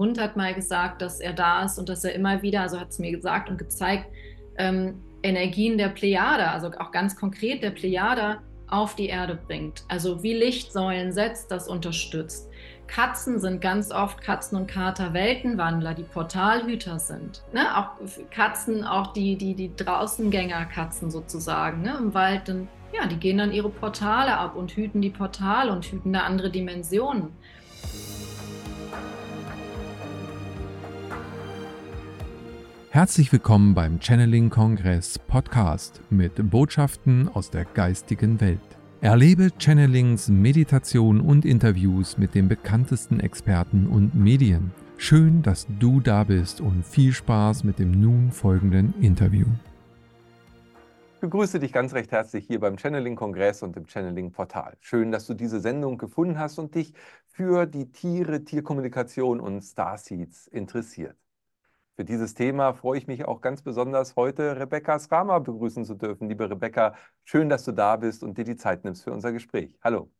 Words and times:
Hund 0.00 0.20
hat 0.20 0.36
mal 0.36 0.54
gesagt, 0.54 1.02
dass 1.02 1.20
er 1.20 1.32
da 1.32 1.62
ist 1.62 1.78
und 1.78 1.88
dass 1.88 2.02
er 2.04 2.14
immer 2.14 2.42
wieder, 2.42 2.62
also 2.62 2.80
hat 2.80 2.88
es 2.88 2.98
mir 2.98 3.12
gesagt 3.12 3.50
und 3.50 3.58
gezeigt, 3.58 4.06
ähm, 4.56 5.00
Energien 5.22 5.76
der 5.76 5.90
Plejade, 5.90 6.48
also 6.50 6.70
auch 6.78 6.90
ganz 6.90 7.14
konkret 7.14 7.62
der 7.62 7.70
Plejade, 7.70 8.38
auf 8.66 8.94
die 8.94 9.08
Erde 9.08 9.36
bringt. 9.46 9.84
Also 9.88 10.22
wie 10.22 10.32
Lichtsäulen 10.32 11.12
setzt, 11.12 11.50
das 11.50 11.68
unterstützt. 11.68 12.48
Katzen 12.86 13.38
sind 13.38 13.60
ganz 13.60 13.92
oft 13.92 14.20
Katzen 14.20 14.58
und 14.58 14.66
Kater 14.66 15.12
Weltenwandler, 15.12 15.94
die 15.94 16.02
Portalhüter 16.02 16.98
sind. 16.98 17.42
Ne? 17.52 17.60
Auch 17.76 17.90
Katzen, 18.30 18.84
auch 18.84 19.12
die, 19.12 19.36
die, 19.36 19.54
die 19.54 19.74
Draußengängerkatzen 19.76 21.10
sozusagen 21.10 21.82
ne? 21.82 21.96
im 21.98 22.14
Wald, 22.14 22.48
dann, 22.48 22.68
ja, 22.92 23.06
die 23.06 23.16
gehen 23.16 23.38
dann 23.38 23.52
ihre 23.52 23.70
Portale 23.70 24.36
ab 24.36 24.56
und 24.56 24.72
hüten 24.72 25.00
die 25.00 25.10
Portale 25.10 25.72
und 25.72 25.84
hüten 25.84 26.12
da 26.12 26.20
andere 26.20 26.50
Dimensionen. 26.50 27.32
Herzlich 32.92 33.32
willkommen 33.32 33.72
beim 33.72 34.00
Channeling 34.00 34.50
Kongress 34.50 35.16
Podcast 35.16 36.02
mit 36.10 36.50
Botschaften 36.50 37.28
aus 37.28 37.48
der 37.48 37.64
geistigen 37.64 38.40
Welt. 38.40 38.58
Erlebe 39.00 39.50
Channelings, 39.60 40.28
Meditation 40.28 41.20
und 41.20 41.44
Interviews 41.44 42.18
mit 42.18 42.34
den 42.34 42.48
bekanntesten 42.48 43.20
Experten 43.20 43.86
und 43.86 44.16
Medien. 44.16 44.72
Schön, 44.96 45.40
dass 45.40 45.68
du 45.78 46.00
da 46.00 46.24
bist 46.24 46.60
und 46.60 46.84
viel 46.84 47.12
Spaß 47.12 47.62
mit 47.62 47.78
dem 47.78 47.92
nun 47.92 48.32
folgenden 48.32 48.92
Interview. 49.00 49.46
Ich 51.14 51.20
begrüße 51.20 51.60
dich 51.60 51.72
ganz 51.72 51.94
recht 51.94 52.10
herzlich 52.10 52.44
hier 52.48 52.58
beim 52.58 52.76
Channeling 52.76 53.14
Kongress 53.14 53.62
und 53.62 53.76
im 53.76 53.86
Channeling 53.86 54.32
Portal. 54.32 54.76
Schön, 54.80 55.12
dass 55.12 55.28
du 55.28 55.34
diese 55.34 55.60
Sendung 55.60 55.96
gefunden 55.96 56.40
hast 56.40 56.58
und 56.58 56.74
dich 56.74 56.92
für 57.28 57.66
die 57.66 57.92
Tiere, 57.92 58.42
Tierkommunikation 58.42 59.38
und 59.38 59.62
Starseeds 59.62 60.48
interessiert. 60.48 61.19
Für 62.00 62.06
dieses 62.06 62.32
Thema 62.32 62.72
freue 62.72 62.96
ich 62.96 63.06
mich 63.06 63.26
auch 63.26 63.42
ganz 63.42 63.60
besonders, 63.60 64.16
heute 64.16 64.58
Rebecca 64.58 64.98
Srama 64.98 65.38
begrüßen 65.38 65.84
zu 65.84 65.94
dürfen. 65.94 66.30
Liebe 66.30 66.48
Rebecca, 66.48 66.94
schön, 67.24 67.50
dass 67.50 67.62
du 67.66 67.72
da 67.72 67.96
bist 67.96 68.22
und 68.22 68.38
dir 68.38 68.44
die 68.44 68.56
Zeit 68.56 68.84
nimmst 68.84 69.04
für 69.04 69.12
unser 69.12 69.32
Gespräch. 69.32 69.76
Hallo. 69.84 70.10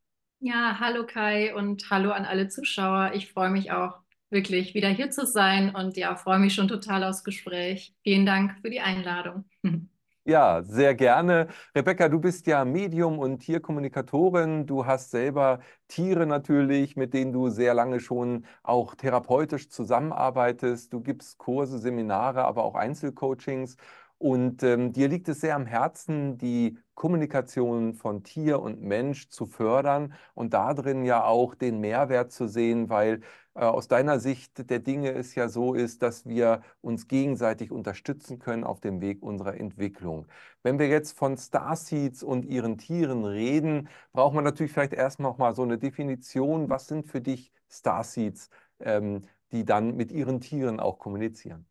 Ja, 0.40 0.76
hallo 0.78 1.06
Kai 1.06 1.54
und 1.54 1.88
hallo 1.88 2.10
an 2.10 2.26
alle 2.26 2.48
Zuschauer. 2.48 3.12
Ich 3.14 3.32
freue 3.32 3.48
mich 3.48 3.72
auch 3.72 3.94
wirklich 4.28 4.74
wieder 4.74 4.90
hier 4.90 5.10
zu 5.10 5.24
sein 5.24 5.74
und 5.74 5.96
ja, 5.96 6.16
freue 6.16 6.38
mich 6.38 6.54
schon 6.54 6.68
total 6.68 7.02
aufs 7.02 7.24
Gespräch. 7.24 7.94
Vielen 8.02 8.26
Dank 8.26 8.60
für 8.60 8.68
die 8.68 8.80
Einladung. 8.80 9.46
Ja, 10.24 10.62
sehr 10.62 10.94
gerne. 10.94 11.48
Rebecca, 11.74 12.08
du 12.08 12.20
bist 12.20 12.46
ja 12.46 12.64
Medium 12.64 13.18
und 13.18 13.38
Tierkommunikatorin. 13.40 14.66
Du 14.66 14.84
hast 14.86 15.10
selber 15.10 15.60
Tiere 15.88 16.26
natürlich, 16.26 16.94
mit 16.94 17.14
denen 17.14 17.32
du 17.32 17.48
sehr 17.48 17.72
lange 17.74 18.00
schon 18.00 18.44
auch 18.62 18.94
therapeutisch 18.94 19.70
zusammenarbeitest. 19.70 20.92
Du 20.92 21.00
gibst 21.00 21.38
Kurse, 21.38 21.78
Seminare, 21.78 22.44
aber 22.44 22.64
auch 22.64 22.74
Einzelcoachings. 22.74 23.76
Und 24.20 24.62
ähm, 24.64 24.92
dir 24.92 25.08
liegt 25.08 25.30
es 25.30 25.40
sehr 25.40 25.56
am 25.56 25.64
Herzen, 25.64 26.36
die 26.36 26.78
Kommunikation 26.92 27.94
von 27.94 28.22
Tier 28.22 28.60
und 28.60 28.82
Mensch 28.82 29.30
zu 29.30 29.46
fördern 29.46 30.12
und 30.34 30.52
darin 30.52 31.06
ja 31.06 31.24
auch 31.24 31.54
den 31.54 31.80
Mehrwert 31.80 32.30
zu 32.30 32.46
sehen, 32.46 32.90
weil 32.90 33.22
äh, 33.54 33.60
aus 33.60 33.88
deiner 33.88 34.20
Sicht 34.20 34.68
der 34.68 34.80
Dinge 34.80 35.12
es 35.12 35.34
ja 35.36 35.48
so 35.48 35.72
ist, 35.72 36.02
dass 36.02 36.26
wir 36.26 36.60
uns 36.82 37.08
gegenseitig 37.08 37.72
unterstützen 37.72 38.38
können 38.38 38.62
auf 38.62 38.80
dem 38.80 39.00
Weg 39.00 39.22
unserer 39.22 39.54
Entwicklung. 39.58 40.26
Wenn 40.62 40.78
wir 40.78 40.88
jetzt 40.88 41.16
von 41.16 41.38
Starseeds 41.38 42.22
und 42.22 42.44
ihren 42.44 42.76
Tieren 42.76 43.24
reden, 43.24 43.88
braucht 44.12 44.34
man 44.34 44.44
natürlich 44.44 44.72
vielleicht 44.72 44.92
erstmal 44.92 45.30
noch 45.30 45.38
mal 45.38 45.54
so 45.54 45.62
eine 45.62 45.78
Definition. 45.78 46.68
Was 46.68 46.88
sind 46.88 47.06
für 47.06 47.22
dich 47.22 47.52
Starseeds, 47.70 48.50
ähm, 48.80 49.22
die 49.52 49.64
dann 49.64 49.96
mit 49.96 50.12
ihren 50.12 50.42
Tieren 50.42 50.78
auch 50.78 50.98
kommunizieren? 50.98 51.64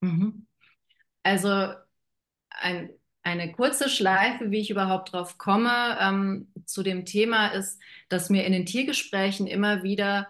Mhm. 0.00 0.46
Also 1.24 1.74
ein, 2.56 2.90
eine 3.22 3.52
kurze 3.52 3.88
Schleife, 3.88 4.50
wie 4.50 4.60
ich 4.60 4.70
überhaupt 4.70 5.12
drauf 5.12 5.38
komme, 5.38 5.98
ähm, 6.00 6.52
zu 6.64 6.82
dem 6.82 7.04
Thema 7.04 7.48
ist, 7.48 7.80
dass 8.08 8.30
mir 8.30 8.44
in 8.44 8.52
den 8.52 8.66
Tiergesprächen 8.66 9.46
immer 9.46 9.82
wieder 9.82 10.28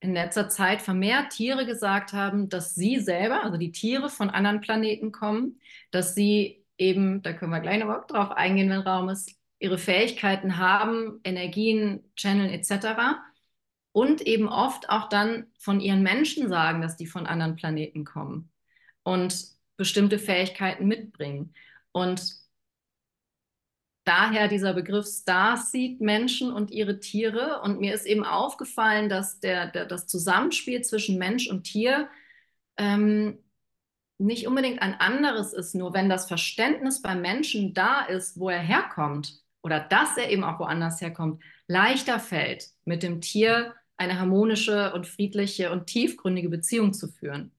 in 0.00 0.12
letzter 0.12 0.48
Zeit 0.48 0.82
vermehrt 0.82 1.30
Tiere 1.30 1.64
gesagt 1.64 2.12
haben, 2.12 2.48
dass 2.48 2.74
sie 2.74 3.00
selber, 3.00 3.42
also 3.42 3.56
die 3.56 3.72
Tiere 3.72 4.10
von 4.10 4.30
anderen 4.30 4.60
Planeten 4.60 5.12
kommen, 5.12 5.60
dass 5.90 6.14
sie 6.14 6.64
eben, 6.76 7.22
da 7.22 7.32
können 7.32 7.52
wir 7.52 7.60
gleich 7.60 7.82
noch 7.82 8.06
drauf 8.06 8.30
eingehen, 8.32 8.68
wenn 8.68 8.80
Raum 8.80 9.08
ist, 9.08 9.34
ihre 9.58 9.78
Fähigkeiten 9.78 10.58
haben, 10.58 11.20
Energien, 11.24 12.04
Channeln 12.16 12.50
etc. 12.50 13.16
Und 13.92 14.20
eben 14.22 14.48
oft 14.48 14.90
auch 14.90 15.08
dann 15.08 15.46
von 15.58 15.80
ihren 15.80 16.02
Menschen 16.02 16.48
sagen, 16.48 16.82
dass 16.82 16.96
die 16.96 17.06
von 17.06 17.26
anderen 17.26 17.56
Planeten 17.56 18.04
kommen 18.04 18.50
und 19.04 19.54
bestimmte 19.76 20.18
Fähigkeiten 20.18 20.86
mitbringen. 20.86 21.54
Und 21.92 22.44
daher 24.04 24.48
dieser 24.48 24.74
Begriff 24.74 25.06
Starseed 25.06 26.00
Menschen 26.00 26.52
und 26.52 26.70
ihre 26.70 27.00
Tiere. 27.00 27.60
Und 27.62 27.80
mir 27.80 27.94
ist 27.94 28.06
eben 28.06 28.24
aufgefallen, 28.24 29.08
dass 29.08 29.40
der, 29.40 29.68
der 29.68 29.86
das 29.86 30.06
Zusammenspiel 30.06 30.82
zwischen 30.82 31.18
Mensch 31.18 31.48
und 31.48 31.64
Tier 31.64 32.08
ähm, 32.76 33.38
nicht 34.18 34.46
unbedingt 34.46 34.80
ein 34.80 34.94
anderes 34.94 35.52
ist, 35.52 35.74
nur 35.74 35.92
wenn 35.92 36.08
das 36.08 36.26
Verständnis 36.26 37.02
beim 37.02 37.20
Menschen 37.20 37.74
da 37.74 38.02
ist, 38.02 38.38
wo 38.38 38.48
er 38.48 38.60
herkommt 38.60 39.42
oder 39.62 39.80
dass 39.80 40.16
er 40.16 40.30
eben 40.30 40.44
auch 40.44 40.60
woanders 40.60 41.00
herkommt, 41.00 41.42
leichter 41.66 42.20
fällt, 42.20 42.68
mit 42.84 43.02
dem 43.02 43.20
Tier 43.20 43.74
eine 43.96 44.18
harmonische 44.18 44.92
und 44.92 45.06
friedliche 45.06 45.72
und 45.72 45.86
tiefgründige 45.86 46.48
Beziehung 46.48 46.92
zu 46.92 47.08
führen. 47.08 47.52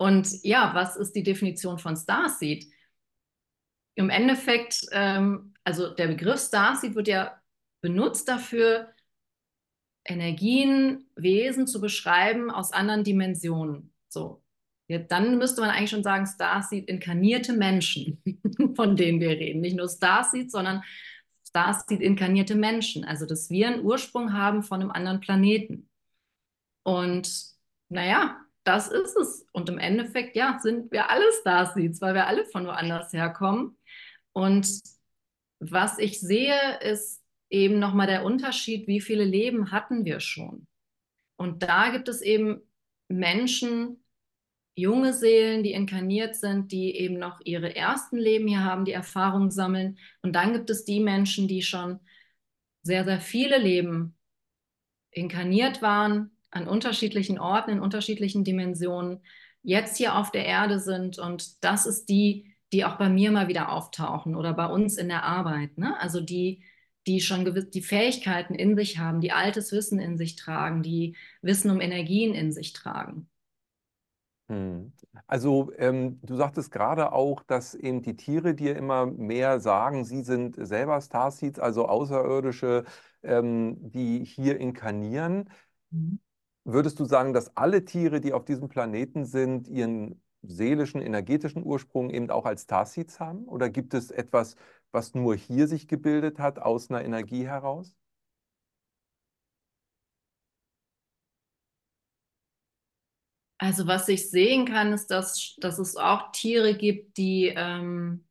Und 0.00 0.42
ja, 0.42 0.74
was 0.74 0.96
ist 0.96 1.12
die 1.12 1.22
Definition 1.22 1.78
von 1.78 1.94
Starseed? 1.94 2.64
Im 3.96 4.08
Endeffekt 4.08 4.86
ähm, 4.92 5.50
also 5.64 5.94
der 5.94 6.08
Begriff 6.08 6.40
Starseed 6.40 6.94
wird 6.94 7.08
ja 7.08 7.40
benutzt 7.80 8.28
dafür, 8.28 8.92
Energien, 10.04 11.08
Wesen 11.14 11.66
zu 11.66 11.80
beschreiben 11.80 12.50
aus 12.50 12.72
anderen 12.72 13.04
Dimensionen. 13.04 13.92
So. 14.08 14.42
Ja, 14.88 14.98
dann 14.98 15.38
müsste 15.38 15.60
man 15.60 15.70
eigentlich 15.70 15.90
schon 15.90 16.02
sagen, 16.02 16.26
Starseed 16.26 16.88
inkarnierte 16.88 17.52
Menschen, 17.52 18.20
von 18.74 18.96
denen 18.96 19.20
wir 19.20 19.30
reden. 19.30 19.60
Nicht 19.60 19.76
nur 19.76 19.88
Starseed, 19.88 20.50
sondern 20.50 20.82
Starseed 21.46 22.00
inkarnierte 22.00 22.54
Menschen. 22.54 23.04
Also, 23.04 23.26
dass 23.26 23.50
wir 23.50 23.68
einen 23.68 23.84
Ursprung 23.84 24.32
haben 24.32 24.62
von 24.62 24.80
einem 24.80 24.90
anderen 24.90 25.20
Planeten. 25.20 25.88
Und 26.82 27.30
naja, 27.88 28.40
das 28.64 28.88
ist 28.88 29.16
es. 29.16 29.46
Und 29.52 29.68
im 29.68 29.78
Endeffekt, 29.78 30.36
ja, 30.36 30.58
sind 30.60 30.92
wir 30.92 31.10
alle 31.10 31.30
Starseeds, 31.40 32.00
weil 32.00 32.14
wir 32.14 32.26
alle 32.26 32.44
von 32.46 32.66
woanders 32.66 33.12
herkommen. 33.12 33.76
Und 34.32 34.68
was 35.58 35.98
ich 35.98 36.20
sehe, 36.20 36.78
ist 36.80 37.22
eben 37.48 37.78
nochmal 37.78 38.06
der 38.06 38.24
Unterschied, 38.24 38.86
wie 38.86 39.00
viele 39.00 39.24
Leben 39.24 39.72
hatten 39.72 40.04
wir 40.04 40.20
schon. 40.20 40.66
Und 41.36 41.62
da 41.62 41.90
gibt 41.90 42.08
es 42.08 42.22
eben 42.22 42.60
Menschen, 43.08 44.04
junge 44.74 45.12
Seelen, 45.12 45.62
die 45.62 45.72
inkarniert 45.72 46.36
sind, 46.36 46.72
die 46.72 46.96
eben 46.96 47.18
noch 47.18 47.40
ihre 47.44 47.74
ersten 47.74 48.16
Leben 48.16 48.46
hier 48.46 48.64
haben, 48.64 48.84
die 48.84 48.92
Erfahrung 48.92 49.50
sammeln. 49.50 49.98
Und 50.22 50.34
dann 50.34 50.52
gibt 50.52 50.70
es 50.70 50.84
die 50.84 51.00
Menschen, 51.00 51.48
die 51.48 51.62
schon 51.62 52.00
sehr, 52.82 53.04
sehr 53.04 53.20
viele 53.20 53.58
Leben 53.58 54.16
inkarniert 55.10 55.82
waren, 55.82 56.30
an 56.50 56.66
unterschiedlichen 56.66 57.38
Orten, 57.38 57.70
in 57.70 57.80
unterschiedlichen 57.80 58.44
Dimensionen, 58.44 59.20
jetzt 59.62 59.96
hier 59.96 60.16
auf 60.16 60.30
der 60.30 60.46
Erde 60.46 60.78
sind. 60.78 61.18
Und 61.18 61.62
das 61.64 61.86
ist 61.86 62.08
die, 62.08 62.54
die 62.72 62.84
auch 62.84 62.96
bei 62.96 63.08
mir 63.08 63.30
mal 63.30 63.48
wieder 63.48 63.72
auftauchen 63.72 64.34
oder 64.34 64.54
bei 64.54 64.66
uns 64.66 64.96
in 64.96 65.08
der 65.08 65.24
Arbeit. 65.24 65.78
Ne? 65.78 65.98
Also 66.00 66.20
die, 66.20 66.64
die 67.06 67.20
schon 67.20 67.44
gewiss, 67.44 67.70
die 67.70 67.82
Fähigkeiten 67.82 68.54
in 68.54 68.76
sich 68.76 68.98
haben, 68.98 69.20
die 69.20 69.32
altes 69.32 69.72
Wissen 69.72 69.98
in 69.98 70.16
sich 70.16 70.36
tragen, 70.36 70.82
die 70.82 71.16
Wissen 71.42 71.70
um 71.70 71.80
Energien 71.80 72.34
in 72.34 72.52
sich 72.52 72.72
tragen. 72.72 73.28
Hm. 74.48 74.92
Also 75.26 75.72
ähm, 75.78 76.20
du 76.22 76.36
sagtest 76.36 76.72
gerade 76.72 77.12
auch, 77.12 77.42
dass 77.44 77.74
eben 77.74 78.02
die 78.02 78.16
Tiere 78.16 78.54
dir 78.54 78.76
immer 78.76 79.06
mehr 79.06 79.60
sagen, 79.60 80.04
sie 80.04 80.22
sind 80.22 80.56
selber 80.58 81.00
Starseeds, 81.00 81.60
also 81.60 81.86
Außerirdische, 81.86 82.84
ähm, 83.22 83.76
die 83.90 84.24
hier 84.24 84.58
inkarnieren. 84.58 85.48
Mhm. 85.90 86.20
Würdest 86.64 87.00
du 87.00 87.04
sagen, 87.04 87.32
dass 87.32 87.56
alle 87.56 87.84
Tiere, 87.84 88.20
die 88.20 88.32
auf 88.32 88.44
diesem 88.44 88.68
Planeten 88.68 89.24
sind, 89.24 89.68
ihren 89.68 90.22
seelischen, 90.42 91.00
energetischen 91.02 91.62
Ursprung 91.64 92.10
eben 92.10 92.30
auch 92.30 92.46
als 92.46 92.62
Starseeds 92.62 93.20
haben? 93.20 93.46
Oder 93.46 93.70
gibt 93.70 93.94
es 93.94 94.10
etwas, 94.10 94.56
was 94.92 95.14
nur 95.14 95.34
hier 95.36 95.68
sich 95.68 95.88
gebildet 95.88 96.38
hat, 96.38 96.58
aus 96.58 96.90
einer 96.90 97.04
Energie 97.04 97.46
heraus? 97.46 97.96
Also 103.58 103.86
was 103.86 104.08
ich 104.08 104.30
sehen 104.30 104.64
kann, 104.64 104.92
ist, 104.94 105.08
dass, 105.10 105.54
dass 105.58 105.78
es 105.78 105.96
auch 105.96 106.32
Tiere 106.32 106.74
gibt, 106.74 107.18
die, 107.18 107.52
ähm, 107.54 108.26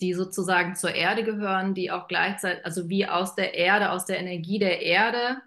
die 0.00 0.14
sozusagen 0.14 0.74
zur 0.74 0.94
Erde 0.94 1.22
gehören, 1.22 1.74
die 1.74 1.90
auch 1.90 2.08
gleichzeitig, 2.08 2.64
also 2.64 2.88
wie 2.88 3.06
aus 3.06 3.34
der 3.34 3.54
Erde, 3.54 3.90
aus 3.90 4.06
der 4.06 4.18
Energie 4.18 4.58
der 4.58 4.80
Erde, 4.80 5.42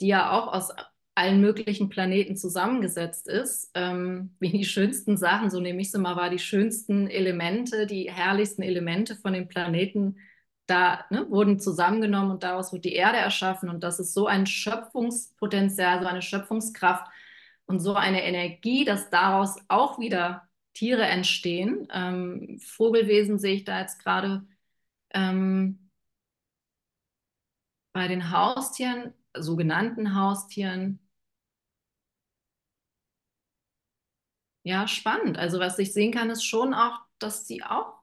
die 0.00 0.08
ja 0.08 0.30
auch 0.30 0.52
aus 0.52 0.70
allen 1.18 1.40
möglichen 1.40 1.88
Planeten 1.88 2.36
zusammengesetzt 2.36 3.28
ist, 3.28 3.70
ähm, 3.74 4.34
wie 4.40 4.50
die 4.50 4.64
schönsten 4.64 5.16
Sachen, 5.16 5.50
so 5.50 5.60
nehme 5.60 5.80
ich 5.80 5.90
sie 5.90 5.98
mal 5.98 6.16
wahr, 6.16 6.30
die 6.30 6.38
schönsten 6.38 7.08
Elemente, 7.08 7.86
die 7.86 8.10
herrlichsten 8.10 8.62
Elemente 8.62 9.16
von 9.16 9.32
dem 9.32 9.48
Planeten 9.48 10.16
da 10.66 11.04
ne, 11.10 11.28
wurden 11.30 11.58
zusammengenommen 11.60 12.30
und 12.30 12.42
daraus 12.42 12.72
wurde 12.72 12.82
die 12.82 12.94
Erde 12.94 13.18
erschaffen 13.18 13.70
und 13.70 13.82
das 13.82 14.00
ist 14.00 14.14
so 14.14 14.26
ein 14.26 14.46
Schöpfungspotenzial, 14.46 16.00
so 16.00 16.06
eine 16.06 16.22
Schöpfungskraft 16.22 17.10
und 17.66 17.80
so 17.80 17.94
eine 17.94 18.24
Energie, 18.24 18.84
dass 18.84 19.10
daraus 19.10 19.56
auch 19.68 19.98
wieder 19.98 20.48
Tiere 20.74 21.04
entstehen. 21.04 21.88
Ähm, 21.92 22.60
Vogelwesen 22.60 23.38
sehe 23.38 23.54
ich 23.54 23.64
da 23.64 23.80
jetzt 23.80 23.98
gerade 24.04 24.46
ähm, 25.12 25.90
bei 27.92 28.08
den 28.08 28.30
Haustieren, 28.30 29.12
sogenannten 29.36 30.14
Haustieren. 30.14 31.00
Ja, 34.62 34.86
spannend. 34.86 35.38
Also 35.38 35.58
was 35.60 35.78
ich 35.78 35.92
sehen 35.92 36.12
kann, 36.12 36.30
ist 36.30 36.44
schon 36.44 36.74
auch, 36.74 37.00
dass 37.18 37.46
sie 37.46 37.62
auch 37.62 37.94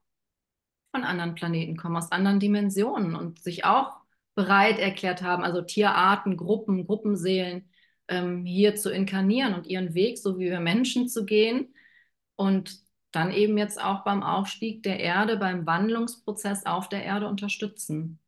von 0.91 1.03
anderen 1.03 1.35
Planeten 1.35 1.77
kommen, 1.77 1.97
aus 1.97 2.11
anderen 2.11 2.39
Dimensionen 2.39 3.15
und 3.15 3.39
sich 3.39 3.65
auch 3.65 3.97
bereit 4.33 4.79
erklärt 4.79 5.21
haben, 5.21 5.43
also 5.43 5.61
Tierarten, 5.61 6.37
Gruppen, 6.37 6.85
Gruppenseelen 6.85 7.69
ähm, 8.07 8.45
hier 8.45 8.75
zu 8.75 8.91
inkarnieren 8.91 9.53
und 9.53 9.67
ihren 9.67 9.93
Weg, 9.93 10.17
so 10.17 10.37
wie 10.37 10.49
wir 10.49 10.59
Menschen 10.59 11.07
zu 11.07 11.25
gehen. 11.25 11.73
Und 12.35 12.85
dann 13.11 13.31
eben 13.31 13.57
jetzt 13.57 13.81
auch 13.81 14.03
beim 14.03 14.23
Aufstieg 14.23 14.83
der 14.83 14.99
Erde, 14.99 15.37
beim 15.37 15.65
Wandlungsprozess 15.65 16.65
auf 16.65 16.89
der 16.89 17.03
Erde 17.03 17.27
unterstützen. 17.27 18.19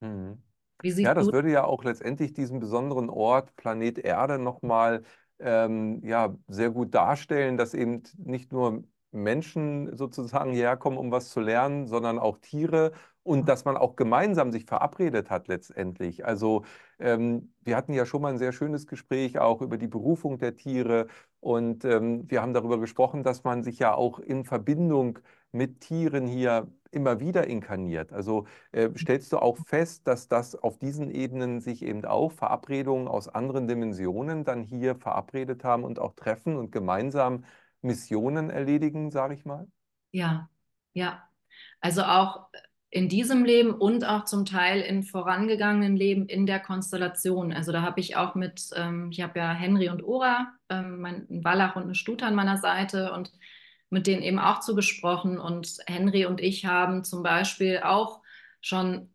Mhm. 0.00 0.42
ja, 0.82 1.14
das 1.14 1.32
würde 1.32 1.50
ja 1.50 1.64
auch 1.64 1.82
letztendlich 1.84 2.34
diesen 2.34 2.60
besonderen 2.60 3.08
Ort, 3.08 3.56
Planet 3.56 3.98
Erde, 3.98 4.38
nochmal 4.38 5.02
ähm, 5.40 6.00
ja, 6.04 6.34
sehr 6.48 6.70
gut 6.70 6.94
darstellen, 6.94 7.56
dass 7.56 7.74
eben 7.74 8.02
nicht 8.18 8.52
nur 8.52 8.84
Menschen 9.12 9.96
sozusagen 9.96 10.52
hierher 10.52 10.76
kommen, 10.76 10.98
um 10.98 11.10
was 11.10 11.30
zu 11.30 11.40
lernen, 11.40 11.86
sondern 11.86 12.18
auch 12.18 12.38
Tiere 12.38 12.92
und 13.22 13.48
dass 13.48 13.64
man 13.64 13.76
auch 13.76 13.96
gemeinsam 13.96 14.52
sich 14.52 14.64
verabredet 14.66 15.30
hat 15.30 15.48
letztendlich. 15.48 16.24
Also 16.24 16.64
ähm, 16.98 17.52
wir 17.62 17.76
hatten 17.76 17.92
ja 17.92 18.06
schon 18.06 18.22
mal 18.22 18.32
ein 18.32 18.38
sehr 18.38 18.52
schönes 18.52 18.86
Gespräch 18.86 19.38
auch 19.38 19.62
über 19.62 19.78
die 19.78 19.88
Berufung 19.88 20.38
der 20.38 20.56
Tiere 20.56 21.06
und 21.40 21.84
ähm, 21.84 22.30
wir 22.30 22.40
haben 22.42 22.54
darüber 22.54 22.78
gesprochen, 22.78 23.22
dass 23.22 23.44
man 23.44 23.62
sich 23.62 23.78
ja 23.78 23.94
auch 23.94 24.18
in 24.20 24.44
Verbindung 24.44 25.18
mit 25.52 25.80
Tieren 25.80 26.26
hier 26.26 26.68
immer 26.90 27.20
wieder 27.20 27.46
inkarniert. 27.46 28.12
Also 28.12 28.46
äh, 28.72 28.90
stellst 28.96 29.32
du 29.32 29.38
auch 29.38 29.56
fest, 29.66 30.06
dass 30.06 30.28
das 30.28 30.54
auf 30.56 30.78
diesen 30.78 31.10
Ebenen 31.10 31.60
sich 31.60 31.82
eben 31.82 32.04
auch 32.04 32.32
Verabredungen 32.32 33.08
aus 33.08 33.28
anderen 33.28 33.68
Dimensionen 33.68 34.44
dann 34.44 34.62
hier 34.62 34.94
verabredet 34.96 35.64
haben 35.64 35.84
und 35.84 35.98
auch 35.98 36.14
treffen 36.14 36.56
und 36.56 36.72
gemeinsam 36.72 37.44
Missionen 37.82 38.50
erledigen, 38.50 39.10
sage 39.10 39.34
ich 39.34 39.44
mal? 39.44 39.66
Ja, 40.12 40.48
ja. 40.92 41.22
Also 41.80 42.02
auch 42.02 42.48
in 42.90 43.08
diesem 43.08 43.44
Leben 43.44 43.72
und 43.72 44.04
auch 44.04 44.24
zum 44.24 44.44
Teil 44.44 44.80
in 44.80 45.04
vorangegangenen 45.04 45.96
Leben 45.96 46.26
in 46.26 46.44
der 46.44 46.58
Konstellation. 46.58 47.52
Also 47.52 47.70
da 47.70 47.82
habe 47.82 48.00
ich 48.00 48.16
auch 48.16 48.34
mit, 48.34 48.70
ähm, 48.74 49.10
ich 49.12 49.20
habe 49.20 49.38
ja 49.38 49.52
Henry 49.52 49.88
und 49.88 50.02
Ora, 50.02 50.52
ähm, 50.68 51.00
mein, 51.00 51.26
ein 51.30 51.44
Wallach 51.44 51.76
und 51.76 51.84
eine 51.84 51.94
Stute 51.94 52.26
an 52.26 52.34
meiner 52.34 52.58
Seite 52.58 53.12
und 53.12 53.32
mit 53.90 54.06
denen 54.06 54.22
eben 54.22 54.38
auch 54.38 54.60
zugesprochen. 54.60 55.38
Und 55.38 55.78
Henry 55.86 56.26
und 56.26 56.40
ich 56.40 56.64
haben 56.66 57.04
zum 57.04 57.22
Beispiel 57.22 57.80
auch 57.84 58.20
schon 58.60 59.12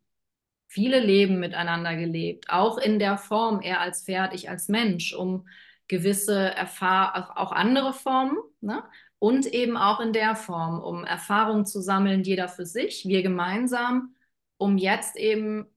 viele 0.67 0.99
Leben 0.99 1.39
miteinander 1.39 1.95
gelebt, 1.95 2.49
auch 2.49 2.77
in 2.77 2.99
der 2.99 3.17
Form, 3.17 3.61
er 3.61 3.79
als 3.79 4.03
Pferd, 4.03 4.33
ich 4.33 4.49
als 4.49 4.67
Mensch, 4.67 5.13
um 5.13 5.47
gewisse 5.87 6.37
Erfahrungen, 6.37 7.29
auch 7.35 7.51
andere 7.51 7.93
Formen, 7.93 8.37
ne? 8.59 8.83
und 9.19 9.45
eben 9.45 9.77
auch 9.77 9.99
in 9.99 10.13
der 10.13 10.35
Form, 10.35 10.81
um 10.81 11.05
Erfahrungen 11.05 11.65
zu 11.65 11.81
sammeln, 11.81 12.23
jeder 12.23 12.49
für 12.49 12.65
sich, 12.65 13.05
wir 13.05 13.23
gemeinsam, 13.23 14.15
um 14.57 14.77
jetzt 14.77 15.15
eben 15.15 15.67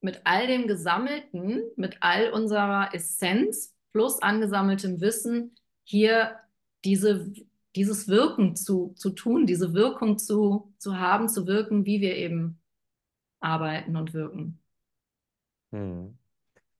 mit 0.00 0.22
all 0.24 0.46
dem 0.46 0.66
Gesammelten, 0.66 1.62
mit 1.76 1.98
all 2.00 2.30
unserer 2.30 2.94
Essenz 2.94 3.74
plus 3.92 4.22
angesammeltem 4.22 5.00
Wissen 5.00 5.54
hier 5.84 6.36
diese, 6.84 7.32
dieses 7.76 8.08
Wirken 8.08 8.56
zu, 8.56 8.94
zu 8.96 9.10
tun, 9.10 9.46
diese 9.46 9.74
Wirkung 9.74 10.18
zu, 10.18 10.72
zu 10.78 10.98
haben, 10.98 11.28
zu 11.28 11.46
wirken, 11.46 11.84
wie 11.84 12.00
wir 12.00 12.16
eben 12.16 12.60
arbeiten 13.40 13.96
und 13.96 14.14
wirken. 14.14 14.58
Hm. 15.72 16.18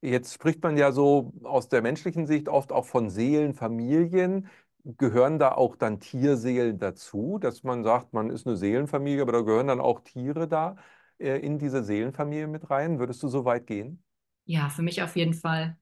Jetzt 0.01 0.35
spricht 0.35 0.63
man 0.63 0.77
ja 0.77 0.93
so 0.93 1.33
aus 1.43 1.69
der 1.69 1.83
menschlichen 1.83 2.27
Sicht 2.27 2.49
oft 2.49 2.73
auch 2.73 2.87
von 2.87 3.11
Seelenfamilien. 3.11 4.49
Gehören 4.85 5.39
da 5.39 5.53
auch 5.53 5.75
dann 5.77 6.01
Tierseelen 6.01 6.79
dazu, 6.79 7.39
dass 7.39 7.65
man 7.65 7.83
sagt, 7.83 8.13
man 8.13 8.31
ist 8.31 8.47
eine 8.47 8.57
Seelenfamilie, 8.57 9.23
aber 9.23 9.33
da 9.33 9.41
gehören 9.41 9.67
dann 9.67 9.81
auch 9.81 10.01
Tiere 10.01 10.47
da 10.47 10.77
äh, 11.19 11.39
in 11.41 11.59
diese 11.59 11.83
Seelenfamilie 11.83 12.47
mit 12.47 12.71
rein? 12.71 12.99
Würdest 12.99 13.23
du 13.23 13.29
so 13.29 13.45
weit 13.45 13.67
gehen? 13.67 14.03
Ja, 14.45 14.69
für 14.69 14.83
mich 14.83 15.03
auf 15.03 15.17
jeden 15.17 15.35
Fall. 15.35 15.77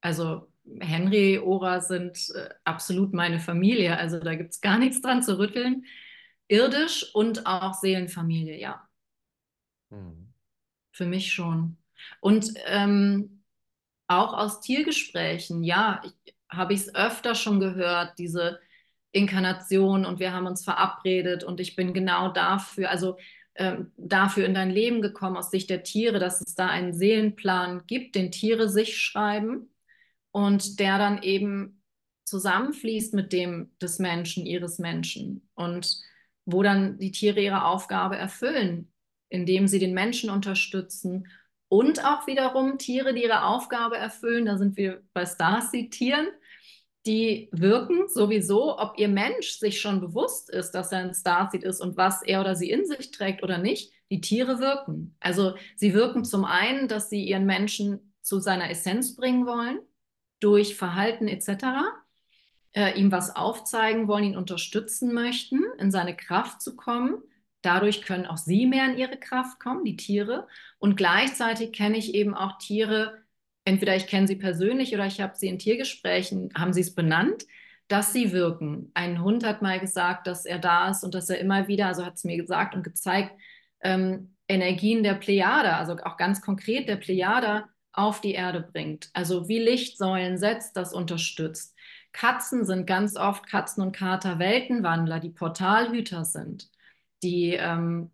Also 0.00 0.48
Henry, 0.80 1.38
Ora 1.38 1.80
sind 1.80 2.30
äh, 2.34 2.50
absolut 2.64 3.12
meine 3.12 3.40
Familie. 3.40 3.96
Also 3.96 4.18
da 4.20 4.34
gibt 4.34 4.52
es 4.52 4.60
gar 4.60 4.78
nichts 4.78 5.00
dran 5.00 5.22
zu 5.22 5.38
rütteln. 5.38 5.84
Irdisch 6.48 7.14
und 7.14 7.46
auch 7.46 7.74
Seelenfamilie, 7.74 8.58
ja. 8.58 8.88
Hm. 9.90 10.32
Für 10.92 11.06
mich 11.06 11.32
schon. 11.32 11.76
Und 12.20 12.52
ähm, 12.66 13.42
auch 14.06 14.32
aus 14.32 14.60
Tiergesprächen, 14.60 15.64
ja, 15.64 16.02
habe 16.48 16.72
ich 16.72 16.80
es 16.80 16.94
öfter 16.94 17.34
schon 17.34 17.60
gehört, 17.60 18.18
diese 18.18 18.60
Inkarnation 19.12 20.04
und 20.04 20.20
wir 20.20 20.32
haben 20.32 20.46
uns 20.46 20.64
verabredet 20.64 21.44
und 21.44 21.60
ich 21.60 21.76
bin 21.76 21.92
genau 21.92 22.30
dafür, 22.30 22.90
also 22.90 23.18
ähm, 23.54 23.92
dafür 23.96 24.46
in 24.46 24.54
dein 24.54 24.70
Leben 24.70 25.02
gekommen 25.02 25.36
aus 25.36 25.50
Sicht 25.50 25.68
der 25.70 25.82
Tiere, 25.82 26.18
dass 26.18 26.40
es 26.40 26.54
da 26.54 26.68
einen 26.68 26.92
Seelenplan 26.92 27.86
gibt, 27.86 28.14
den 28.14 28.30
Tiere 28.30 28.68
sich 28.68 28.98
schreiben 28.98 29.68
und 30.32 30.78
der 30.78 30.98
dann 30.98 31.22
eben 31.22 31.82
zusammenfließt 32.24 33.14
mit 33.14 33.32
dem 33.32 33.70
des 33.80 33.98
Menschen, 33.98 34.46
ihres 34.46 34.78
Menschen 34.78 35.48
und 35.54 35.98
wo 36.44 36.62
dann 36.62 36.98
die 36.98 37.12
Tiere 37.12 37.40
ihre 37.40 37.64
Aufgabe 37.64 38.16
erfüllen, 38.16 38.92
indem 39.28 39.66
sie 39.68 39.78
den 39.78 39.94
Menschen 39.94 40.30
unterstützen 40.30 41.28
und 41.68 42.04
auch 42.04 42.26
wiederum 42.26 42.78
Tiere, 42.78 43.12
die 43.12 43.24
ihre 43.24 43.44
Aufgabe 43.44 43.96
erfüllen, 43.96 44.46
da 44.46 44.56
sind 44.56 44.76
wir 44.76 45.02
bei 45.12 45.26
Starseed-Tieren, 45.26 46.28
die 47.06 47.48
wirken 47.52 48.08
sowieso, 48.08 48.78
ob 48.78 48.98
ihr 48.98 49.08
Mensch 49.08 49.52
sich 49.52 49.80
schon 49.80 50.00
bewusst 50.00 50.50
ist, 50.50 50.72
dass 50.72 50.92
er 50.92 51.00
ein 51.00 51.14
Starseed 51.14 51.64
ist 51.64 51.80
und 51.80 51.96
was 51.96 52.22
er 52.22 52.40
oder 52.40 52.56
sie 52.56 52.70
in 52.70 52.86
sich 52.86 53.10
trägt 53.10 53.42
oder 53.42 53.58
nicht. 53.58 53.92
Die 54.10 54.20
Tiere 54.20 54.58
wirken. 54.58 55.16
Also 55.20 55.54
sie 55.76 55.94
wirken 55.94 56.24
zum 56.24 56.44
einen, 56.44 56.88
dass 56.88 57.10
sie 57.10 57.24
ihren 57.24 57.46
Menschen 57.46 58.14
zu 58.22 58.40
seiner 58.40 58.70
Essenz 58.70 59.14
bringen 59.16 59.46
wollen, 59.46 59.78
durch 60.40 60.76
Verhalten 60.76 61.28
etc., 61.28 61.64
äh, 62.72 62.98
ihm 62.98 63.10
was 63.10 63.34
aufzeigen 63.34 64.08
wollen, 64.08 64.24
ihn 64.24 64.36
unterstützen 64.36 65.14
möchten, 65.14 65.64
in 65.78 65.90
seine 65.90 66.16
Kraft 66.16 66.60
zu 66.62 66.76
kommen 66.76 67.22
Dadurch 67.62 68.02
können 68.02 68.26
auch 68.26 68.36
sie 68.36 68.66
mehr 68.66 68.86
in 68.86 68.98
ihre 68.98 69.16
Kraft 69.16 69.58
kommen, 69.58 69.84
die 69.84 69.96
Tiere. 69.96 70.46
Und 70.78 70.96
gleichzeitig 70.96 71.72
kenne 71.72 71.98
ich 71.98 72.14
eben 72.14 72.34
auch 72.34 72.58
Tiere, 72.58 73.18
entweder 73.64 73.96
ich 73.96 74.06
kenne 74.06 74.28
sie 74.28 74.36
persönlich 74.36 74.94
oder 74.94 75.06
ich 75.06 75.20
habe 75.20 75.36
sie 75.36 75.48
in 75.48 75.58
Tiergesprächen, 75.58 76.50
haben 76.56 76.72
sie 76.72 76.82
es 76.82 76.94
benannt, 76.94 77.44
dass 77.88 78.12
sie 78.12 78.32
wirken. 78.32 78.90
Ein 78.94 79.22
Hund 79.22 79.44
hat 79.44 79.62
mal 79.62 79.80
gesagt, 79.80 80.26
dass 80.26 80.44
er 80.44 80.58
da 80.58 80.90
ist 80.90 81.04
und 81.04 81.14
dass 81.14 81.30
er 81.30 81.38
immer 81.40 81.68
wieder, 81.68 81.86
also 81.86 82.04
hat 82.04 82.14
es 82.14 82.24
mir 82.24 82.36
gesagt 82.36 82.74
und 82.74 82.84
gezeigt, 82.84 83.32
ähm, 83.82 84.34
Energien 84.46 85.02
der 85.02 85.14
Plejade, 85.14 85.74
also 85.74 85.96
auch 86.04 86.16
ganz 86.16 86.40
konkret 86.40 86.88
der 86.88 86.96
Plejade 86.96 87.64
auf 87.98 88.20
die 88.20 88.32
Erde 88.32 88.60
bringt. 88.60 89.10
Also 89.12 89.48
wie 89.48 89.58
Lichtsäulen 89.58 90.38
setzt, 90.38 90.76
das 90.76 90.94
unterstützt. 90.94 91.74
Katzen 92.12 92.64
sind 92.64 92.86
ganz 92.86 93.16
oft 93.16 93.46
Katzen 93.46 93.82
und 93.82 93.92
Kater 93.92 94.38
Weltenwandler, 94.38 95.20
die 95.20 95.30
Portalhüter 95.30 96.24
sind 96.24 96.70
die 97.22 97.54
ähm, 97.54 98.10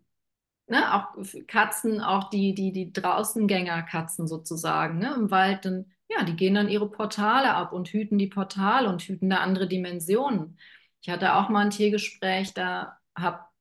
ne, 0.67 0.93
auch 0.93 1.15
Katzen, 1.47 2.01
auch 2.01 2.29
die, 2.29 2.53
die, 2.55 2.71
die 2.71 2.93
Draußengängerkatzen 2.93 4.27
sozusagen, 4.27 4.99
ne, 4.99 5.13
im 5.15 5.31
Wald, 5.31 5.65
dann, 5.65 5.91
ja, 6.09 6.23
die 6.23 6.35
gehen 6.35 6.55
dann 6.55 6.69
ihre 6.69 6.89
Portale 6.89 7.53
ab 7.53 7.73
und 7.73 7.89
hüten 7.89 8.17
die 8.17 8.27
Portale 8.27 8.89
und 8.89 9.01
hüten 9.03 9.29
da 9.29 9.37
andere 9.37 9.67
Dimensionen. 9.67 10.57
Ich 11.01 11.09
hatte 11.09 11.35
auch 11.35 11.49
mal 11.49 11.61
ein 11.65 11.69
Tiergespräch, 11.71 12.53
da 12.53 12.97
hab 13.15 13.51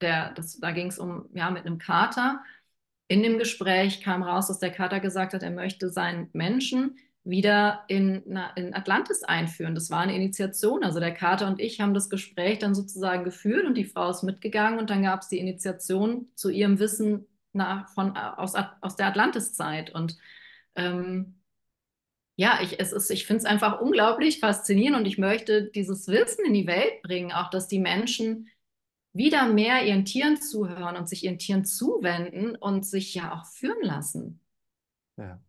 der, 0.00 0.32
das, 0.34 0.58
da 0.60 0.70
ging 0.70 0.88
es 0.88 0.98
um, 0.98 1.28
ja, 1.34 1.50
mit 1.50 1.66
einem 1.66 1.78
Kater. 1.78 2.40
In 3.08 3.22
dem 3.22 3.38
Gespräch 3.38 4.02
kam 4.02 4.22
raus, 4.22 4.48
dass 4.48 4.58
der 4.58 4.70
Kater 4.70 5.00
gesagt 5.00 5.32
hat, 5.32 5.42
er 5.42 5.50
möchte 5.50 5.88
seinen 5.90 6.28
Menschen 6.34 6.98
wieder 7.24 7.84
in, 7.88 8.22
in 8.56 8.74
Atlantis 8.74 9.22
einführen. 9.22 9.74
Das 9.74 9.90
war 9.90 10.00
eine 10.00 10.14
Initiation. 10.14 10.84
Also 10.84 11.00
der 11.00 11.12
Kater 11.12 11.46
und 11.46 11.60
ich 11.60 11.80
haben 11.80 11.94
das 11.94 12.10
Gespräch 12.10 12.58
dann 12.58 12.74
sozusagen 12.74 13.24
geführt 13.24 13.66
und 13.66 13.76
die 13.76 13.84
Frau 13.84 14.10
ist 14.10 14.22
mitgegangen 14.22 14.78
und 14.78 14.90
dann 14.90 15.02
gab 15.02 15.22
es 15.22 15.28
die 15.28 15.38
Initiation 15.38 16.28
zu 16.34 16.50
ihrem 16.50 16.78
Wissen 16.78 17.26
nach, 17.52 17.88
von, 17.90 18.16
aus, 18.16 18.54
aus 18.80 18.96
der 18.96 19.06
Atlantiszeit. 19.06 19.94
Und 19.94 20.16
ähm, 20.74 21.34
ja, 22.36 22.60
ich, 22.62 22.78
es 22.78 22.92
ist, 22.92 23.10
ich 23.10 23.26
finde 23.26 23.38
es 23.38 23.44
einfach 23.46 23.80
unglaublich 23.80 24.40
faszinierend 24.40 24.98
und 24.98 25.06
ich 25.06 25.18
möchte 25.18 25.64
dieses 25.64 26.08
Wissen 26.08 26.44
in 26.46 26.54
die 26.54 26.66
Welt 26.66 27.02
bringen, 27.02 27.32
auch 27.32 27.50
dass 27.50 27.68
die 27.68 27.80
Menschen 27.80 28.48
wieder 29.18 29.48
mehr 29.48 29.84
ihren 29.84 30.06
Tieren 30.06 30.40
zuhören 30.40 30.96
und 30.96 31.08
sich 31.08 31.24
ihren 31.24 31.38
Tieren 31.38 31.66
zuwenden 31.66 32.56
und 32.56 32.86
sich 32.86 33.14
ja 33.14 33.34
auch 33.34 33.44
führen 33.44 33.82
lassen. 33.82 34.40
Ja. 35.18 35.40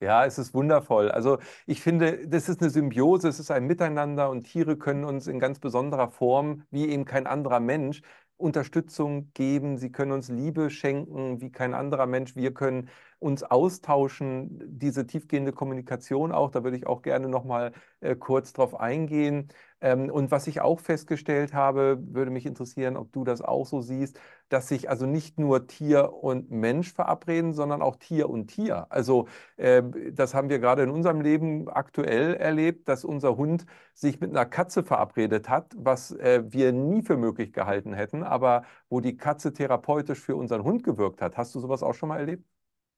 Ja, 0.00 0.26
es 0.26 0.36
ist 0.36 0.52
wundervoll. 0.52 1.10
Also 1.10 1.38
ich 1.64 1.80
finde, 1.80 2.28
das 2.28 2.50
ist 2.50 2.60
eine 2.60 2.68
Symbiose, 2.68 3.28
es 3.28 3.40
ist 3.40 3.50
ein 3.50 3.66
Miteinander 3.66 4.28
und 4.28 4.42
Tiere 4.42 4.76
können 4.76 5.04
uns 5.04 5.26
in 5.26 5.40
ganz 5.40 5.58
besonderer 5.58 6.10
Form, 6.10 6.64
wie 6.70 6.86
eben 6.88 7.06
kein 7.06 7.26
anderer 7.26 7.60
Mensch, 7.60 8.02
Unterstützung 8.36 9.32
geben, 9.32 9.78
sie 9.78 9.90
können 9.90 10.12
uns 10.12 10.28
Liebe 10.28 10.68
schenken 10.68 11.40
wie 11.40 11.50
kein 11.50 11.72
anderer 11.72 12.06
Mensch. 12.06 12.36
Wir 12.36 12.52
können 12.52 12.90
uns 13.18 13.42
austauschen, 13.42 14.60
diese 14.66 15.06
tiefgehende 15.06 15.52
Kommunikation 15.52 16.32
auch, 16.32 16.50
da 16.50 16.62
würde 16.62 16.76
ich 16.76 16.86
auch 16.86 17.00
gerne 17.00 17.28
noch 17.28 17.44
mal 17.44 17.72
äh, 18.00 18.14
kurz 18.14 18.52
drauf 18.52 18.78
eingehen. 18.78 19.48
Ähm, 19.80 20.10
und 20.10 20.30
was 20.30 20.46
ich 20.46 20.60
auch 20.60 20.80
festgestellt 20.80 21.52
habe, 21.54 21.98
würde 22.00 22.30
mich 22.30 22.46
interessieren, 22.46 22.96
ob 22.96 23.12
du 23.12 23.24
das 23.24 23.42
auch 23.42 23.66
so 23.66 23.80
siehst, 23.80 24.18
dass 24.48 24.68
sich 24.68 24.88
also 24.88 25.06
nicht 25.06 25.38
nur 25.38 25.66
Tier 25.66 26.12
und 26.12 26.50
Mensch 26.50 26.92
verabreden, 26.92 27.52
sondern 27.52 27.82
auch 27.82 27.96
Tier 27.96 28.30
und 28.30 28.48
Tier. 28.48 28.86
Also 28.90 29.28
äh, 29.56 29.82
das 30.12 30.34
haben 30.34 30.48
wir 30.48 30.58
gerade 30.58 30.82
in 30.82 30.90
unserem 30.90 31.20
Leben 31.20 31.68
aktuell 31.68 32.34
erlebt, 32.34 32.88
dass 32.88 33.04
unser 33.04 33.36
Hund 33.36 33.66
sich 33.94 34.20
mit 34.20 34.30
einer 34.30 34.46
Katze 34.46 34.82
verabredet 34.84 35.48
hat, 35.48 35.74
was 35.76 36.12
äh, 36.12 36.42
wir 36.46 36.72
nie 36.72 37.02
für 37.02 37.16
möglich 37.16 37.52
gehalten 37.52 37.92
hätten, 37.92 38.22
aber 38.22 38.64
wo 38.88 39.00
die 39.00 39.16
Katze 39.16 39.52
therapeutisch 39.52 40.20
für 40.20 40.36
unseren 40.36 40.62
Hund 40.64 40.84
gewirkt 40.84 41.20
hat. 41.22 41.36
Hast 41.36 41.54
du 41.54 41.60
sowas 41.60 41.82
auch 41.82 41.94
schon 41.94 42.08
mal 42.08 42.18
erlebt? 42.18 42.44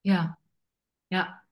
Ja, 0.03 0.37
ja. 1.11 1.43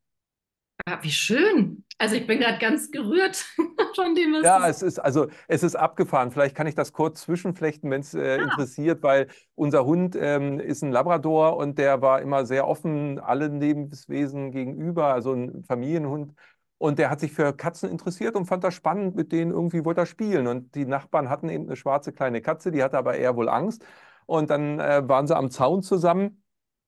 Ja, 0.89 1.03
wie 1.03 1.11
schön. 1.11 1.85
Also 1.99 2.15
ich 2.15 2.27
bin 2.27 2.39
gerade 2.41 2.59
ganz 2.59 2.91
gerührt 2.91 3.45
von 3.97 4.15
dem, 4.15 4.33
was 4.35 4.43
Ja, 4.45 4.69
es 4.69 4.83
ist 4.83 4.99
also 4.99 5.29
es 5.49 5.63
ist 5.63 5.75
abgefahren. 5.77 6.31
Vielleicht 6.31 6.55
kann 6.55 6.67
ich 6.67 6.75
das 6.75 6.93
kurz 6.93 7.23
zwischenflechten, 7.23 7.91
wenn 7.91 8.03
es 8.03 8.15
äh, 8.15 8.37
Ja. 8.39 8.43
interessiert, 8.45 9.03
weil 9.03 9.29
unser 9.55 9.85
Hund 9.87 10.15
ähm, 10.19 10.61
ist 10.61 10.83
ein 10.83 10.93
Labrador 10.93 11.57
und 11.57 11.79
der 11.79 12.03
war 12.03 12.21
immer 12.21 12.45
sehr 12.47 12.69
offen 12.69 13.19
allen 13.19 13.61
Lebenswesen 13.61 14.53
gegenüber, 14.53 15.07
also 15.15 15.33
ein 15.33 15.65
Familienhund. 15.65 16.35
Und 16.79 16.99
der 16.99 17.09
hat 17.09 17.21
sich 17.21 17.33
für 17.33 17.55
Katzen 17.55 17.91
interessiert 17.91 18.37
und 18.37 18.45
fand 18.47 18.63
das 18.63 18.75
spannend, 18.75 19.17
mit 19.17 19.33
denen 19.33 19.51
irgendwie 19.51 19.85
wollte 19.87 20.03
er 20.03 20.07
spielen. 20.07 20.47
Und 20.47 20.75
die 20.75 20.85
Nachbarn 20.85 21.31
hatten 21.31 21.49
eben 21.49 21.65
eine 21.67 21.77
schwarze 21.77 22.13
kleine 22.13 22.43
Katze, 22.43 22.71
die 22.71 22.83
hatte 22.83 22.99
aber 22.99 23.17
eher 23.17 23.35
wohl 23.37 23.49
Angst. 23.49 23.83
Und 24.27 24.51
dann 24.51 24.79
äh, 24.81 25.09
waren 25.09 25.27
sie 25.27 25.35
am 25.37 25.51
Zaun 25.51 25.83
zusammen. 25.83 26.43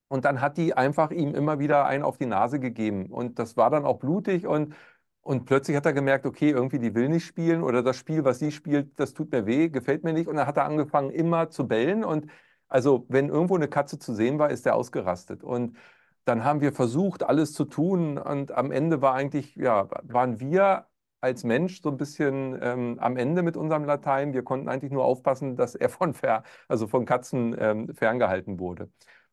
Und 0.08 0.24
dann 0.24 0.40
hat 0.40 0.56
die 0.56 0.74
einfach 0.74 1.10
ihm 1.10 1.34
immer 1.34 1.58
wieder 1.58 1.86
einen 1.86 2.02
auf 2.02 2.16
die 2.18 2.26
Nase 2.26 2.60
gegeben. 2.60 3.06
Und 3.06 3.38
das 3.38 3.56
war 3.56 3.70
dann 3.70 3.84
auch 3.84 3.98
blutig. 3.98 4.46
Und, 4.46 4.74
und 5.22 5.44
plötzlich 5.44 5.76
hat 5.76 5.86
er 5.86 5.92
gemerkt, 5.92 6.26
okay, 6.26 6.50
irgendwie 6.50 6.78
die 6.78 6.94
will 6.94 7.08
nicht 7.08 7.26
spielen 7.26 7.62
oder 7.62 7.82
das 7.82 7.96
Spiel, 7.96 8.24
was 8.24 8.38
sie 8.38 8.50
spielt, 8.52 8.98
das 8.98 9.12
tut 9.14 9.30
mir 9.32 9.46
weh, 9.46 9.68
gefällt 9.68 10.04
mir 10.04 10.12
nicht. 10.14 10.28
Und 10.28 10.36
dann 10.36 10.46
hat 10.46 10.56
er 10.56 10.64
angefangen, 10.64 11.10
immer 11.10 11.50
zu 11.50 11.68
bellen. 11.68 12.04
Und 12.04 12.30
also, 12.68 13.06
wenn 13.08 13.28
irgendwo 13.28 13.56
eine 13.56 13.68
Katze 13.68 13.98
zu 13.98 14.14
sehen 14.14 14.38
war, 14.38 14.50
ist 14.50 14.66
er 14.66 14.74
ausgerastet. 14.76 15.42
Und 15.44 15.76
dann 16.24 16.44
haben 16.44 16.60
wir 16.60 16.72
versucht, 16.72 17.22
alles 17.22 17.52
zu 17.54 17.64
tun. 17.64 18.18
Und 18.18 18.52
am 18.52 18.70
Ende 18.72 19.02
war 19.02 19.14
eigentlich, 19.14 19.56
ja, 19.56 19.88
waren 20.02 20.40
wir 20.40 20.86
als 21.20 21.44
Mensch 21.44 21.82
so 21.82 21.90
ein 21.90 21.96
bisschen 21.96 22.58
ähm, 22.62 22.98
am 23.00 23.16
Ende 23.16 23.42
mit 23.42 23.56
unserem 23.56 23.84
Latein. 23.84 24.32
Wir 24.32 24.42
konnten 24.44 24.68
eigentlich 24.68 24.92
nur 24.92 25.04
aufpassen, 25.04 25.56
dass 25.56 25.74
er 25.74 25.88
von, 25.88 26.14
fer 26.14 26.44
also 26.68 26.86
von 26.86 27.04
Katzen 27.06 27.56
ähm, 27.58 27.94
ferngehalten 27.94 28.58
wurde. 28.58 28.90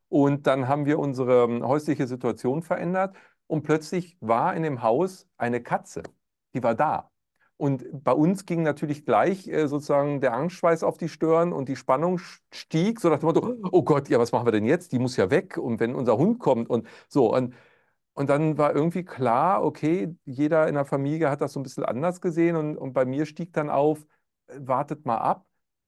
Und 0.10 0.48
dann 0.48 0.68
haben 0.68 0.86
wir 0.86 1.00
unsere 1.00 1.44
ähm, 1.46 1.68
häusliche 1.68 2.08
Situation 2.08 2.62
verändert 2.62 3.16
und 3.48 3.64
plötzlich 3.64 4.18
war 4.22 4.56
in 4.56 4.64
dem 4.64 4.82
Haus 4.82 5.28
eine 5.38 5.62
Katze, 5.62 6.04
die 6.54 6.64
war 6.64 6.76
da. 6.76 7.10
Und 7.58 7.86
bei 8.04 8.12
uns 8.12 8.46
ging 8.46 8.64
natürlich 8.64 9.06
gleich 9.06 9.48
äh, 9.48 9.68
sozusagen 9.68 10.20
der 10.20 10.34
Angstschweiß 10.34 10.84
auf 10.84 10.98
die 10.98 11.08
Stirn 11.10 11.54
und 11.54 11.70
die 11.70 11.78
Spannung 11.78 12.20
stieg, 12.52 13.00
so 13.00 13.10
nach 13.10 13.20
dem 13.20 13.28
Motto, 13.28 13.56
oh 13.72 13.84
Gott, 13.84 14.10
ja, 14.10 14.20
was 14.20 14.32
machen 14.34 14.46
wir 14.46 14.52
denn 14.52 14.66
jetzt? 14.66 14.92
Die 14.92 15.00
muss 15.00 15.16
ja 15.16 15.30
weg 15.30 15.58
und 15.58 15.80
wenn 15.80 15.96
unser 15.96 16.18
Hund 16.18 16.40
kommt 16.40 16.70
und 16.70 16.88
so. 17.08 17.34
Und, 17.34 17.54
und 18.14 18.30
dann 18.30 18.58
war 18.58 18.76
irgendwie 18.76 19.04
klar, 19.06 19.64
okay, 19.64 20.16
jeder 20.26 20.68
in 20.68 20.76
der 20.76 20.86
Familie 20.86 21.30
hat 21.30 21.42
das 21.42 21.54
so 21.54 21.60
ein 21.60 21.64
bisschen 21.64 21.86
anders 21.86 22.22
gesehen 22.22 22.56
und, 22.58 22.78
und 22.78 22.94
bei 22.94 23.06
mir 23.06 23.26
stieg 23.26 23.54
dann 23.54 23.70
auf, 23.70 24.06
wartet 24.48 25.06
mal 25.06 25.18
ab 25.20 25.46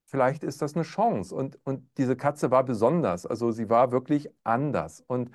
vielleicht 0.08 0.44
ist 0.44 0.62
das 0.62 0.76
eine 0.76 0.84
Chance. 0.84 1.36
Und, 1.36 1.60
und 1.66 1.88
diese 1.98 2.16
Katze 2.18 2.52
war 2.52 2.64
besonders, 2.66 3.26
also 3.26 3.52
sie 3.52 3.70
war 3.70 3.92
wirklich 3.92 4.30
anders. 4.44 5.02
Und, 5.08 5.32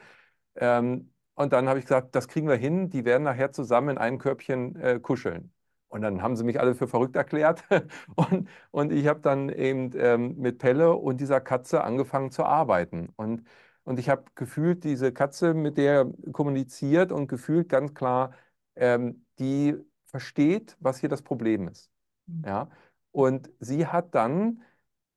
ähm, 0.56 1.12
und 1.34 1.52
dann 1.52 1.68
habe 1.68 1.78
ich 1.78 1.86
gesagt, 1.86 2.14
das 2.14 2.28
kriegen 2.28 2.48
wir 2.48 2.56
hin, 2.56 2.90
die 2.90 3.04
werden 3.04 3.24
nachher 3.24 3.52
zusammen 3.52 3.90
in 3.90 3.98
einem 3.98 4.18
Körbchen 4.18 4.76
äh, 4.76 5.00
kuscheln. 5.00 5.52
Und 5.88 6.02
dann 6.02 6.22
haben 6.22 6.36
sie 6.36 6.44
mich 6.44 6.58
alle 6.60 6.74
für 6.74 6.88
verrückt 6.88 7.16
erklärt. 7.16 7.64
Und, 8.16 8.48
und 8.70 8.92
ich 8.92 9.06
habe 9.08 9.20
dann 9.20 9.50
eben 9.50 9.90
ähm, 9.96 10.36
mit 10.38 10.58
Pelle 10.58 10.94
und 10.94 11.20
dieser 11.20 11.40
Katze 11.40 11.84
angefangen 11.84 12.30
zu 12.30 12.44
arbeiten. 12.44 13.10
Und, 13.16 13.46
und 13.84 13.98
ich 13.98 14.08
habe 14.08 14.24
gefühlt, 14.34 14.84
diese 14.84 15.12
Katze, 15.12 15.52
mit 15.54 15.76
der 15.78 15.92
er 16.26 16.32
kommuniziert 16.32 17.12
und 17.12 17.26
gefühlt 17.28 17.68
ganz 17.68 17.92
klar, 17.94 18.32
ähm, 18.76 19.26
die 19.38 19.76
versteht, 20.06 20.76
was 20.80 20.98
hier 20.98 21.08
das 21.10 21.22
Problem 21.22 21.68
ist. 21.68 21.90
Mhm. 22.26 22.42
Ja? 22.46 22.68
Und 23.12 23.50
sie 23.60 23.86
hat 23.86 24.14
dann 24.14 24.62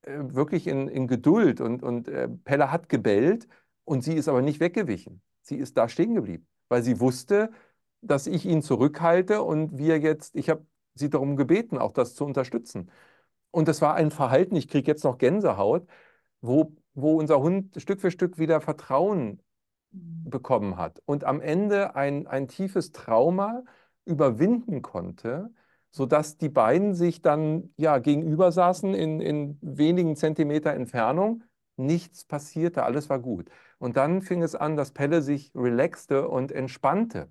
äh, 0.02 0.18
wirklich 0.20 0.66
in, 0.66 0.88
in 0.88 1.06
Geduld 1.08 1.60
und, 1.60 1.82
und 1.82 2.08
äh, 2.08 2.28
Pelle 2.28 2.70
hat 2.72 2.88
gebellt 2.88 3.48
und 3.84 4.02
sie 4.02 4.14
ist 4.14 4.28
aber 4.28 4.42
nicht 4.42 4.60
weggewichen. 4.60 5.22
Sie 5.42 5.56
ist 5.56 5.76
da 5.76 5.88
stehen 5.88 6.14
geblieben, 6.14 6.46
weil 6.68 6.82
sie 6.82 7.00
wusste, 7.00 7.50
dass 8.02 8.26
ich 8.26 8.46
ihn 8.46 8.62
zurückhalte 8.62 9.42
und 9.42 9.78
wir 9.78 9.98
jetzt, 10.00 10.36
ich 10.36 10.50
habe 10.50 10.66
sie 10.94 11.10
darum 11.10 11.36
gebeten, 11.36 11.78
auch 11.78 11.92
das 11.92 12.14
zu 12.14 12.24
unterstützen. 12.24 12.90
Und 13.50 13.68
das 13.68 13.82
war 13.82 13.94
ein 13.94 14.10
Verhalten, 14.10 14.56
ich 14.56 14.68
kriege 14.68 14.90
jetzt 14.90 15.04
noch 15.04 15.18
Gänsehaut, 15.18 15.86
wo, 16.40 16.74
wo 16.94 17.16
unser 17.18 17.40
Hund 17.40 17.80
Stück 17.80 18.00
für 18.00 18.10
Stück 18.10 18.38
wieder 18.38 18.60
Vertrauen 18.60 19.40
bekommen 19.92 20.76
hat 20.76 21.02
und 21.06 21.24
am 21.24 21.40
Ende 21.40 21.96
ein, 21.96 22.26
ein 22.26 22.48
tiefes 22.48 22.92
Trauma 22.92 23.64
überwinden 24.04 24.82
konnte, 24.82 25.50
sodass 25.96 26.36
die 26.36 26.50
beiden 26.50 26.94
sich 26.94 27.22
dann 27.22 27.72
ja, 27.78 27.98
gegenüber 27.98 28.52
saßen 28.52 28.92
in, 28.94 29.20
in 29.20 29.58
wenigen 29.62 30.14
Zentimeter 30.14 30.74
Entfernung. 30.74 31.42
Nichts 31.76 32.26
passierte, 32.26 32.82
alles 32.84 33.08
war 33.08 33.18
gut. 33.18 33.48
Und 33.78 33.96
dann 33.96 34.20
fing 34.20 34.42
es 34.42 34.54
an, 34.54 34.76
dass 34.76 34.92
Pelle 34.92 35.22
sich 35.22 35.52
relaxte 35.54 36.28
und 36.28 36.52
entspannte. 36.52 37.30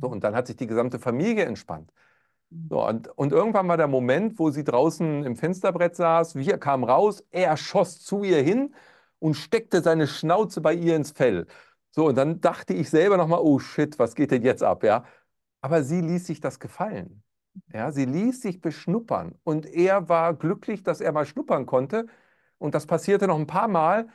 So, 0.00 0.08
und 0.08 0.24
dann 0.24 0.34
hat 0.34 0.46
sich 0.46 0.56
die 0.56 0.66
gesamte 0.66 0.98
Familie 0.98 1.44
entspannt. 1.46 1.90
So, 2.70 2.86
und, 2.86 3.08
und 3.16 3.32
irgendwann 3.32 3.68
war 3.68 3.78
der 3.78 3.88
Moment, 3.88 4.38
wo 4.38 4.50
sie 4.50 4.64
draußen 4.64 5.24
im 5.24 5.36
Fensterbrett 5.36 5.96
saß, 5.96 6.36
wir 6.36 6.58
kamen 6.58 6.84
raus, 6.84 7.24
er 7.30 7.56
schoss 7.56 8.00
zu 8.00 8.24
ihr 8.24 8.42
hin 8.42 8.74
und 9.20 9.34
steckte 9.34 9.82
seine 9.82 10.06
Schnauze 10.06 10.60
bei 10.60 10.74
ihr 10.74 10.96
ins 10.96 11.12
Fell. 11.12 11.46
So, 11.92 12.06
und 12.08 12.16
dann 12.16 12.40
dachte 12.42 12.74
ich 12.74 12.90
selber 12.90 13.16
nochmal, 13.16 13.40
oh 13.42 13.58
shit, 13.58 13.98
was 13.98 14.14
geht 14.14 14.32
denn 14.32 14.42
jetzt 14.42 14.62
ab, 14.62 14.84
ja? 14.84 15.04
Aber 15.62 15.82
sie 15.82 16.00
ließ 16.02 16.26
sich 16.26 16.40
das 16.40 16.60
gefallen. 16.60 17.22
Ja, 17.72 17.90
sie 17.92 18.04
ließ 18.04 18.40
sich 18.42 18.60
beschnuppern 18.60 19.34
und 19.44 19.66
er 19.66 20.08
war 20.08 20.34
glücklich, 20.34 20.82
dass 20.82 21.00
er 21.00 21.12
mal 21.12 21.26
schnuppern 21.26 21.66
konnte. 21.66 22.06
Und 22.58 22.74
das 22.74 22.86
passierte 22.86 23.26
noch 23.26 23.38
ein 23.38 23.46
paar 23.46 23.68
Mal 23.68 24.08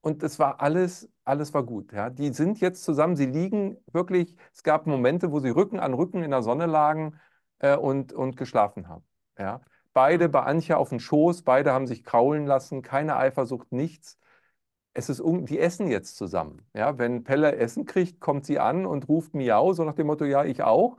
und 0.00 0.22
es 0.22 0.38
war 0.38 0.60
alles, 0.60 1.08
alles 1.24 1.52
war 1.54 1.64
gut. 1.64 1.92
Ja, 1.92 2.10
die 2.10 2.32
sind 2.32 2.60
jetzt 2.60 2.84
zusammen, 2.84 3.16
sie 3.16 3.26
liegen 3.26 3.76
wirklich, 3.92 4.36
es 4.54 4.62
gab 4.62 4.86
Momente, 4.86 5.32
wo 5.32 5.40
sie 5.40 5.50
Rücken 5.50 5.80
an 5.80 5.94
Rücken 5.94 6.22
in 6.22 6.30
der 6.30 6.42
Sonne 6.42 6.66
lagen 6.66 7.18
äh, 7.58 7.76
und, 7.76 8.12
und 8.12 8.36
geschlafen 8.36 8.88
haben. 8.88 9.04
Ja, 9.38 9.60
beide 9.92 10.28
bei 10.28 10.42
Antje 10.42 10.76
auf 10.76 10.90
dem 10.90 11.00
Schoß, 11.00 11.42
beide 11.42 11.72
haben 11.72 11.86
sich 11.86 12.04
kraulen 12.04 12.46
lassen, 12.46 12.82
keine 12.82 13.16
Eifersucht, 13.16 13.72
nichts. 13.72 14.18
Es 14.94 15.08
ist, 15.08 15.22
die 15.24 15.58
essen 15.58 15.88
jetzt 15.88 16.16
zusammen. 16.16 16.62
Ja, 16.74 16.98
wenn 16.98 17.22
Pelle 17.22 17.54
Essen 17.56 17.84
kriegt, 17.84 18.20
kommt 18.20 18.44
sie 18.46 18.58
an 18.58 18.84
und 18.86 19.08
ruft 19.08 19.34
Miau, 19.34 19.72
so 19.72 19.84
nach 19.84 19.94
dem 19.94 20.08
Motto, 20.08 20.24
ja, 20.24 20.44
ich 20.44 20.62
auch. 20.62 20.96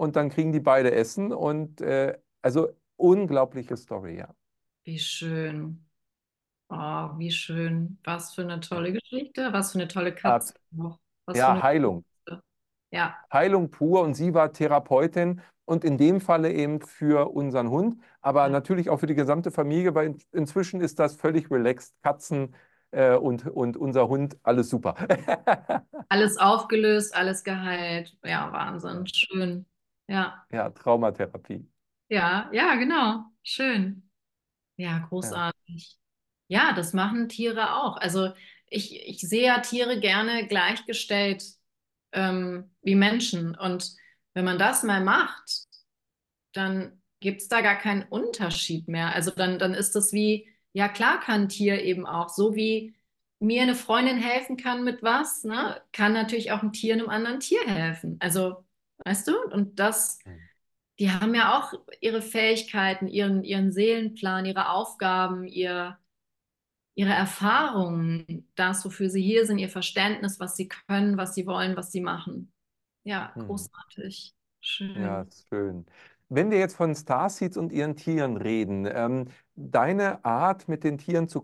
Und 0.00 0.16
dann 0.16 0.30
kriegen 0.30 0.50
die 0.52 0.60
beide 0.60 0.92
Essen 0.92 1.30
und 1.32 1.82
äh, 1.82 2.18
also 2.40 2.70
unglaubliche 2.96 3.76
Story, 3.76 4.16
ja. 4.18 4.34
Wie 4.84 4.98
schön. 4.98 5.84
Oh, 6.70 6.76
wie 7.18 7.32
schön. 7.32 7.98
Was 8.04 8.34
für 8.34 8.42
eine 8.42 8.60
tolle 8.60 8.92
Geschichte. 8.92 9.52
Was 9.52 9.72
für 9.72 9.78
eine 9.80 9.88
tolle 9.88 10.14
Katze. 10.14 10.54
Was 11.26 11.36
Ja, 11.36 11.60
Heilung. 11.62 12.04
Geschichte. 12.26 12.42
Ja. 12.90 13.18
Heilung 13.32 13.70
pur 13.70 14.02
und 14.02 14.14
sie 14.14 14.34
war 14.34 14.52
Therapeutin 14.52 15.40
und 15.64 15.84
in 15.84 15.98
dem 15.98 16.20
Falle 16.20 16.52
eben 16.52 16.80
für 16.80 17.30
unseren 17.32 17.70
Hund, 17.70 17.96
aber 18.20 18.42
Ja. 18.44 18.48
natürlich 18.48 18.90
auch 18.90 18.98
für 19.00 19.06
die 19.06 19.14
gesamte 19.14 19.50
Familie, 19.52 19.94
weil 19.94 20.06
in, 20.08 20.18
inzwischen 20.32 20.80
ist 20.80 20.98
das 20.98 21.14
völlig 21.16 21.50
relaxed. 21.50 21.94
Katzen 22.02 22.54
äh, 22.90 23.14
und, 23.16 23.46
und 23.46 23.76
unser 23.76 24.08
Hund, 24.08 24.36
alles 24.42 24.68
super. 24.70 24.96
Alles 26.08 26.36
aufgelöst, 26.38 27.14
alles 27.14 27.44
geheilt. 27.44 28.16
Ja, 28.24 28.52
Wahnsinn. 28.52 29.06
Schön. 29.06 29.66
Ja. 30.10 30.46
Ja, 30.50 30.70
Traumatherapie. 30.70 31.66
Ja, 32.08 32.50
ja, 32.52 32.74
genau. 32.76 33.24
Schön. 33.42 34.10
Ja, 34.76 34.98
Ja. 34.98 35.08
großartig. 35.08 35.98
Ja, 36.48 36.72
das 36.74 36.92
machen 36.92 37.28
Tiere 37.28 37.76
auch. 37.76 37.96
Also 37.98 38.32
ich, 38.68 38.94
ich 39.08 39.20
sehe 39.20 39.46
ja 39.46 39.60
Tiere 39.60 40.00
gerne 40.00 40.46
gleichgestellt 40.48 41.44
ähm, 42.12 42.70
wie 42.82 42.96
Menschen. 42.96 43.56
Und 43.56 43.94
wenn 44.34 44.44
man 44.44 44.58
das 44.58 44.82
mal 44.82 45.02
macht, 45.04 45.66
dann 46.52 47.02
gibt 47.20 47.42
es 47.42 47.48
da 47.48 47.60
gar 47.60 47.76
keinen 47.76 48.02
Unterschied 48.04 48.88
mehr. 48.88 49.14
Also 49.14 49.30
dann, 49.30 49.58
dann 49.58 49.74
ist 49.74 49.94
das 49.94 50.12
wie, 50.12 50.48
ja 50.72 50.88
klar 50.88 51.20
kann 51.20 51.42
ein 51.42 51.48
Tier 51.48 51.82
eben 51.82 52.06
auch, 52.06 52.28
so 52.28 52.54
wie 52.54 52.96
mir 53.40 53.62
eine 53.62 53.74
Freundin 53.74 54.18
helfen 54.18 54.56
kann 54.56 54.84
mit 54.84 55.02
was, 55.02 55.44
ne, 55.44 55.80
kann 55.92 56.12
natürlich 56.12 56.52
auch 56.52 56.62
ein 56.62 56.72
Tier 56.72 56.94
einem 56.94 57.08
anderen 57.08 57.40
Tier 57.40 57.62
helfen. 57.66 58.16
Also, 58.20 58.64
weißt 59.04 59.28
du, 59.28 59.38
und 59.52 59.78
das, 59.78 60.18
mhm. 60.24 60.40
die 60.98 61.10
haben 61.10 61.34
ja 61.34 61.58
auch 61.58 61.72
ihre 62.00 62.22
Fähigkeiten, 62.22 63.08
ihren, 63.08 63.44
ihren 63.44 63.72
Seelenplan, 63.72 64.46
ihre 64.46 64.70
Aufgaben, 64.70 65.46
ihr, 65.46 65.98
ihre 66.94 67.12
Erfahrungen, 67.12 68.50
das, 68.54 68.84
wofür 68.84 69.10
sie 69.10 69.22
hier 69.22 69.46
sind, 69.46 69.58
ihr 69.58 69.70
Verständnis, 69.70 70.40
was 70.40 70.56
sie 70.56 70.68
können, 70.68 71.16
was 71.16 71.34
sie 71.34 71.46
wollen, 71.46 71.76
was 71.76 71.92
sie 71.92 72.00
machen. 72.00 72.52
Ja, 73.04 73.32
mhm. 73.34 73.46
großartig. 73.46 74.34
Schön. 74.60 75.00
Ja, 75.00 75.26
schön. 75.48 75.86
Wenn 76.32 76.52
wir 76.52 76.58
jetzt 76.58 76.76
von 76.76 76.94
Starseeds 76.94 77.56
und 77.56 77.72
ihren 77.72 77.96
Tieren 77.96 78.36
reden, 78.36 78.86
ähm, 78.88 79.26
deine 79.56 80.24
Art 80.24 80.68
mit 80.68 80.84
den 80.84 80.96
Tieren 80.96 81.26
zu, 81.28 81.42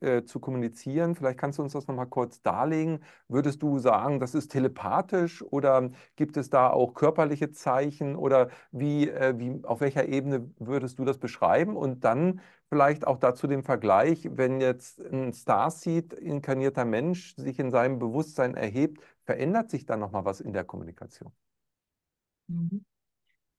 äh, 0.00 0.24
zu, 0.24 0.40
kommunizieren, 0.40 1.14
vielleicht 1.14 1.38
kannst 1.38 1.58
du 1.58 1.62
uns 1.62 1.74
das 1.74 1.86
nochmal 1.86 2.06
kurz 2.06 2.40
darlegen. 2.40 3.00
Würdest 3.28 3.62
du 3.62 3.78
sagen, 3.78 4.18
das 4.18 4.34
ist 4.34 4.48
telepathisch 4.48 5.42
oder 5.42 5.90
gibt 6.16 6.38
es 6.38 6.48
da 6.48 6.70
auch 6.70 6.94
körperliche 6.94 7.52
Zeichen 7.52 8.16
oder 8.16 8.48
wie, 8.72 9.10
äh, 9.10 9.38
wie, 9.38 9.62
auf 9.64 9.80
welcher 9.82 10.06
Ebene 10.08 10.50
würdest 10.58 10.98
du 10.98 11.04
das 11.04 11.18
beschreiben? 11.18 11.76
Und 11.76 12.04
dann 12.04 12.40
vielleicht 12.70 13.06
auch 13.06 13.18
dazu 13.18 13.46
den 13.46 13.62
Vergleich, 13.64 14.30
wenn 14.32 14.62
jetzt 14.62 14.98
ein 15.00 15.34
Starseed, 15.34 16.14
inkarnierter 16.14 16.86
Mensch, 16.86 17.36
sich 17.36 17.58
in 17.58 17.70
seinem 17.70 17.98
Bewusstsein 17.98 18.54
erhebt, 18.54 19.02
verändert 19.26 19.68
sich 19.70 19.84
dann 19.84 20.00
nochmal 20.00 20.24
was 20.24 20.40
in 20.40 20.54
der 20.54 20.64
Kommunikation? 20.64 21.32
Mhm. 22.48 22.84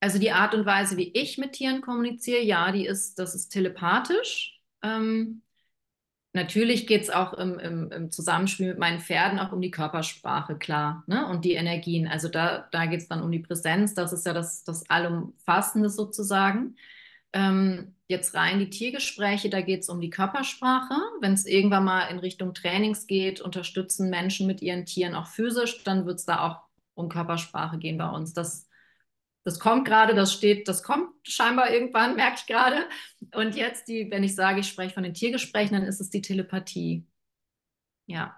Also 0.00 0.18
die 0.18 0.30
Art 0.30 0.54
und 0.54 0.64
Weise, 0.64 0.96
wie 0.96 1.10
ich 1.12 1.38
mit 1.38 1.52
Tieren 1.52 1.80
kommuniziere, 1.80 2.42
ja, 2.42 2.70
die 2.70 2.86
ist, 2.86 3.18
das 3.18 3.34
ist 3.34 3.48
telepathisch. 3.48 4.60
Ähm, 4.82 5.42
natürlich 6.32 6.86
geht 6.86 7.02
es 7.02 7.10
auch 7.10 7.32
im, 7.34 7.58
im, 7.58 7.90
im, 7.90 8.10
Zusammenspiel 8.12 8.68
mit 8.68 8.78
meinen 8.78 9.00
Pferden 9.00 9.40
auch 9.40 9.52
um 9.52 9.60
die 9.60 9.72
Körpersprache, 9.72 10.56
klar, 10.56 11.02
ne? 11.06 11.26
Und 11.26 11.44
die 11.44 11.54
Energien. 11.54 12.06
Also 12.06 12.28
da, 12.28 12.68
da 12.70 12.86
geht 12.86 13.00
es 13.00 13.08
dann 13.08 13.22
um 13.22 13.32
die 13.32 13.40
Präsenz, 13.40 13.94
das 13.94 14.12
ist 14.12 14.24
ja 14.24 14.32
das, 14.32 14.62
das 14.64 14.88
Allumfassende 14.88 15.90
sozusagen. 15.90 16.76
Ähm, 17.32 17.96
jetzt 18.06 18.34
rein 18.34 18.58
die 18.60 18.70
Tiergespräche, 18.70 19.50
da 19.50 19.60
geht 19.60 19.80
es 19.80 19.88
um 19.88 20.00
die 20.00 20.10
Körpersprache. 20.10 20.94
Wenn 21.20 21.32
es 21.32 21.44
irgendwann 21.44 21.84
mal 21.84 22.06
in 22.06 22.20
Richtung 22.20 22.54
Trainings 22.54 23.06
geht, 23.06 23.40
unterstützen 23.40 24.10
Menschen 24.10 24.46
mit 24.46 24.62
ihren 24.62 24.86
Tieren 24.86 25.14
auch 25.14 25.26
physisch, 25.26 25.82
dann 25.84 26.06
wird 26.06 26.20
es 26.20 26.24
da 26.24 26.46
auch 26.46 26.60
um 26.94 27.08
Körpersprache 27.08 27.78
gehen 27.78 27.98
bei 27.98 28.08
uns. 28.08 28.32
Das 28.32 28.67
das 29.48 29.58
kommt 29.58 29.86
gerade, 29.86 30.14
das 30.14 30.34
steht, 30.34 30.68
das 30.68 30.82
kommt 30.82 31.08
scheinbar 31.22 31.70
irgendwann, 31.70 32.16
merke 32.16 32.36
ich 32.38 32.46
gerade. 32.46 32.86
Und 33.34 33.56
jetzt 33.56 33.88
die, 33.88 34.10
wenn 34.10 34.22
ich 34.22 34.34
sage, 34.34 34.60
ich 34.60 34.68
spreche 34.68 34.92
von 34.92 35.02
den 35.02 35.14
Tiergesprächen, 35.14 35.74
dann 35.74 35.86
ist 35.86 36.00
es 36.00 36.10
die 36.10 36.20
Telepathie. 36.20 37.06
Ja. 38.06 38.36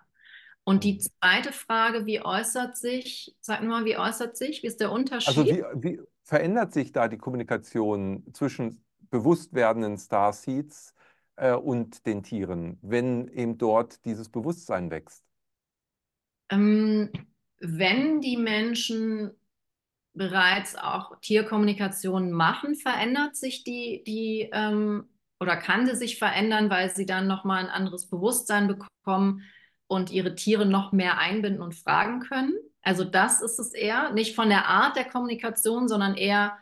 Und 0.63 0.85
die 0.85 0.99
zweite 0.99 1.53
Frage, 1.53 2.07
wie 2.07 2.23
äußert 2.23 2.77
sich, 2.77 3.35
sag 3.41 3.63
mal, 3.65 3.85
wie 3.85 3.97
äußert 3.97 4.37
sich, 4.37 4.63
wie 4.63 4.69
ist 4.69 4.81
der 4.81 4.93
Unterschied? 4.93 5.37
Also 5.37 5.47
wie, 5.47 5.65
wie 5.75 6.01
verändert 6.23 6.73
sich 6.73 6.93
da 6.93 7.09
die 7.09 7.19
Kommunikation 7.19 8.25
zwischen 8.33 8.85
bewusst 9.11 9.53
werdenden 9.53 9.99
Starseeds 9.99 10.95
äh, 11.37 11.55
und 11.55 12.07
den 12.07 12.23
Tieren, 12.23 12.79
wenn 12.83 13.27
eben 13.29 13.59
dort 13.59 14.05
dieses 14.05 14.29
Bewusstsein 14.29 14.93
wächst? 14.93 15.25
Ähm, 16.51 17.11
wenn 17.59 18.21
die 18.21 18.37
Menschen 18.37 19.33
bereits 20.15 20.77
auch 20.77 21.19
Tierkommunikation 21.21 22.33
machen, 22.33 22.75
verändert 22.75 23.37
sich 23.37 23.65
die, 23.65 24.03
die 24.07 24.49
ähm, 24.53 25.09
oder 25.39 25.57
kann 25.57 25.87
sie 25.87 25.97
sich 25.97 26.19
verändern, 26.19 26.69
weil 26.69 26.95
sie 26.95 27.07
dann 27.07 27.27
nochmal 27.27 27.65
ein 27.65 27.71
anderes 27.71 28.09
Bewusstsein 28.09 28.69
bekommen 28.69 29.43
und 29.87 30.11
ihre 30.11 30.35
Tiere 30.35 30.67
noch 30.67 30.93
mehr 30.93 31.19
einbinden 31.19 31.63
und 31.63 31.75
fragen 31.75 32.21
können. 32.21 32.55
Also 32.83 33.05
das 33.05 33.41
ist 33.41 33.59
es 33.59 33.73
eher, 33.73 34.13
nicht 34.13 34.35
von 34.35 34.49
der 34.49 34.67
Art 34.67 34.97
der 34.97 35.05
Kommunikation, 35.05 35.89
sondern 35.89 36.17
eher 36.17 36.57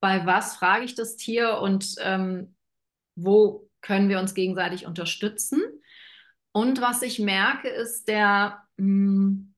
bei 0.00 0.26
was 0.26 0.56
frage 0.56 0.84
ich 0.84 0.94
das 0.94 1.16
Tier 1.16 1.58
und 1.58 1.94
ähm, 2.00 2.54
wo 3.16 3.68
können 3.80 4.08
wir 4.08 4.18
uns 4.18 4.34
gegenseitig 4.34 4.86
unterstützen. 4.86 5.62
Und 6.52 6.80
was 6.80 7.02
ich 7.02 7.18
merke, 7.18 7.68
ist 7.68 8.08
der, 8.08 8.62
mh, 8.76 8.84
hm, 8.86 9.54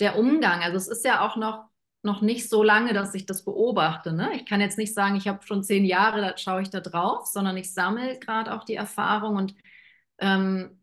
der 0.00 0.18
Umgang. 0.18 0.62
Also 0.62 0.76
es 0.76 0.88
ist 0.88 1.04
ja 1.04 1.20
auch 1.20 1.36
noch 1.36 1.69
noch 2.02 2.22
nicht 2.22 2.48
so 2.48 2.62
lange, 2.62 2.94
dass 2.94 3.14
ich 3.14 3.26
das 3.26 3.44
beobachte. 3.44 4.12
Ne? 4.12 4.30
Ich 4.34 4.46
kann 4.46 4.60
jetzt 4.60 4.78
nicht 4.78 4.94
sagen, 4.94 5.16
ich 5.16 5.28
habe 5.28 5.46
schon 5.46 5.62
zehn 5.62 5.84
Jahre, 5.84 6.20
da 6.20 6.38
schaue 6.38 6.62
ich 6.62 6.70
da 6.70 6.80
drauf, 6.80 7.26
sondern 7.26 7.56
ich 7.56 7.72
sammle 7.72 8.18
gerade 8.18 8.54
auch 8.54 8.64
die 8.64 8.74
Erfahrung 8.74 9.36
und 9.36 9.54
ähm, 10.18 10.80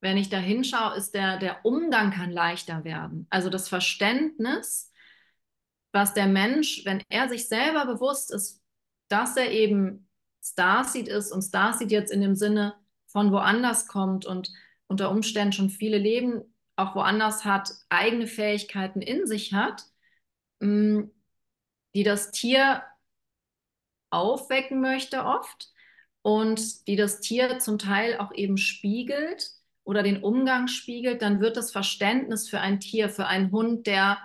wenn 0.00 0.16
ich 0.16 0.28
da 0.28 0.38
hinschaue, 0.38 0.96
ist 0.96 1.14
der, 1.14 1.38
der 1.38 1.64
Umgang 1.64 2.10
kann 2.10 2.32
leichter 2.32 2.82
werden. 2.84 3.26
Also 3.30 3.48
das 3.50 3.68
Verständnis, 3.68 4.90
was 5.92 6.12
der 6.12 6.26
Mensch, 6.26 6.84
wenn 6.84 7.02
er 7.08 7.28
sich 7.28 7.46
selber 7.48 7.86
bewusst 7.86 8.32
ist, 8.32 8.60
dass 9.08 9.36
er 9.36 9.50
eben 9.52 10.08
Starseed 10.42 11.06
ist 11.06 11.30
und 11.30 11.42
Starseed 11.42 11.92
jetzt 11.92 12.10
in 12.10 12.20
dem 12.20 12.34
Sinne 12.34 12.74
von 13.06 13.30
woanders 13.30 13.86
kommt 13.86 14.26
und 14.26 14.50
unter 14.88 15.10
Umständen 15.10 15.52
schon 15.52 15.70
viele 15.70 15.98
Leben 15.98 16.42
auch 16.74 16.96
woanders 16.96 17.44
hat, 17.44 17.70
eigene 17.88 18.26
Fähigkeiten 18.26 19.02
in 19.02 19.26
sich 19.26 19.52
hat, 19.52 19.84
die 20.62 22.02
das 22.04 22.30
Tier 22.30 22.82
aufwecken 24.10 24.80
möchte 24.80 25.24
oft 25.24 25.72
und 26.22 26.86
die 26.86 26.96
das 26.96 27.20
Tier 27.20 27.58
zum 27.58 27.78
Teil 27.78 28.18
auch 28.18 28.32
eben 28.32 28.56
spiegelt 28.56 29.50
oder 29.84 30.02
den 30.02 30.22
Umgang 30.22 30.68
spiegelt, 30.68 31.22
dann 31.22 31.40
wird 31.40 31.56
das 31.56 31.72
Verständnis 31.72 32.48
für 32.48 32.60
ein 32.60 32.80
Tier, 32.80 33.08
für 33.08 33.26
einen 33.26 33.50
Hund, 33.50 33.86
der 33.86 34.18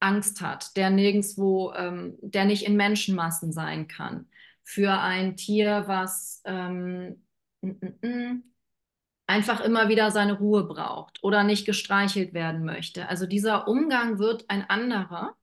Angst 0.00 0.40
hat, 0.40 0.76
der 0.76 0.90
nirgendwo, 0.90 1.72
ähm, 1.74 2.16
der 2.20 2.44
nicht 2.44 2.64
in 2.66 2.76
Menschenmassen 2.76 3.52
sein 3.52 3.88
kann, 3.88 4.28
für 4.62 4.92
ein 5.00 5.36
Tier, 5.36 5.84
was 5.86 6.42
ähm, 6.44 7.22
n 7.62 7.80
-n 7.80 8.00
-n, 8.00 8.42
einfach 9.26 9.60
immer 9.60 9.88
wieder 9.88 10.10
seine 10.10 10.34
Ruhe 10.34 10.64
braucht 10.64 11.22
oder 11.22 11.42
nicht 11.42 11.66
gestreichelt 11.66 12.32
werden 12.32 12.64
möchte. 12.64 13.08
Also 13.08 13.26
dieser 13.26 13.68
Umgang 13.68 14.18
wird 14.18 14.48
ein 14.48 14.68
anderer. 14.68 15.36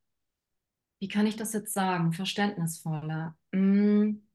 Wie 0.99 1.07
kann 1.07 1.27
ich 1.27 1.35
das 1.35 1.53
jetzt 1.53 1.73
sagen? 1.73 2.13
Verständnisvoller. 2.13 3.37
Hm. 3.51 4.25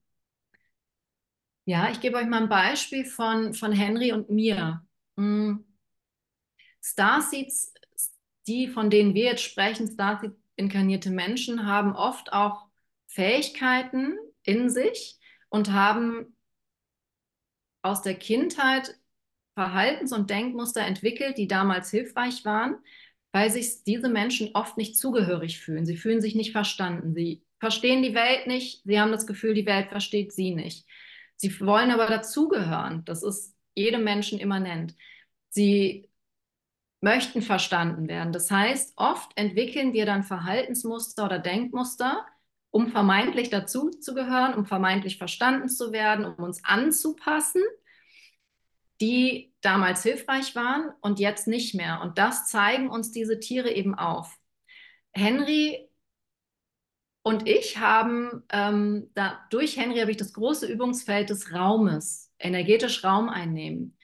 Ja, 1.64 1.90
ich 1.90 2.00
gebe 2.00 2.16
euch 2.16 2.26
mal 2.26 2.42
ein 2.42 2.48
Beispiel 2.48 3.04
von, 3.04 3.54
von 3.54 3.72
Henry 3.72 4.12
und 4.12 4.30
mir. 4.30 4.86
Hm. 5.16 5.64
Starseeds, 6.82 7.74
die, 8.46 8.68
von 8.68 8.90
denen 8.90 9.14
wir 9.14 9.24
jetzt 9.24 9.42
sprechen, 9.42 9.86
Starseed 9.86 10.32
inkarnierte 10.56 11.10
Menschen, 11.10 11.66
haben 11.66 11.94
oft 11.94 12.32
auch 12.32 12.66
Fähigkeiten 13.06 14.18
in 14.42 14.70
sich 14.70 15.18
und 15.48 15.72
haben 15.72 16.36
aus 17.82 18.02
der 18.02 18.14
Kindheit 18.14 18.98
Verhaltens- 19.58 20.12
und 20.12 20.30
Denkmuster 20.30 20.82
entwickelt, 20.82 21.36
die 21.36 21.48
damals 21.48 21.90
hilfreich 21.90 22.44
waren, 22.44 22.76
weil 23.32 23.50
sich 23.50 23.82
diese 23.82 24.08
Menschen 24.08 24.50
oft 24.54 24.76
nicht 24.76 24.96
zugehörig 24.96 25.58
fühlen. 25.58 25.84
Sie 25.84 25.96
fühlen 25.96 26.20
sich 26.20 26.36
nicht 26.36 26.52
verstanden. 26.52 27.12
Sie 27.12 27.42
verstehen 27.58 28.04
die 28.04 28.14
Welt 28.14 28.46
nicht. 28.46 28.82
Sie 28.84 29.00
haben 29.00 29.10
das 29.10 29.26
Gefühl, 29.26 29.54
die 29.54 29.66
Welt 29.66 29.88
versteht 29.88 30.32
sie 30.32 30.54
nicht. 30.54 30.86
Sie 31.34 31.58
wollen 31.60 31.90
aber 31.90 32.06
dazugehören. 32.06 33.04
Das 33.04 33.24
ist 33.24 33.56
jedem 33.74 34.04
Menschen 34.04 34.38
immanent. 34.38 34.94
Sie 35.48 36.08
möchten 37.00 37.42
verstanden 37.42 38.08
werden. 38.08 38.32
Das 38.32 38.52
heißt, 38.52 38.92
oft 38.94 39.36
entwickeln 39.36 39.92
wir 39.92 40.06
dann 40.06 40.22
Verhaltensmuster 40.22 41.24
oder 41.24 41.40
Denkmuster, 41.40 42.24
um 42.70 42.92
vermeintlich 42.92 43.50
dazuzugehören, 43.50 44.54
um 44.54 44.66
vermeintlich 44.66 45.18
verstanden 45.18 45.68
zu 45.68 45.90
werden, 45.90 46.24
um 46.24 46.44
uns 46.44 46.64
anzupassen 46.64 47.62
die 49.00 49.54
damals 49.60 50.02
hilfreich 50.02 50.54
waren 50.54 50.90
und 51.00 51.18
jetzt 51.18 51.46
nicht 51.46 51.74
mehr. 51.74 52.00
Und 52.02 52.18
das 52.18 52.46
zeigen 52.48 52.88
uns 52.88 53.12
diese 53.12 53.38
Tiere 53.38 53.70
eben 53.70 53.94
auf. 53.94 54.36
Henry 55.12 55.88
und 57.22 57.48
ich 57.48 57.78
haben, 57.78 58.44
ähm, 58.50 59.10
da, 59.14 59.38
durch 59.50 59.76
Henry 59.76 59.98
habe 59.98 60.10
ich 60.10 60.16
das 60.16 60.32
große 60.32 60.66
Übungsfeld 60.66 61.30
des 61.30 61.52
Raumes, 61.52 62.32
energetisch 62.38 63.04
Raum 63.04 63.28
einnehmen. 63.28 63.98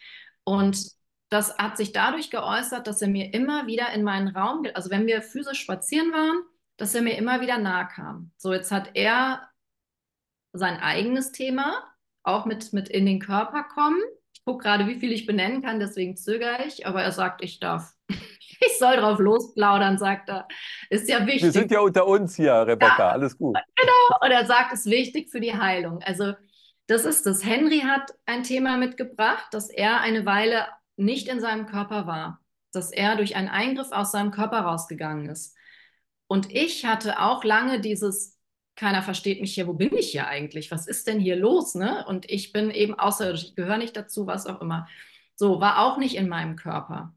Und 0.45 0.91
das 1.31 1.57
hat 1.57 1.77
sich 1.77 1.93
dadurch 1.93 2.31
geäußert, 2.31 2.87
dass 2.87 3.01
er 3.01 3.09
mir 3.09 3.33
immer 3.33 3.67
wieder 3.67 3.93
in 3.93 4.03
meinen 4.03 4.29
Raum, 4.29 4.67
also 4.75 4.91
wenn 4.91 5.07
wir 5.07 5.23
physisch 5.23 5.61
spazieren 5.61 6.13
waren, 6.13 6.45
dass 6.77 6.95
er 6.95 7.03
mir 7.03 7.17
immer 7.17 7.41
wieder 7.41 7.59
nahe 7.59 7.89
kam. 7.89 8.31
So, 8.37 8.53
jetzt 8.53 8.71
hat 8.71 8.91
er 8.95 9.49
sein 10.53 10.79
eigenes 10.79 11.33
Thema, 11.33 11.83
auch 12.23 12.45
mit, 12.45 12.73
mit 12.73 12.89
in 12.89 13.07
den 13.07 13.21
Körper 13.21 13.65
kommen 13.65 14.01
gucke 14.45 14.65
gerade, 14.65 14.87
wie 14.87 14.97
viel 14.97 15.13
ich 15.13 15.27
benennen 15.27 15.63
kann, 15.63 15.81
deswegen 15.81 16.17
zögere 16.17 16.65
ich, 16.67 16.87
aber 16.87 17.03
er 17.03 17.13
sagt, 17.13 17.43
ich 17.43 17.61
darf. 17.61 17.95
ich 18.09 18.79
soll 18.79 18.97
drauf 18.97 19.19
losplaudern, 19.19 19.99
sagt 19.99 20.29
er. 20.29 20.47
Ist 20.91 21.09
ja 21.09 21.27
wichtig. 21.27 21.45
Wir 21.45 21.53
sind 21.53 21.71
ja 21.71 21.81
unter 21.81 22.07
uns 22.07 22.37
hier, 22.37 22.55
Rebecca, 22.67 22.99
ja, 22.99 23.09
alles 23.11 23.37
gut. 23.37 23.57
Genau, 23.77 24.19
und 24.21 24.31
er 24.31 24.47
sagt, 24.47 24.73
es 24.73 24.81
ist 24.81 24.91
wichtig 24.93 25.31
für 25.31 25.41
die 25.41 25.57
Heilung. 25.57 26.03
Also 26.03 26.35
das 26.87 27.05
ist 27.05 27.25
das. 27.27 27.45
Henry 27.45 27.81
hat 27.81 28.13
ein 28.27 28.43
Thema 28.43 28.77
mitgebracht, 28.77 29.47
dass 29.53 29.71
er 29.71 30.01
eine 30.01 30.27
Weile 30.27 30.67
nicht 30.97 31.29
in 31.29 31.41
seinem 31.41 31.67
Körper 31.67 32.07
war, 32.07 32.41
dass 32.73 32.93
er 32.93 33.17
durch 33.17 33.37
einen 33.37 33.49
Eingriff 33.49 33.93
aus 33.93 34.13
seinem 34.13 34.31
Körper 34.31 34.61
rausgegangen 34.61 35.29
ist. 35.29 35.57
Und 36.27 36.51
ich 36.53 36.85
hatte 36.85 37.21
auch 37.21 37.45
lange 37.45 37.81
dieses, 37.81 38.34
keiner 38.77 39.03
versteht 39.03 39.41
mich 39.41 39.55
hier, 39.55 39.67
wo 39.67 39.73
bin 39.73 39.95
ich 39.97 40.11
hier 40.11 40.27
eigentlich? 40.27 40.71
Was 40.71 40.87
ist 40.87 41.07
denn 41.07 41.21
hier 41.21 41.37
los? 41.37 41.75
Ne? 41.75 42.05
Und 42.07 42.31
ich 42.31 42.53
bin 42.53 42.71
eben 42.71 42.95
außerirdisch, 42.95 43.45
ich 43.45 43.55
gehöre 43.55 43.79
nicht 43.79 43.97
dazu, 43.97 44.27
was 44.27 44.47
auch 44.47 44.61
immer. 44.61 44.89
So, 45.37 45.61
war 45.61 45.81
auch 45.81 45.99
nicht 45.99 46.17
in 46.17 46.29
meinem 46.29 46.57
Körper. 46.57 47.15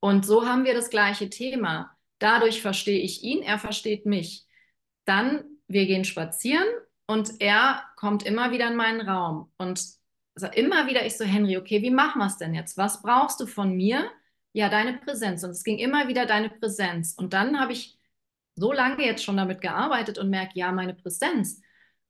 Und 0.00 0.26
so 0.26 0.46
haben 0.46 0.64
wir 0.64 0.74
das 0.74 0.90
gleiche 0.90 1.30
Thema. 1.30 1.96
Dadurch 2.18 2.62
verstehe 2.62 3.00
ich 3.00 3.22
ihn, 3.22 3.42
er 3.42 3.58
versteht 3.58 4.06
mich. 4.06 4.46
Dann, 5.04 5.44
wir 5.66 5.86
gehen 5.86 6.04
spazieren 6.04 6.66
und 7.06 7.40
er 7.40 7.82
kommt 7.96 8.24
immer 8.24 8.50
wieder 8.50 8.68
in 8.68 8.76
meinen 8.76 9.00
Raum. 9.00 9.52
Und 9.56 9.82
immer 10.54 10.86
wieder 10.86 11.04
ich 11.04 11.16
so, 11.16 11.24
Henry, 11.24 11.56
okay, 11.56 11.82
wie 11.82 11.90
machen 11.90 12.20
wir 12.20 12.26
es 12.26 12.38
denn 12.38 12.54
jetzt? 12.54 12.76
Was 12.76 13.02
brauchst 13.02 13.40
du 13.40 13.46
von 13.46 13.74
mir? 13.74 14.10
Ja, 14.52 14.68
deine 14.68 14.98
Präsenz. 14.98 15.44
Und 15.44 15.50
es 15.50 15.64
ging 15.64 15.78
immer 15.78 16.08
wieder 16.08 16.26
deine 16.26 16.50
Präsenz. 16.50 17.14
Und 17.14 17.32
dann 17.32 17.60
habe 17.60 17.72
ich 17.72 17.97
so 18.58 18.72
lange 18.72 19.04
jetzt 19.04 19.24
schon 19.24 19.36
damit 19.36 19.60
gearbeitet 19.60 20.18
und 20.18 20.30
merke, 20.30 20.52
ja, 20.54 20.72
meine 20.72 20.94
Präsenz. 20.94 21.60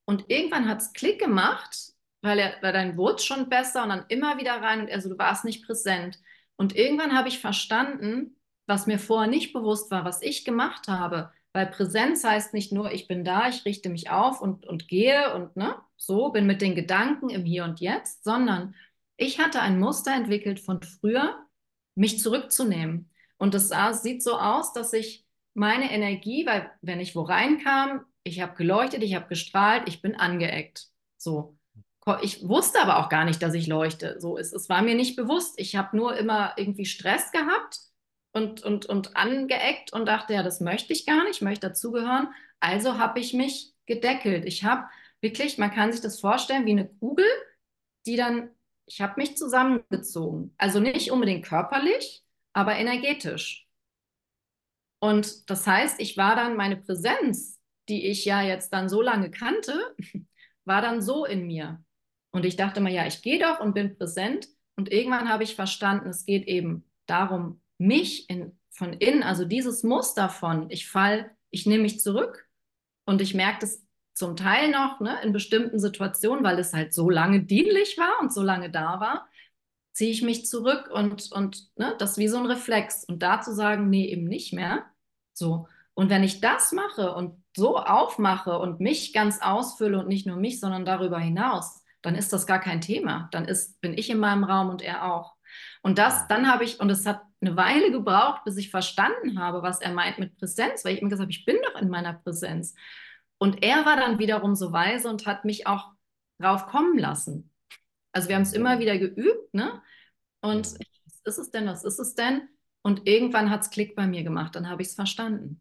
Und 0.05 0.25
irgendwann 0.29 0.69
hat 0.69 0.81
es 0.81 0.93
Klick 0.93 1.19
gemacht, 1.19 1.93
weil, 2.23 2.39
er, 2.39 2.55
weil 2.63 2.73
dann 2.73 2.97
wurde 2.97 3.23
schon 3.23 3.49
besser 3.49 3.83
und 3.83 3.91
dann 3.91 4.05
immer 4.09 4.39
wieder 4.39 4.53
rein 4.53 4.81
und 4.81 4.89
er 4.89 5.01
so, 5.01 5.09
du 5.09 5.19
warst 5.19 5.45
nicht 5.45 5.65
präsent. 5.65 6.19
Und 6.57 6.75
irgendwann 6.75 7.17
habe 7.17 7.29
ich 7.29 7.39
verstanden, 7.39 8.37
was 8.67 8.87
mir 8.87 8.99
vorher 8.99 9.31
nicht 9.31 9.53
bewusst 9.53 9.91
war, 9.91 10.05
was 10.05 10.23
ich 10.23 10.45
gemacht 10.45 10.89
habe. 10.89 11.31
Weil 11.53 11.67
Präsenz 11.67 12.25
heißt 12.25 12.53
nicht 12.55 12.73
nur, 12.73 12.93
ich 12.93 13.09
bin 13.09 13.25
da, 13.25 13.49
ich 13.49 13.65
richte 13.65 13.89
mich 13.89 14.11
auf 14.11 14.41
und, 14.41 14.67
und 14.67 14.89
gehe 14.89 15.35
und 15.35 15.57
ne, 15.57 15.77
so, 15.97 16.31
bin 16.31 16.47
mit 16.47 16.61
den 16.61 16.75
Gedanken 16.75 17.31
im 17.31 17.45
Hier 17.45 17.65
und 17.65 17.81
Jetzt, 17.81 18.25
sondern 18.25 18.75
ich 19.17 19.41
hatte 19.41 19.61
ein 19.61 19.79
Muster 19.81 20.15
entwickelt 20.15 20.61
von 20.61 20.83
früher, 20.83 21.37
mich 21.95 22.21
zurückzunehmen. 22.21 23.11
Und 23.39 23.55
das 23.55 23.73
sieht 24.03 24.23
so 24.23 24.39
aus, 24.39 24.73
dass 24.73 24.93
ich 24.93 25.27
meine 25.59 25.93
Energie, 25.93 26.47
weil 26.47 26.71
wenn 26.81 27.01
ich 27.01 27.17
wo 27.17 27.23
reinkam, 27.23 28.05
ich 28.23 28.41
habe 28.41 28.55
geleuchtet, 28.55 29.03
ich 29.03 29.15
habe 29.15 29.29
gestrahlt, 29.29 29.89
ich 29.89 30.01
bin 30.01 30.15
angeeckt. 30.15 30.87
So. 31.17 31.57
Ich 32.23 32.49
wusste 32.49 32.81
aber 32.81 32.99
auch 32.99 33.11
gar 33.11 33.27
nicht, 33.27 33.43
dass 33.43 33.53
ich 33.53 33.67
leuchte. 33.67 34.19
So, 34.19 34.39
es, 34.39 34.55
es 34.55 34.71
war 34.71 34.81
mir 34.81 34.95
nicht 34.95 35.15
bewusst. 35.17 35.61
Ich 35.61 35.77
habe 35.77 35.95
nur 35.95 36.17
immer 36.17 36.55
irgendwie 36.57 36.87
Stress 36.87 37.33
gehabt 37.33 37.81
und, 38.33 38.63
und, 38.63 38.87
und 38.87 39.15
angeeckt 39.15 39.93
und 39.93 40.07
dachte, 40.07 40.33
ja, 40.33 40.43
das 40.43 40.61
möchte 40.61 40.95
ich 40.95 41.05
gar 41.05 41.25
nicht, 41.25 41.37
ich 41.37 41.43
möchte 41.43 41.69
dazugehören. 41.69 42.29
Also 42.61 42.97
habe 42.97 43.21
ich 43.21 43.35
mich 43.35 43.75
gedeckelt. 43.85 44.47
Ich 44.47 44.65
habe 44.65 44.87
wirklich, 45.21 45.59
man 45.59 45.71
kann 45.71 45.93
sich 45.93 46.01
das 46.01 46.19
vorstellen, 46.19 46.65
wie 46.65 46.71
eine 46.71 46.89
Kugel, 46.89 47.27
die 48.07 48.17
dann, 48.17 48.51
ich 48.87 49.03
habe 49.03 49.15
mich 49.17 49.37
zusammengezogen. 49.37 50.55
Also 50.57 50.81
nicht 50.81 51.11
unbedingt 51.11 51.45
körperlich, 51.45 52.25
aber 52.55 52.77
energetisch. 52.77 53.68
Und 55.01 55.49
das 55.51 55.67
heißt, 55.67 56.01
ich 56.01 56.17
war 56.17 56.35
dann 56.37 56.57
meine 56.57 56.77
Präsenz, 56.77 57.61
die 57.89 58.07
ich 58.07 58.25
ja 58.25 58.43
jetzt 58.43 58.73
dann 58.73 58.89
so 58.89 59.01
lange 59.03 59.31
kannte, 59.31 59.95
war 60.65 60.83
dann 60.83 61.01
so 61.01 61.25
in 61.25 61.47
mir. 61.47 61.83
Und 62.31 62.45
ich 62.45 62.57
dachte 62.57 62.81
mal, 62.81 62.93
ja, 62.93 63.07
ich 63.07 63.23
gehe 63.23 63.39
doch 63.39 63.61
und 63.61 63.75
bin 63.75 63.97
präsent. 63.97 64.49
Und 64.77 64.93
irgendwann 64.93 65.29
habe 65.29 65.45
ich 65.45 65.55
verstanden, 65.55 66.09
es 66.09 66.25
geht 66.25 66.47
eben 66.47 66.85
darum, 67.07 67.61
mich 67.79 68.29
in, 68.29 68.59
von 68.71 68.93
innen, 68.93 69.23
also 69.23 69.45
dieses 69.45 69.83
Muster 69.83 70.29
von, 70.29 70.71
ich 70.71 70.89
fall, 70.89 71.31
ich 71.51 71.67
nehme 71.67 71.85
mich 71.85 72.01
zurück 72.01 72.47
und 73.07 73.21
ich 73.21 73.35
merke 73.35 73.61
das 73.61 73.83
zum 74.13 74.37
Teil 74.37 74.71
noch 74.71 75.01
ne, 75.01 75.21
in 75.23 75.33
bestimmten 75.33 75.79
Situationen, 75.79 76.45
weil 76.45 76.59
es 76.59 76.73
halt 76.73 76.93
so 76.93 77.09
lange 77.09 77.45
dienlich 77.45 77.97
war 77.99 78.21
und 78.21 78.33
so 78.33 78.43
lange 78.43 78.71
da 78.71 79.01
war, 79.01 79.29
ziehe 79.99 80.13
ich 80.13 80.23
mich 80.23 80.47
zurück 80.47 80.89
und, 80.93 81.33
und 81.33 81.77
ne, 81.77 81.93
das 81.99 82.19
wie 82.19 82.29
so 82.29 82.39
ein 82.39 82.47
Reflex. 82.47 83.03
Und 83.03 83.21
da 83.21 83.41
zu 83.41 83.53
sagen, 83.53 83.91
nee, 83.91 84.07
eben 84.07 84.29
nicht 84.29 84.53
mehr. 84.53 84.85
So. 85.33 85.67
Und 85.95 86.09
wenn 86.09 86.23
ich 86.23 86.41
das 86.41 86.71
mache 86.71 87.13
und 87.17 87.43
so 87.57 87.79
aufmache 87.79 88.61
und 88.61 88.79
mich 88.79 89.13
ganz 89.13 89.43
ausfülle 89.43 89.99
und 89.99 90.07
nicht 90.07 90.25
nur 90.25 90.37
mich, 90.37 90.61
sondern 90.61 90.85
darüber 90.85 91.19
hinaus, 91.19 91.83
dann 92.01 92.15
ist 92.15 92.33
das 92.33 92.47
gar 92.47 92.61
kein 92.61 92.81
Thema. 92.81 93.29
Dann 93.33 93.47
ist, 93.47 93.81
bin 93.81 93.99
ich 93.99 94.09
in 94.09 94.21
meinem 94.21 94.45
Raum 94.45 94.69
und 94.69 94.83
er 94.83 95.13
auch. 95.13 95.35
Und 95.83 95.99
das, 95.99 96.29
dann 96.29 96.49
habe 96.49 96.63
ich, 96.63 96.79
und 96.79 96.91
es 96.91 97.05
hat 97.05 97.23
eine 97.41 97.57
Weile 97.57 97.91
gebraucht, 97.91 98.45
bis 98.45 98.57
ich 98.57 98.71
verstanden 98.71 99.41
habe, 99.41 99.63
was 99.63 99.81
er 99.81 99.93
meint 99.93 100.21
mit 100.21 100.37
Präsenz, 100.37 100.85
weil 100.85 100.95
ich 100.95 101.01
immer 101.01 101.11
gesagt 101.11 101.25
habe, 101.27 101.33
ich 101.33 101.45
bin 101.45 101.57
doch 101.65 101.83
in 101.83 101.89
meiner 101.89 102.13
Präsenz. 102.13 102.77
Und 103.39 103.65
er 103.65 103.85
war 103.85 103.97
dann 103.97 104.21
wiederum 104.21 104.55
so 104.55 104.73
weise 104.73 105.11
und 105.11 105.27
hat 105.27 105.45
mich 105.45 105.67
auch 105.67 105.91
drauf 106.41 106.67
kommen 106.67 106.99
lassen. 106.99 107.51
Also 108.13 108.29
wir 108.29 108.37
haben 108.37 108.43
es 108.43 108.53
immer 108.53 108.79
wieder 108.79 108.99
geübt, 108.99 109.53
ne? 109.53 109.83
Und 110.41 110.67
was 110.67 111.21
ist 111.25 111.39
es 111.39 111.51
denn, 111.51 111.67
was 111.67 111.85
ist 111.85 111.99
es 111.99 112.15
denn? 112.15 112.49
Und 112.83 113.07
irgendwann 113.07 113.51
hat 113.51 113.63
es 113.63 113.71
Klick 113.71 113.97
bei 113.97 114.07
mir 114.07 114.23
gemacht, 114.23 114.55
dann 114.55 114.69
habe 114.69 114.83
ich 114.83 114.89
es 114.89 114.95
verstanden. 114.95 115.61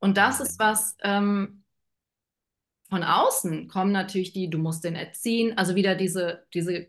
Und 0.00 0.16
das 0.16 0.40
ist 0.40 0.58
was, 0.58 0.96
ähm, 1.02 1.62
von 2.90 3.04
außen 3.04 3.68
kommen 3.68 3.92
natürlich 3.92 4.32
die, 4.32 4.48
du 4.50 4.58
musst 4.58 4.84
den 4.84 4.94
erziehen, 4.94 5.56
also 5.58 5.74
wieder 5.74 5.94
diese, 5.94 6.46
diese, 6.54 6.88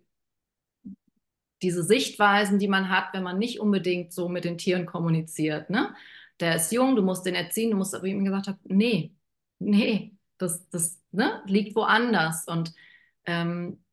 diese 1.62 1.84
Sichtweisen, 1.84 2.58
die 2.58 2.70
man 2.70 2.90
hat, 2.90 3.14
wenn 3.14 3.24
man 3.24 3.38
nicht 3.38 3.60
unbedingt 3.60 4.14
so 4.14 4.30
mit 4.30 4.46
den 4.46 4.58
Tieren 4.58 4.86
kommuniziert. 4.86 5.70
Ne? 5.70 5.94
Der 6.40 6.56
ist 6.56 6.72
jung, 6.72 6.96
du 6.96 7.02
musst 7.02 7.26
den 7.26 7.36
erziehen, 7.36 7.72
du 7.72 7.78
musst, 7.78 7.94
aber 7.94 8.06
ich 8.06 8.14
ihm 8.14 8.24
gesagt 8.24 8.48
habe, 8.48 8.60
nee, 8.64 9.14
nee, 9.60 10.16
das, 10.38 10.70
das 10.70 11.02
ne, 11.12 11.44
liegt 11.46 11.76
woanders. 11.76 12.48
Und 12.48 12.74
ähm, 13.26 13.84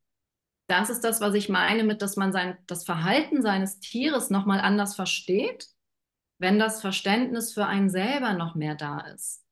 das 0.66 0.90
ist 0.90 1.02
das, 1.04 1.20
was 1.20 1.34
ich 1.34 1.48
meine 1.48 1.84
mit, 1.84 2.02
dass 2.02 2.16
man 2.16 2.32
sein, 2.32 2.56
das 2.66 2.84
Verhalten 2.84 3.42
seines 3.42 3.80
Tieres 3.80 4.30
nochmal 4.30 4.60
anders 4.60 4.94
versteht, 4.96 5.68
wenn 6.38 6.58
das 6.58 6.80
Verständnis 6.80 7.52
für 7.52 7.66
einen 7.66 7.90
selber 7.90 8.32
noch 8.34 8.54
mehr 8.54 8.74
da 8.74 9.00
ist. 9.00 9.42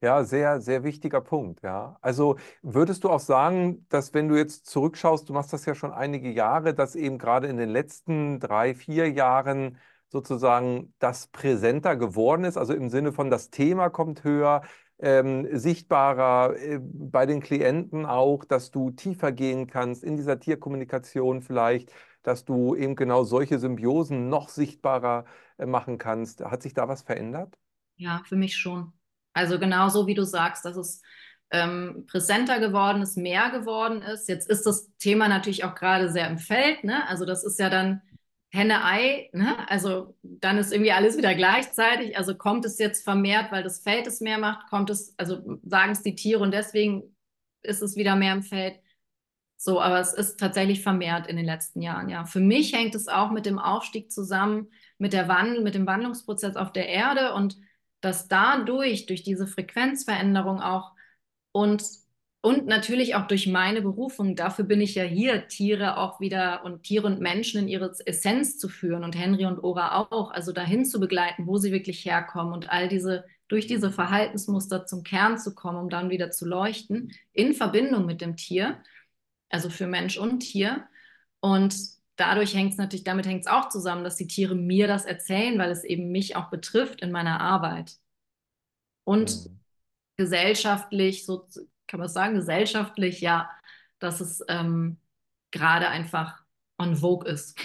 Ja, 0.00 0.22
sehr, 0.22 0.60
sehr 0.60 0.84
wichtiger 0.84 1.20
Punkt, 1.20 1.60
ja. 1.62 1.98
Also 2.02 2.36
würdest 2.62 3.02
du 3.02 3.10
auch 3.10 3.18
sagen, 3.18 3.84
dass 3.88 4.14
wenn 4.14 4.28
du 4.28 4.36
jetzt 4.36 4.66
zurückschaust, 4.66 5.28
du 5.28 5.32
machst 5.32 5.52
das 5.52 5.64
ja 5.66 5.74
schon 5.74 5.92
einige 5.92 6.30
Jahre, 6.30 6.72
dass 6.72 6.94
eben 6.94 7.18
gerade 7.18 7.48
in 7.48 7.56
den 7.56 7.68
letzten 7.68 8.38
drei, 8.38 8.76
vier 8.76 9.10
Jahren 9.10 9.78
sozusagen 10.08 10.94
das 11.00 11.26
präsenter 11.26 11.96
geworden 11.96 12.44
ist, 12.44 12.56
also 12.56 12.74
im 12.74 12.90
Sinne 12.90 13.12
von 13.12 13.28
das 13.28 13.50
Thema 13.50 13.90
kommt 13.90 14.22
höher, 14.22 14.62
ähm, 14.98 15.46
sichtbarer 15.56 16.56
äh, 16.56 16.80
bei 16.82 17.26
den 17.26 17.40
Klienten 17.40 18.06
auch, 18.06 18.44
dass 18.44 18.70
du 18.70 18.90
tiefer 18.90 19.32
gehen 19.32 19.66
kannst 19.68 20.02
in 20.02 20.16
dieser 20.16 20.40
Tierkommunikation 20.40 21.42
vielleicht, 21.42 21.92
dass 22.22 22.44
du 22.44 22.74
eben 22.74 22.96
genau 22.96 23.24
solche 23.24 23.58
Symbiosen 23.58 24.28
noch 24.28 24.48
sichtbarer 24.48 25.24
äh, 25.58 25.66
machen 25.66 25.98
kannst. 25.98 26.44
Hat 26.44 26.62
sich 26.62 26.74
da 26.74 26.88
was 26.88 27.02
verändert? 27.02 27.56
Ja, 27.96 28.22
für 28.24 28.36
mich 28.36 28.56
schon. 28.56 28.92
Also 29.32 29.58
genauso 29.58 30.06
wie 30.06 30.14
du 30.14 30.24
sagst, 30.24 30.64
dass 30.64 30.76
es 30.76 31.02
ähm, 31.50 32.04
präsenter 32.06 32.60
geworden 32.60 33.02
ist, 33.02 33.16
mehr 33.16 33.50
geworden 33.50 34.02
ist. 34.02 34.28
Jetzt 34.28 34.50
ist 34.50 34.66
das 34.66 34.90
Thema 34.98 35.28
natürlich 35.28 35.64
auch 35.64 35.74
gerade 35.74 36.10
sehr 36.10 36.28
im 36.28 36.38
Feld. 36.38 36.84
Ne? 36.84 37.06
Also 37.08 37.24
das 37.24 37.44
ist 37.44 37.58
ja 37.58 37.70
dann 37.70 38.02
Henne-Ei, 38.50 39.28
ne? 39.32 39.68
also 39.68 40.16
dann 40.22 40.56
ist 40.56 40.72
irgendwie 40.72 40.92
alles 40.92 41.18
wieder 41.18 41.34
gleichzeitig. 41.34 42.16
Also 42.16 42.34
kommt 42.34 42.64
es 42.64 42.78
jetzt 42.78 43.04
vermehrt, 43.04 43.52
weil 43.52 43.62
das 43.62 43.80
Feld 43.80 44.06
es 44.06 44.20
mehr 44.20 44.38
macht, 44.38 44.68
kommt 44.70 44.88
es, 44.90 45.14
also 45.18 45.60
sagen 45.64 45.92
es 45.92 46.02
die 46.02 46.14
Tiere 46.14 46.42
und 46.42 46.52
deswegen 46.52 47.14
ist 47.62 47.82
es 47.82 47.96
wieder 47.96 48.16
mehr 48.16 48.32
im 48.32 48.42
Feld. 48.42 48.80
So, 49.56 49.80
aber 49.80 49.98
es 50.00 50.12
ist 50.14 50.38
tatsächlich 50.38 50.82
vermehrt 50.82 51.26
in 51.26 51.36
den 51.36 51.44
letzten 51.44 51.82
Jahren, 51.82 52.08
ja. 52.08 52.24
Für 52.24 52.40
mich 52.40 52.72
hängt 52.72 52.94
es 52.94 53.08
auch 53.08 53.30
mit 53.32 53.44
dem 53.44 53.58
Aufstieg 53.58 54.10
zusammen, 54.12 54.68
mit 54.98 55.12
der 55.12 55.28
Wandel, 55.28 55.62
mit 55.62 55.74
dem 55.74 55.86
Wandlungsprozess 55.86 56.56
auf 56.56 56.72
der 56.72 56.88
Erde 56.88 57.34
und 57.34 57.58
dass 58.00 58.28
dadurch, 58.28 59.06
durch 59.06 59.24
diese 59.24 59.46
Frequenzveränderung 59.48 60.60
auch 60.60 60.92
und 61.52 61.82
und 62.40 62.66
natürlich 62.66 63.16
auch 63.16 63.26
durch 63.26 63.48
meine 63.48 63.82
Berufung, 63.82 64.36
dafür 64.36 64.64
bin 64.64 64.80
ich 64.80 64.94
ja 64.94 65.02
hier, 65.02 65.48
Tiere 65.48 65.96
auch 65.96 66.20
wieder 66.20 66.64
und 66.64 66.84
Tiere 66.84 67.06
und 67.08 67.20
Menschen 67.20 67.62
in 67.62 67.68
ihre 67.68 67.92
Essenz 68.06 68.58
zu 68.58 68.68
führen 68.68 69.02
und 69.02 69.16
Henry 69.16 69.44
und 69.46 69.58
Ora 69.58 70.06
auch, 70.10 70.30
also 70.30 70.52
dahin 70.52 70.84
zu 70.84 71.00
begleiten, 71.00 71.48
wo 71.48 71.58
sie 71.58 71.72
wirklich 71.72 72.04
herkommen 72.04 72.52
und 72.52 72.70
all 72.70 72.88
diese, 72.88 73.24
durch 73.48 73.66
diese 73.66 73.90
Verhaltensmuster 73.90 74.86
zum 74.86 75.02
Kern 75.02 75.36
zu 75.36 75.52
kommen, 75.54 75.78
um 75.78 75.90
dann 75.90 76.10
wieder 76.10 76.30
zu 76.30 76.46
leuchten, 76.46 77.12
in 77.32 77.54
Verbindung 77.54 78.06
mit 78.06 78.20
dem 78.20 78.36
Tier, 78.36 78.80
also 79.48 79.68
für 79.68 79.88
Mensch 79.88 80.16
und 80.16 80.40
Tier. 80.40 80.86
Und 81.40 81.76
dadurch 82.14 82.54
hängt 82.54 82.72
es 82.72 82.78
natürlich, 82.78 83.04
damit 83.04 83.26
hängt 83.26 83.40
es 83.40 83.50
auch 83.50 83.68
zusammen, 83.68 84.04
dass 84.04 84.14
die 84.14 84.28
Tiere 84.28 84.54
mir 84.54 84.86
das 84.86 85.06
erzählen, 85.06 85.58
weil 85.58 85.72
es 85.72 85.82
eben 85.82 86.12
mich 86.12 86.36
auch 86.36 86.50
betrifft 86.50 87.00
in 87.00 87.10
meiner 87.10 87.40
Arbeit. 87.40 87.96
Und 89.02 89.46
mhm. 89.46 89.60
gesellschaftlich, 90.16 91.26
so 91.26 91.48
kann 91.88 92.00
man 92.00 92.08
sagen, 92.08 92.34
gesellschaftlich, 92.34 93.20
ja, 93.20 93.50
dass 93.98 94.20
es 94.20 94.44
ähm, 94.48 94.98
gerade 95.50 95.88
einfach 95.88 96.44
on 96.78 96.96
vogue 96.96 97.28
ist. 97.28 97.58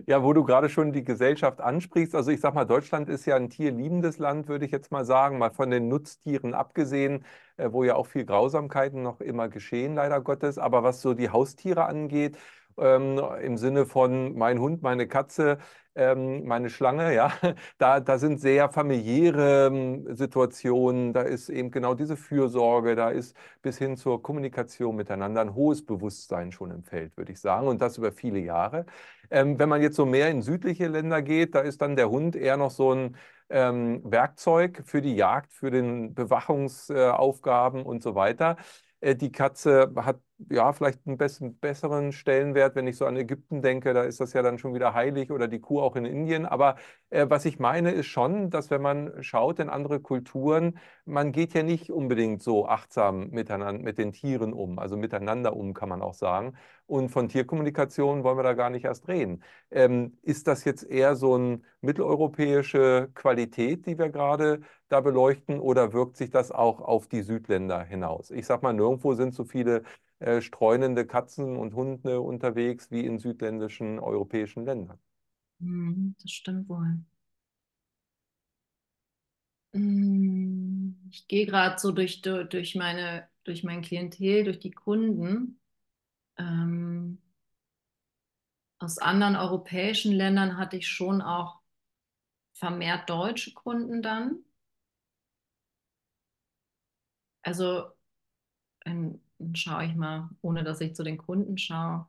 Ja, 0.07 0.23
wo 0.23 0.33
du 0.33 0.43
gerade 0.43 0.69
schon 0.69 0.91
die 0.91 1.03
Gesellschaft 1.03 1.61
ansprichst, 1.61 2.15
also 2.15 2.31
ich 2.31 2.39
sag 2.41 2.53
mal, 2.55 2.65
Deutschland 2.65 3.09
ist 3.09 3.25
ja 3.25 3.35
ein 3.35 3.49
tierliebendes 3.49 4.17
Land, 4.17 4.47
würde 4.47 4.65
ich 4.65 4.71
jetzt 4.71 4.91
mal 4.91 5.05
sagen, 5.05 5.37
mal 5.37 5.51
von 5.51 5.69
den 5.69 5.87
Nutztieren 5.87 6.53
abgesehen, 6.53 7.25
äh, 7.57 7.71
wo 7.71 7.83
ja 7.83 7.95
auch 7.95 8.07
viel 8.07 8.25
Grausamkeiten 8.25 9.03
noch 9.03 9.21
immer 9.21 9.49
geschehen, 9.49 9.95
leider 9.95 10.21
Gottes. 10.21 10.57
Aber 10.57 10.83
was 10.83 11.01
so 11.01 11.13
die 11.13 11.29
Haustiere 11.29 11.85
angeht, 11.85 12.37
ähm, 12.77 13.19
im 13.41 13.57
Sinne 13.57 13.85
von 13.85 14.35
mein 14.37 14.59
Hund, 14.59 14.81
meine 14.81 15.07
Katze, 15.07 15.59
ähm, 15.97 16.45
meine 16.45 16.69
Schlange, 16.69 17.13
ja, 17.13 17.33
da, 17.77 17.99
da 17.99 18.17
sind 18.19 18.39
sehr 18.39 18.69
familiäre 18.69 19.67
ähm, 19.67 20.15
Situationen, 20.15 21.13
da 21.13 21.21
ist 21.23 21.49
eben 21.49 21.71
genau 21.71 21.93
diese 21.95 22.15
Fürsorge, 22.15 22.95
da 22.95 23.09
ist 23.09 23.35
bis 23.61 23.77
hin 23.77 23.97
zur 23.97 24.21
Kommunikation 24.21 24.95
miteinander 24.95 25.41
ein 25.41 25.55
hohes 25.55 25.85
Bewusstsein 25.85 26.51
schon 26.51 26.71
im 26.71 26.83
Feld, 26.83 27.17
würde 27.17 27.31
ich 27.31 27.39
sagen, 27.41 27.67
und 27.67 27.81
das 27.81 27.97
über 27.97 28.11
viele 28.11 28.39
Jahre. 28.39 28.85
Ähm, 29.29 29.59
wenn 29.59 29.69
man 29.69 29.81
jetzt 29.81 29.95
so 29.95 30.05
mehr 30.05 30.29
in 30.29 30.41
südliche 30.41 30.87
Länder 30.87 31.21
geht, 31.21 31.55
da 31.55 31.61
ist 31.61 31.81
dann 31.81 31.95
der 31.95 32.09
Hund 32.09 32.35
eher 32.35 32.57
noch 32.57 32.71
so 32.71 32.93
ein 32.93 33.17
ähm, 33.49 34.01
Werkzeug 34.03 34.83
für 34.85 35.01
die 35.01 35.15
Jagd, 35.15 35.53
für 35.53 35.71
den 35.71 36.13
Bewachungsaufgaben 36.13 37.83
und 37.83 38.03
so 38.03 38.15
weiter. 38.15 38.57
Äh, 38.99 39.15
die 39.15 39.31
Katze 39.31 39.91
hat 39.97 40.19
ja 40.49 40.71
vielleicht 40.71 40.99
einen 41.07 41.17
besseren 41.17 42.11
Stellenwert, 42.11 42.75
wenn 42.75 42.87
ich 42.87 42.97
so 42.97 43.05
an 43.05 43.17
Ägypten 43.17 43.61
denke, 43.61 43.93
da 43.93 44.03
ist 44.03 44.19
das 44.19 44.33
ja 44.33 44.41
dann 44.41 44.59
schon 44.59 44.73
wieder 44.73 44.93
heilig 44.93 45.31
oder 45.31 45.47
die 45.47 45.59
Kuh 45.59 45.81
auch 45.81 45.95
in 45.95 46.05
Indien. 46.05 46.45
Aber 46.45 46.75
äh, 47.09 47.25
was 47.29 47.45
ich 47.45 47.59
meine, 47.59 47.91
ist 47.91 48.05
schon, 48.07 48.49
dass 48.49 48.69
wenn 48.69 48.81
man 48.81 49.23
schaut 49.23 49.59
in 49.59 49.69
andere 49.69 49.99
Kulturen, 49.99 50.77
man 51.05 51.31
geht 51.31 51.53
ja 51.53 51.63
nicht 51.63 51.91
unbedingt 51.91 52.43
so 52.43 52.67
achtsam 52.67 53.29
miteinander, 53.31 53.81
mit 53.83 53.97
den 53.97 54.11
Tieren 54.13 54.53
um, 54.53 54.77
also 54.79 54.95
miteinander 54.97 55.55
um, 55.55 55.73
kann 55.73 55.89
man 55.89 56.01
auch 56.01 56.13
sagen. 56.13 56.55
Und 56.85 57.09
von 57.09 57.27
Tierkommunikation 57.29 58.23
wollen 58.23 58.37
wir 58.37 58.43
da 58.43 58.53
gar 58.53 58.69
nicht 58.69 58.85
erst 58.85 59.07
reden. 59.07 59.43
Ähm, 59.71 60.17
ist 60.21 60.47
das 60.47 60.63
jetzt 60.63 60.83
eher 60.83 61.15
so 61.15 61.35
eine 61.35 61.61
mitteleuropäische 61.81 63.09
Qualität, 63.13 63.85
die 63.85 63.97
wir 63.97 64.09
gerade 64.09 64.61
da 64.89 65.01
beleuchten, 65.01 65.59
oder 65.59 65.91
wirkt 65.93 66.15
sich 66.17 66.29
das 66.29 66.51
auch 66.51 66.79
auf 66.79 67.07
die 67.07 67.21
Südländer 67.23 67.83
hinaus? 67.83 68.31
Ich 68.31 68.45
sag 68.45 68.63
mal, 68.63 68.73
nirgendwo 68.73 69.13
sind 69.15 69.33
so 69.33 69.43
viele 69.43 69.83
äh, 70.19 70.41
streunende 70.41 71.05
Katzen 71.07 71.57
und 71.57 71.73
Hunde 71.75 72.21
unterwegs 72.21 72.91
wie 72.91 73.05
in 73.05 73.19
südländischen 73.19 73.99
europäischen 73.99 74.65
Ländern. 74.65 74.99
Mhm, 75.59 76.15
das 76.21 76.31
stimmt 76.31 76.67
wohl. 76.69 76.99
Mm, 79.73 80.93
ich 81.11 81.27
gehe 81.27 81.45
gerade 81.45 81.77
so 81.79 81.91
durch, 81.91 82.21
durch, 82.21 82.75
meine, 82.75 83.27
durch 83.43 83.63
mein 83.63 83.81
Klientel, 83.81 84.43
durch 84.43 84.59
die 84.59 84.71
Kunden. 84.71 85.59
Ähm, 86.37 87.19
aus 88.79 88.97
anderen 88.97 89.35
europäischen 89.35 90.13
Ländern 90.13 90.57
hatte 90.57 90.77
ich 90.77 90.87
schon 90.87 91.21
auch 91.21 91.59
vermehrt 92.53 93.09
deutsche 93.09 93.53
Kunden 93.53 94.01
dann. 94.01 94.43
Also 97.43 97.91
in, 98.85 99.21
schaue 99.53 99.85
ich 99.85 99.95
mal, 99.95 100.29
ohne 100.41 100.63
dass 100.63 100.81
ich 100.81 100.95
zu 100.95 101.03
den 101.03 101.17
Kunden 101.17 101.57
schaue. 101.57 102.07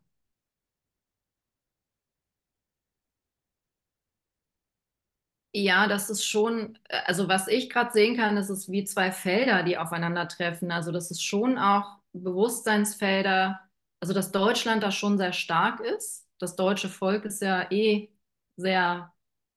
Ja, 5.53 5.89
das 5.89 6.11
ist 6.11 6.25
schon, 6.25 6.79
also 7.07 7.27
was 7.29 7.49
ich 7.49 7.71
gerade 7.71 7.91
sehen 7.93 8.17
kann, 8.17 8.37
das 8.37 8.51
ist 8.51 8.71
wie 8.71 8.85
zwei 8.85 9.11
Felder, 9.11 9.63
die 9.63 9.79
aufeinandertreffen. 9.79 10.71
Also 10.71 10.93
das 10.93 11.11
ist 11.11 11.23
schon 11.25 11.59
auch 11.59 11.99
Bewusstseinsfelder, 12.13 13.59
also 14.01 14.13
dass 14.15 14.31
Deutschland 14.31 14.83
da 14.83 14.91
schon 14.93 15.17
sehr 15.19 15.33
stark 15.33 15.81
ist. 15.81 16.29
Das 16.39 16.55
deutsche 16.55 16.89
Volk 16.89 17.25
ist 17.25 17.41
ja 17.43 17.71
eh 17.73 18.11
sehr 18.57 19.13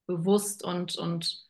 bewusst 0.08 0.64
und, 0.64 0.96
und 0.98 1.46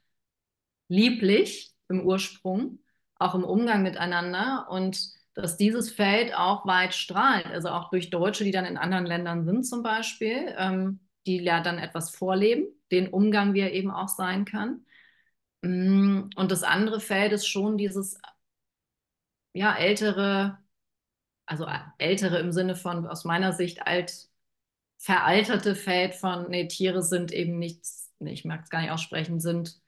lieblich 0.89 1.73
im 1.89 2.01
Ursprung, 2.05 2.79
auch 3.17 3.35
im 3.35 3.43
Umgang 3.43 3.83
miteinander. 3.83 4.67
Und 4.69 4.99
dass 5.33 5.57
dieses 5.57 5.91
Feld 5.91 6.33
auch 6.35 6.65
weit 6.65 6.93
strahlt, 6.93 7.45
also 7.47 7.69
auch 7.69 7.89
durch 7.89 8.09
Deutsche, 8.09 8.43
die 8.43 8.51
dann 8.51 8.65
in 8.65 8.77
anderen 8.77 9.05
Ländern 9.05 9.45
sind 9.45 9.63
zum 9.65 9.83
Beispiel, 9.83 10.53
ähm, 10.57 10.99
die 11.25 11.37
ja 11.43 11.61
dann 11.61 11.77
etwas 11.79 12.09
vorleben, 12.15 12.67
den 12.91 13.09
Umgang, 13.09 13.53
wie 13.53 13.61
er 13.61 13.73
eben 13.73 13.91
auch 13.91 14.09
sein 14.09 14.45
kann. 14.45 14.85
Mm, 15.61 16.29
und 16.35 16.51
das 16.51 16.63
andere 16.63 16.99
Feld 16.99 17.33
ist 17.33 17.47
schon 17.47 17.77
dieses, 17.77 18.19
ja, 19.53 19.75
ältere, 19.75 20.57
also 21.45 21.67
ältere 21.97 22.39
im 22.39 22.51
Sinne 22.51 22.75
von 22.75 23.07
aus 23.07 23.25
meiner 23.25 23.53
Sicht 23.53 23.85
alt, 23.87 24.29
veralterte 24.99 25.75
Feld 25.75 26.15
von, 26.15 26.49
nee, 26.49 26.67
Tiere 26.67 27.03
sind 27.03 27.31
eben 27.33 27.59
nichts, 27.59 28.13
nee, 28.19 28.33
ich 28.33 28.45
mag 28.45 28.63
es 28.63 28.69
gar 28.69 28.81
nicht 28.81 28.91
aussprechen, 28.91 29.39
sind, 29.39 29.81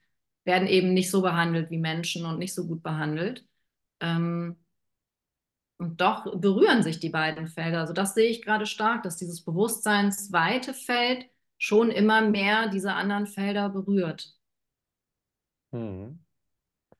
werden 0.44 0.68
eben 0.68 0.94
nicht 0.94 1.10
so 1.10 1.22
behandelt 1.22 1.70
wie 1.70 1.78
Menschen 1.78 2.26
und 2.26 2.38
nicht 2.38 2.54
so 2.54 2.66
gut 2.66 2.82
behandelt. 2.82 3.46
Ähm, 4.00 4.63
und 5.84 6.00
doch 6.00 6.24
berühren 6.38 6.82
sich 6.82 6.98
die 6.98 7.10
beiden 7.10 7.46
Felder. 7.46 7.80
Also 7.80 7.92
das 7.92 8.14
sehe 8.14 8.28
ich 8.28 8.42
gerade 8.42 8.66
stark, 8.66 9.02
dass 9.02 9.16
dieses 9.18 9.44
bewusstseinsweite 9.44 10.72
Feld 10.74 11.26
schon 11.58 11.90
immer 11.90 12.22
mehr 12.22 12.68
diese 12.68 12.94
anderen 12.94 13.26
Felder 13.26 13.68
berührt. 13.68 14.34
Mhm. 15.72 16.24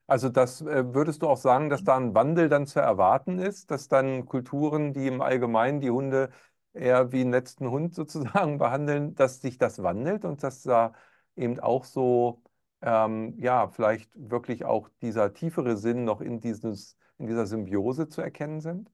Also 0.07 0.29
das 0.29 0.61
äh, 0.61 0.93
würdest 0.93 1.21
du 1.23 1.27
auch 1.27 1.37
sagen, 1.37 1.69
dass 1.69 1.83
da 1.83 1.97
ein 1.97 2.13
Wandel 2.13 2.49
dann 2.49 2.67
zu 2.67 2.79
erwarten 2.79 3.39
ist, 3.39 3.71
dass 3.71 3.87
dann 3.87 4.25
Kulturen, 4.25 4.93
die 4.93 5.07
im 5.07 5.21
Allgemeinen 5.21 5.81
die 5.81 5.89
Hunde 5.89 6.29
eher 6.73 7.11
wie 7.11 7.21
einen 7.21 7.31
letzten 7.31 7.69
Hund 7.69 7.95
sozusagen 7.95 8.57
behandeln, 8.59 9.15
dass 9.15 9.41
sich 9.41 9.57
das 9.57 9.81
wandelt 9.81 10.25
und 10.25 10.43
dass 10.43 10.61
da 10.63 10.93
eben 11.35 11.59
auch 11.59 11.85
so, 11.85 12.43
ähm, 12.81 13.35
ja, 13.39 13.67
vielleicht 13.69 14.11
wirklich 14.15 14.65
auch 14.65 14.89
dieser 15.01 15.33
tiefere 15.33 15.77
Sinn 15.77 16.03
noch 16.05 16.21
in 16.21 16.39
dieses 16.39 16.97
in 17.17 17.27
dieser 17.27 17.45
Symbiose 17.45 18.09
zu 18.09 18.21
erkennen 18.21 18.61
sind? 18.61 18.89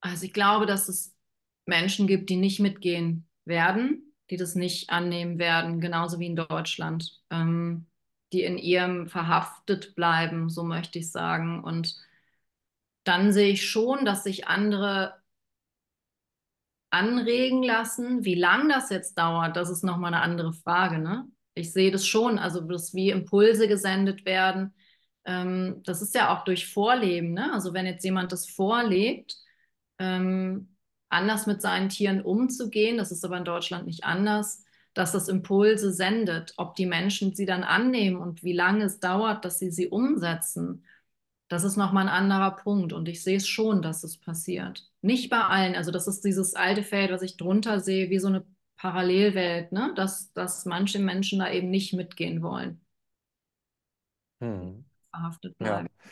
Also 0.00 0.24
ich 0.24 0.32
glaube, 0.32 0.66
dass 0.66 0.88
es 0.88 1.14
Menschen 1.66 2.06
gibt, 2.06 2.30
die 2.30 2.36
nicht 2.36 2.60
mitgehen 2.60 3.28
werden, 3.44 4.14
die 4.30 4.36
das 4.36 4.54
nicht 4.54 4.90
annehmen 4.90 5.38
werden, 5.38 5.80
genauso 5.80 6.20
wie 6.20 6.26
in 6.26 6.36
Deutschland, 6.36 7.20
ähm, 7.30 7.86
die 8.32 8.42
in 8.42 8.58
ihrem 8.58 9.08
verhaftet 9.08 9.94
bleiben, 9.94 10.50
so 10.50 10.62
möchte 10.62 10.98
ich 10.98 11.10
sagen. 11.10 11.64
Und 11.64 11.96
dann 13.04 13.32
sehe 13.32 13.50
ich 13.50 13.68
schon, 13.68 14.04
dass 14.04 14.24
sich 14.24 14.46
andere 14.46 15.14
anregen 16.90 17.62
lassen. 17.62 18.24
Wie 18.24 18.34
lang 18.34 18.68
das 18.68 18.90
jetzt 18.90 19.18
dauert, 19.18 19.56
das 19.56 19.70
ist 19.70 19.82
nochmal 19.82 20.14
eine 20.14 20.22
andere 20.22 20.52
Frage. 20.52 20.98
Ne? 20.98 21.26
Ich 21.54 21.72
sehe 21.72 21.90
das 21.90 22.06
schon, 22.06 22.38
also 22.38 22.60
dass 22.60 22.94
wie 22.94 23.10
Impulse 23.10 23.66
gesendet 23.66 24.24
werden 24.24 24.74
ähm, 25.28 25.82
das 25.84 26.02
ist 26.02 26.14
ja 26.14 26.34
auch 26.34 26.44
durch 26.44 26.72
Vorleben, 26.72 27.34
ne? 27.34 27.52
Also 27.52 27.74
wenn 27.74 27.86
jetzt 27.86 28.04
jemand 28.04 28.32
das 28.32 28.48
vorlebt, 28.48 29.36
ähm, 29.98 30.74
anders 31.10 31.46
mit 31.46 31.60
seinen 31.62 31.90
Tieren 31.90 32.22
umzugehen, 32.22 32.96
das 32.98 33.12
ist 33.12 33.24
aber 33.24 33.36
in 33.38 33.44
Deutschland 33.44 33.86
nicht 33.86 34.04
anders, 34.04 34.64
dass 34.94 35.12
das 35.12 35.28
Impulse 35.28 35.92
sendet, 35.92 36.54
ob 36.56 36.74
die 36.76 36.86
Menschen 36.86 37.34
sie 37.34 37.46
dann 37.46 37.62
annehmen 37.62 38.16
und 38.16 38.42
wie 38.42 38.54
lange 38.54 38.84
es 38.84 39.00
dauert, 39.00 39.44
dass 39.44 39.58
sie 39.58 39.70
sie 39.70 39.88
umsetzen. 39.88 40.84
Das 41.48 41.64
ist 41.64 41.76
nochmal 41.76 42.08
ein 42.08 42.14
anderer 42.14 42.52
Punkt 42.56 42.92
und 42.92 43.08
ich 43.08 43.22
sehe 43.22 43.36
es 43.36 43.48
schon, 43.48 43.82
dass 43.82 44.04
es 44.04 44.18
passiert. 44.18 44.90
Nicht 45.02 45.30
bei 45.30 45.40
allen, 45.42 45.76
also 45.76 45.90
das 45.92 46.08
ist 46.08 46.24
dieses 46.24 46.54
alte 46.54 46.82
Feld, 46.82 47.10
was 47.12 47.22
ich 47.22 47.36
drunter 47.36 47.80
sehe, 47.80 48.10
wie 48.10 48.18
so 48.18 48.28
eine 48.28 48.46
Parallelwelt, 48.76 49.72
ne? 49.72 49.92
dass, 49.96 50.32
dass 50.32 50.64
manche 50.66 50.98
Menschen 51.00 51.38
da 51.40 51.50
eben 51.50 51.70
nicht 51.70 51.92
mitgehen 51.94 52.42
wollen. 52.42 52.80
Hm 54.40 54.87
verhaftet 55.18 55.58
bleiben. 55.58 55.86
Ja. 55.86 56.10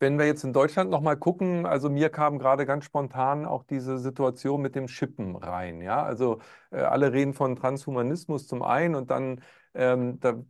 Wenn 0.00 0.18
wir 0.18 0.26
jetzt 0.26 0.44
in 0.44 0.52
Deutschland 0.52 0.90
nochmal 0.90 1.16
gucken, 1.16 1.66
also 1.66 1.88
mir 1.88 2.10
kam 2.10 2.38
gerade 2.38 2.66
ganz 2.66 2.84
spontan 2.84 3.46
auch 3.46 3.64
diese 3.64 3.98
Situation 3.98 4.60
mit 4.60 4.74
dem 4.74 4.88
Schippen 4.88 5.36
rein. 5.36 5.80
Ja? 5.80 6.02
Also 6.02 6.40
äh, 6.70 6.80
alle 6.80 7.12
reden 7.12 7.32
von 7.32 7.56
Transhumanismus 7.56 8.46
zum 8.48 8.62
einen 8.62 8.96
und 8.96 9.10
dann 9.10 9.40
ähm, 9.74 10.18
da, 10.20 10.42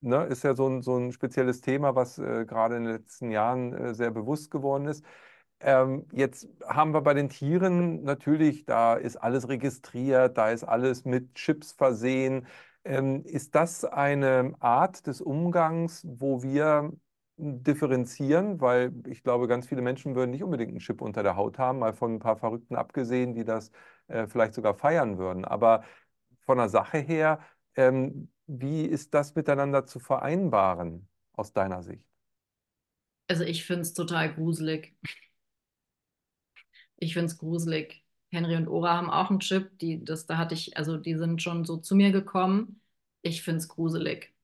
ne, 0.00 0.24
ist 0.24 0.44
ja 0.44 0.54
so 0.54 0.68
ein, 0.68 0.82
so 0.82 0.96
ein 0.96 1.12
spezielles 1.12 1.60
Thema, 1.60 1.94
was 1.94 2.18
äh, 2.18 2.46
gerade 2.46 2.76
in 2.76 2.84
den 2.84 2.94
letzten 2.94 3.30
Jahren 3.30 3.72
äh, 3.74 3.94
sehr 3.94 4.10
bewusst 4.10 4.50
geworden 4.50 4.86
ist. 4.86 5.04
Ähm, 5.60 6.06
jetzt 6.12 6.48
haben 6.66 6.92
wir 6.92 7.00
bei 7.00 7.14
den 7.14 7.28
Tieren 7.28 8.02
natürlich, 8.04 8.66
da 8.66 8.94
ist 8.94 9.16
alles 9.16 9.48
registriert, 9.48 10.36
da 10.36 10.50
ist 10.50 10.64
alles 10.64 11.04
mit 11.04 11.34
Chips 11.34 11.72
versehen. 11.72 12.46
Ähm, 12.84 13.24
ist 13.24 13.54
das 13.54 13.84
eine 13.84 14.54
Art 14.60 15.06
des 15.06 15.20
Umgangs, 15.20 16.06
wo 16.06 16.42
wir 16.42 16.92
differenzieren, 17.38 18.60
weil 18.60 18.92
ich 19.06 19.22
glaube, 19.22 19.48
ganz 19.48 19.66
viele 19.68 19.82
Menschen 19.82 20.14
würden 20.14 20.30
nicht 20.30 20.42
unbedingt 20.42 20.70
einen 20.70 20.80
Chip 20.80 21.02
unter 21.02 21.22
der 21.22 21.36
Haut 21.36 21.58
haben, 21.58 21.78
mal 21.80 21.92
von 21.94 22.14
ein 22.14 22.18
paar 22.18 22.36
Verrückten 22.36 22.76
abgesehen, 22.76 23.34
die 23.34 23.44
das 23.44 23.70
äh, 24.08 24.26
vielleicht 24.26 24.54
sogar 24.54 24.74
feiern 24.74 25.18
würden. 25.18 25.44
Aber 25.44 25.84
von 26.46 26.58
der 26.58 26.68
Sache 26.70 26.98
her, 26.98 27.40
ähm, 27.76 28.30
wie 28.46 28.84
ist 28.86 29.14
das 29.14 29.34
miteinander 29.34 29.86
zu 29.86 29.98
vereinbaren 30.00 31.08
aus 31.34 31.52
deiner 31.52 31.82
Sicht? 31.82 32.06
Also 33.28 33.44
ich 33.44 33.64
finde 33.64 33.82
es 33.82 33.94
total 33.94 34.34
gruselig. 34.34 34.96
Ich 36.96 37.14
finde 37.14 37.26
es 37.26 37.38
gruselig. 37.38 38.04
Henry 38.30 38.56
und 38.56 38.68
Ora 38.68 38.96
haben 38.96 39.10
auch 39.10 39.30
einen 39.30 39.40
Chip, 39.40 39.78
die, 39.78 40.04
das, 40.04 40.26
da 40.26 40.38
hatte 40.38 40.54
ich, 40.54 40.76
also 40.76 40.96
die 40.98 41.16
sind 41.16 41.42
schon 41.42 41.64
so 41.64 41.76
zu 41.78 41.94
mir 41.96 42.12
gekommen. 42.12 42.80
Ich 43.22 43.42
finde 43.42 43.58
es 43.58 43.68
gruselig. 43.68 44.34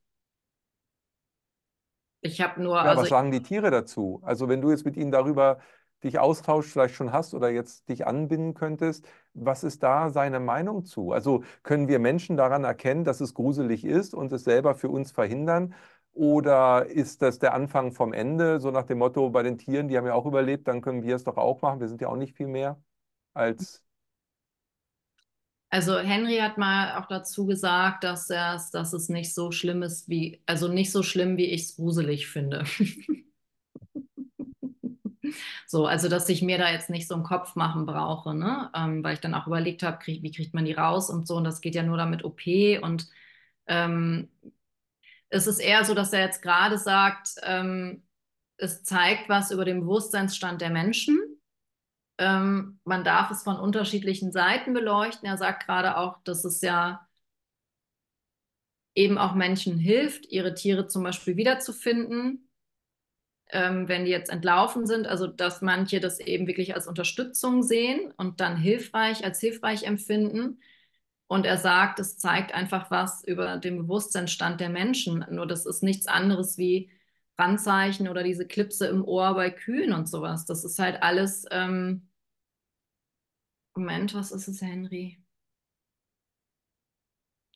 Ich 2.23 2.41
habe 2.41 2.61
nur. 2.63 2.75
Ja, 2.77 2.83
also 2.83 3.01
was 3.03 3.09
sagen 3.09 3.31
die 3.31 3.43
Tiere 3.43 3.69
dazu? 3.69 4.21
Also 4.23 4.47
wenn 4.47 4.61
du 4.61 4.71
jetzt 4.71 4.85
mit 4.85 4.95
ihnen 4.95 5.11
darüber 5.11 5.59
dich 6.03 6.19
austauschst, 6.19 6.71
vielleicht 6.71 6.95
schon 6.95 7.11
hast 7.11 7.33
oder 7.33 7.49
jetzt 7.49 7.87
dich 7.89 8.07
anbinden 8.07 8.53
könntest, 8.53 9.05
was 9.33 9.63
ist 9.63 9.83
da 9.83 10.09
seine 10.09 10.39
Meinung 10.39 10.85
zu? 10.85 11.11
Also 11.11 11.43
können 11.63 11.87
wir 11.87 11.99
Menschen 11.99 12.37
daran 12.37 12.63
erkennen, 12.63 13.03
dass 13.03 13.21
es 13.21 13.33
gruselig 13.33 13.85
ist 13.85 14.13
und 14.13 14.31
es 14.33 14.43
selber 14.43 14.73
für 14.75 14.89
uns 14.89 15.11
verhindern? 15.11 15.75
Oder 16.13 16.85
ist 16.85 17.21
das 17.21 17.39
der 17.39 17.53
Anfang 17.53 17.91
vom 17.91 18.13
Ende, 18.13 18.59
so 18.59 18.71
nach 18.71 18.83
dem 18.83 18.99
Motto, 18.99 19.29
bei 19.29 19.43
den 19.43 19.57
Tieren, 19.57 19.87
die 19.87 19.97
haben 19.97 20.05
ja 20.05 20.13
auch 20.13 20.25
überlebt, 20.25 20.67
dann 20.67 20.81
können 20.81 21.03
wir 21.03 21.15
es 21.15 21.23
doch 21.23 21.37
auch 21.37 21.61
machen. 21.61 21.79
Wir 21.79 21.87
sind 21.87 22.01
ja 22.01 22.07
auch 22.07 22.17
nicht 22.17 22.35
viel 22.35 22.47
mehr 22.47 22.81
als. 23.33 23.81
Also 25.73 25.97
Henry 25.97 26.37
hat 26.37 26.59
mal 26.59 26.99
auch 26.99 27.07
dazu 27.07 27.47
gesagt, 27.47 28.03
dass 28.03 28.29
er 28.29 28.61
dass 28.73 28.93
es 28.93 29.09
nicht 29.09 29.33
so 29.33 29.51
schlimm 29.51 29.81
ist 29.81 30.07
wie, 30.07 30.39
also 30.45 30.67
nicht 30.67 30.91
so 30.91 31.01
schlimm, 31.01 31.35
wie 31.35 31.47
ich 31.47 31.63
es 31.63 31.75
gruselig 31.77 32.27
finde. 32.27 32.63
So, 35.65 35.87
also 35.87 36.07
dass 36.09 36.29
ich 36.29 36.43
mir 36.43 36.59
da 36.59 36.69
jetzt 36.69 36.91
nicht 36.91 37.07
so 37.07 37.15
einen 37.15 37.23
Kopf 37.23 37.55
machen 37.55 37.87
brauche, 37.87 38.35
ne? 38.35 38.69
Ähm, 38.75 39.03
weil 39.03 39.15
ich 39.15 39.21
dann 39.21 39.33
auch 39.33 39.47
überlegt 39.47 39.81
habe, 39.81 39.97
krieg, 39.97 40.21
wie 40.21 40.31
kriegt 40.31 40.53
man 40.53 40.65
die 40.65 40.73
raus 40.73 41.09
und 41.09 41.27
so. 41.27 41.37
Und 41.37 41.45
das 41.45 41.61
geht 41.61 41.73
ja 41.73 41.81
nur 41.81 41.97
damit 41.97 42.23
OP. 42.23 42.41
Und 42.81 43.07
ähm, 43.65 44.29
es 45.29 45.47
ist 45.47 45.57
eher 45.59 45.83
so, 45.85 45.95
dass 45.95 46.13
er 46.13 46.21
jetzt 46.21 46.43
gerade 46.43 46.77
sagt, 46.77 47.29
ähm, 47.41 48.03
es 48.57 48.83
zeigt 48.83 49.29
was 49.29 49.49
über 49.49 49.65
den 49.65 49.79
Bewusstseinsstand 49.79 50.61
der 50.61 50.69
Menschen. 50.69 51.17
Ähm, 52.17 52.79
man 52.83 53.03
darf 53.03 53.31
es 53.31 53.43
von 53.43 53.57
unterschiedlichen 53.57 54.31
Seiten 54.31 54.73
beleuchten. 54.73 55.27
Er 55.27 55.37
sagt 55.37 55.65
gerade 55.65 55.97
auch, 55.97 56.21
dass 56.23 56.45
es 56.45 56.61
ja 56.61 57.07
eben 58.95 59.17
auch 59.17 59.33
Menschen 59.35 59.77
hilft, 59.77 60.27
ihre 60.27 60.53
Tiere 60.53 60.87
zum 60.87 61.03
Beispiel 61.03 61.35
wiederzufinden 61.37 62.47
ähm, 63.53 63.87
wenn 63.87 64.05
die 64.05 64.11
jetzt 64.11 64.31
entlaufen 64.31 64.87
sind, 64.87 65.07
also 65.07 65.27
dass 65.27 65.61
manche 65.61 65.99
das 65.99 66.19
eben 66.19 66.47
wirklich 66.47 66.75
als 66.75 66.87
Unterstützung 66.87 67.61
sehen 67.63 68.11
und 68.17 68.41
dann 68.41 68.57
hilfreich, 68.57 69.23
als 69.23 69.39
hilfreich 69.39 69.83
empfinden. 69.83 70.59
Und 71.27 71.45
er 71.45 71.57
sagt, 71.57 71.99
es 71.99 72.17
zeigt 72.17 72.53
einfach 72.53 72.91
was 72.91 73.23
über 73.23 73.57
den 73.57 73.77
Bewusstseinsstand 73.77 74.59
der 74.59 74.69
Menschen. 74.69 75.25
Nur 75.29 75.47
das 75.47 75.65
ist 75.65 75.83
nichts 75.83 76.07
anderes 76.07 76.57
wie 76.57 76.91
Randzeichen 77.37 78.07
oder 78.07 78.23
diese 78.23 78.47
Klipse 78.47 78.87
im 78.87 79.03
Ohr 79.03 79.33
bei 79.33 79.49
Kühen 79.49 79.93
und 79.93 80.07
sowas. 80.07 80.45
Das 80.45 80.63
ist 80.63 80.79
halt 80.79 81.01
alles. 81.01 81.45
Ähm 81.51 82.07
Moment, 83.75 84.13
was 84.13 84.31
ist 84.31 84.47
es, 84.47 84.61
Henry? 84.61 85.19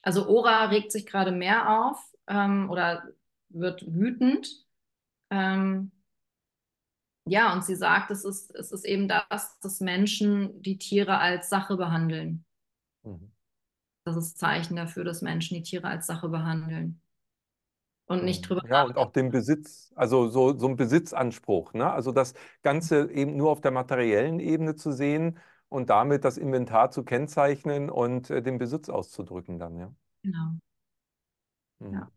Also 0.02 0.28
Ora 0.28 0.66
regt 0.66 0.92
sich 0.92 1.06
gerade 1.06 1.32
mehr 1.32 1.86
auf 1.86 2.16
ähm, 2.28 2.70
oder 2.70 3.04
wird 3.50 3.86
wütend. 3.94 4.66
Ähm, 5.30 5.92
ja, 7.26 7.54
und 7.54 7.66
sie 7.66 7.76
sagt, 7.76 8.10
es 8.10 8.24
ist, 8.24 8.56
es 8.56 8.72
ist 8.72 8.86
eben 8.86 9.08
das, 9.08 9.60
dass 9.60 9.82
Menschen 9.82 10.62
die 10.62 10.78
Tiere 10.78 11.18
als 11.20 11.50
Sache 11.50 11.76
behandeln. 11.76 12.46
Mhm. 13.04 13.32
Das 14.06 14.16
ist 14.16 14.38
Zeichen 14.38 14.78
dafür, 14.78 15.04
dass 15.04 15.22
Menschen 15.22 15.56
die 15.56 15.64
Tiere 15.64 15.88
als 15.88 16.08
Sache 16.08 16.30
behandeln. 16.30 17.02
Und 18.08 18.24
nicht 18.24 18.44
mhm. 18.44 18.56
drüber 18.56 18.70
Ja, 18.70 18.84
und 18.84 18.98
auch 18.98 19.12
den 19.12 19.30
Besitz, 19.30 19.92
also 19.96 20.28
so, 20.30 20.58
so 20.58 20.68
ein 20.68 20.76
Besitzanspruch, 20.76 21.74
ne? 21.74 21.92
Also 21.92 22.12
das 22.12 22.34
Ganze 22.64 23.12
eben 23.12 23.36
nur 23.36 23.52
auf 23.52 23.62
der 23.62 23.72
materiellen 23.72 24.40
Ebene 24.40 24.76
zu 24.76 24.92
sehen 24.92 25.40
und 25.70 25.90
damit 25.90 26.26
das 26.26 26.38
Inventar 26.38 26.92
zu 26.92 27.04
kennzeichnen 27.04 27.90
und 27.90 28.30
äh, 28.30 28.42
den 28.42 28.58
Besitz 28.58 28.90
auszudrücken 28.90 29.60
dann, 29.60 29.78
ja. 29.78 29.94
Genau. 30.24 30.52
Mhm. 31.80 31.94
Ja 31.94 32.10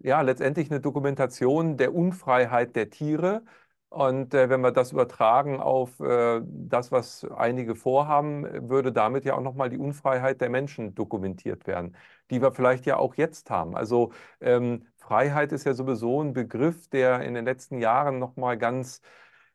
ja, 0.00 0.20
letztendlich 0.22 0.70
eine 0.70 0.80
Dokumentation 0.80 1.76
der 1.76 1.94
Unfreiheit 1.94 2.74
der 2.76 2.90
Tiere. 2.90 3.44
Und 3.90 4.34
äh, 4.34 4.48
wenn 4.48 4.60
wir 4.60 4.70
das 4.70 4.92
übertragen 4.92 5.58
auf 5.60 5.98
äh, 6.00 6.40
das, 6.44 6.92
was 6.92 7.24
einige 7.24 7.74
vorhaben, 7.74 8.68
würde 8.70 8.92
damit 8.92 9.24
ja 9.24 9.34
auch 9.34 9.40
nochmal 9.40 9.68
die 9.68 9.78
Unfreiheit 9.78 10.40
der 10.40 10.48
Menschen 10.48 10.94
dokumentiert 10.94 11.66
werden, 11.66 11.96
die 12.30 12.40
wir 12.40 12.52
vielleicht 12.52 12.86
ja 12.86 12.98
auch 12.98 13.16
jetzt 13.16 13.50
haben. 13.50 13.76
Also 13.76 14.12
ähm, 14.40 14.86
Freiheit 14.96 15.50
ist 15.50 15.64
ja 15.64 15.74
sowieso 15.74 16.22
ein 16.22 16.32
Begriff, 16.32 16.88
der 16.88 17.22
in 17.22 17.34
den 17.34 17.44
letzten 17.44 17.78
Jahren 17.80 18.20
nochmal 18.20 18.56
ganz 18.58 19.00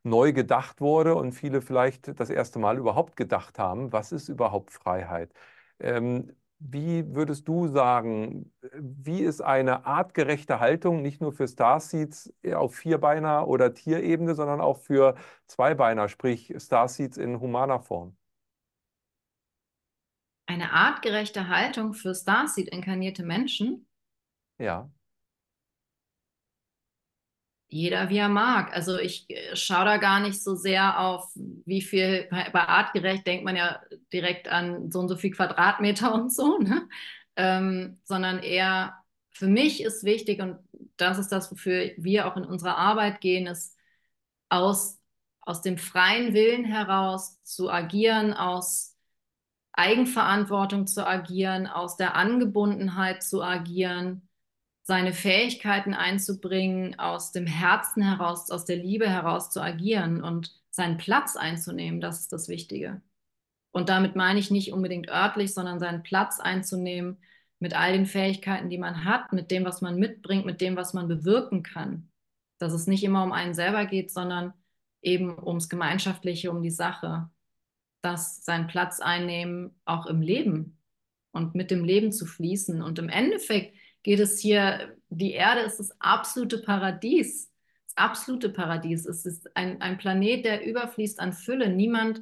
neu 0.04 0.34
gedacht 0.34 0.82
wurde 0.82 1.16
und 1.16 1.32
viele 1.32 1.62
vielleicht 1.62 2.20
das 2.20 2.30
erste 2.30 2.60
Mal 2.60 2.78
überhaupt 2.78 3.16
gedacht 3.16 3.58
haben, 3.60 3.94
was 3.94 4.12
ist 4.12 4.28
überhaupt 4.30 4.72
Freiheit? 4.72 5.32
Ähm, 5.80 6.36
wie 6.72 7.14
würdest 7.14 7.48
du 7.48 7.68
sagen, 7.68 8.52
wie 8.74 9.22
ist 9.22 9.42
eine 9.42 9.86
artgerechte 9.86 10.60
Haltung 10.60 11.02
nicht 11.02 11.22
nur 11.22 11.32
für 11.32 11.48
Starseeds 11.48 12.34
auf 12.54 12.76
Vierbeiner 12.76 13.48
oder 13.48 13.74
Tierebene, 13.74 14.36
sondern 14.36 14.62
auch 14.62 14.78
für 14.80 15.16
Zweibeiner, 15.48 16.10
sprich 16.10 16.54
Starseeds 16.58 17.18
in 17.18 17.40
humaner 17.40 17.80
Form? 17.80 18.18
Eine 20.48 20.72
artgerechte 20.72 21.48
Haltung 21.48 21.94
für 21.94 22.14
Starseed 22.16 22.70
inkarnierte 22.70 23.24
Menschen? 23.24 23.88
Ja 24.58 24.90
jeder 27.68 28.10
wie 28.10 28.18
er 28.18 28.30
mag. 28.30 28.74
Also 28.74 28.98
ich 28.98 29.30
äh, 29.30 29.56
schaue 29.56 29.86
da 29.86 29.98
gar 29.98 30.20
nicht 30.20 30.42
so 30.42 30.56
sehr 30.56 31.00
auf, 31.00 31.32
wie 31.36 31.82
viel, 31.82 32.28
bei, 32.30 32.54
artgerecht 32.54 33.26
denkt 33.26 33.46
man 33.46 33.56
ja 33.56 33.82
direkt 34.14 34.48
an 34.48 34.92
so 34.92 35.00
und 35.00 35.10
so 35.10 35.18
viel 35.18 35.32
Quadratmeter 35.32 36.14
und 36.14 36.34
so, 36.34 36.58
ne? 36.60 36.88
Ähm, 37.38 38.00
sondern 38.04 38.40
eher, 38.40 38.96
für 39.32 39.48
mich 39.48 39.84
ist 39.84 40.06
wichtig, 40.06 40.42
und 40.42 40.60
das 40.98 41.18
ist 41.18 41.32
das, 41.32 41.52
wofür 41.52 41.92
wir 41.98 42.28
auch 42.28 42.38
in 42.38 42.46
unserer 42.46 42.78
Arbeit 42.78 43.20
gehen, 43.20 43.48
ist 43.48 43.78
aus, 44.50 44.98
aus 45.42 45.62
dem 45.62 45.78
freien 45.78 46.34
Willen 46.34 46.64
heraus 46.64 47.42
zu 47.44 47.70
agieren, 47.70 48.34
aus 48.34 48.96
Eigenverantwortung 49.74 50.88
zu 50.88 51.06
agieren, 51.06 51.68
aus 51.68 51.98
der 51.98 52.16
Angebundenheit 52.16 53.24
zu 53.24 53.44
agieren 53.44 54.25
seine 54.86 55.14
Fähigkeiten 55.14 55.96
einzubringen, 55.96 57.00
aus 57.00 57.32
dem 57.32 57.48
Herzen 57.48 58.04
heraus, 58.04 58.52
aus 58.52 58.66
der 58.66 58.78
Liebe 58.78 59.10
heraus 59.10 59.50
zu 59.50 59.60
agieren 59.60 60.24
und 60.24 60.56
seinen 60.70 60.98
Platz 60.98 61.36
einzunehmen. 61.36 62.02
Das 62.02 62.20
ist 62.20 62.32
das 62.32 62.50
Wichtige. 62.50 63.02
Und 63.72 63.90
damit 63.90 64.16
meine 64.16 64.40
ich 64.40 64.52
nicht 64.52 64.72
unbedingt 64.72 65.10
örtlich, 65.10 65.56
sondern 65.56 65.80
seinen 65.80 66.04
Platz 66.04 66.40
einzunehmen 66.40 67.18
mit 67.58 67.76
all 67.76 67.94
den 67.94 68.06
Fähigkeiten, 68.06 68.70
die 68.70 68.78
man 68.78 69.06
hat, 69.06 69.34
mit 69.34 69.50
dem, 69.50 69.66
was 69.66 69.82
man 69.82 69.98
mitbringt, 69.98 70.46
mit 70.46 70.62
dem, 70.62 70.76
was 70.76 70.94
man 70.94 71.08
bewirken 71.08 71.64
kann. 71.64 72.12
Dass 72.60 72.72
es 72.72 72.86
nicht 72.86 73.04
immer 73.04 73.24
um 73.24 73.32
einen 73.32 73.56
selber 73.56 73.88
geht, 73.88 74.12
sondern 74.12 74.54
eben 75.02 75.36
ums 75.44 75.68
Gemeinschaftliche, 75.68 76.52
um 76.52 76.62
die 76.62 76.70
Sache. 76.70 77.28
Dass 78.04 78.46
sein 78.46 78.68
Platz 78.68 79.00
einnehmen 79.00 79.80
auch 79.84 80.06
im 80.06 80.22
Leben 80.22 80.78
und 81.32 81.56
mit 81.56 81.72
dem 81.72 81.84
Leben 81.84 82.12
zu 82.12 82.28
fließen. 82.28 82.84
Und 82.84 83.00
im 83.00 83.10
Endeffekt 83.10 83.76
geht 84.06 84.20
es 84.20 84.40
hier, 84.40 84.96
die 85.10 85.32
Erde 85.32 85.62
ist 85.62 85.80
das 85.80 86.00
absolute 86.00 86.60
Paradies. 86.60 87.52
Das 87.88 87.98
absolute 87.98 88.50
Paradies. 88.50 89.08
Es 89.08 89.26
ist 89.26 89.58
ein, 89.58 89.82
ein 89.82 89.98
Planet, 89.98 90.46
der 90.46 90.64
überfließt 90.64 91.20
an 91.20 91.34
Fülle. 91.34 91.70
Niemand 91.70 92.22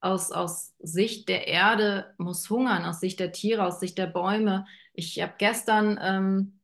aus, 0.00 0.32
aus 0.32 0.74
Sicht 0.80 1.28
der 1.28 1.46
Erde 1.46 2.12
muss 2.18 2.50
hungern, 2.50 2.84
aus 2.84 2.98
Sicht 2.98 3.20
der 3.20 3.30
Tiere, 3.30 3.64
aus 3.64 3.78
Sicht 3.78 3.96
der 3.96 4.08
Bäume. 4.08 4.66
Ich 4.92 5.22
habe 5.22 5.34
gestern, 5.38 6.00
ähm, 6.02 6.58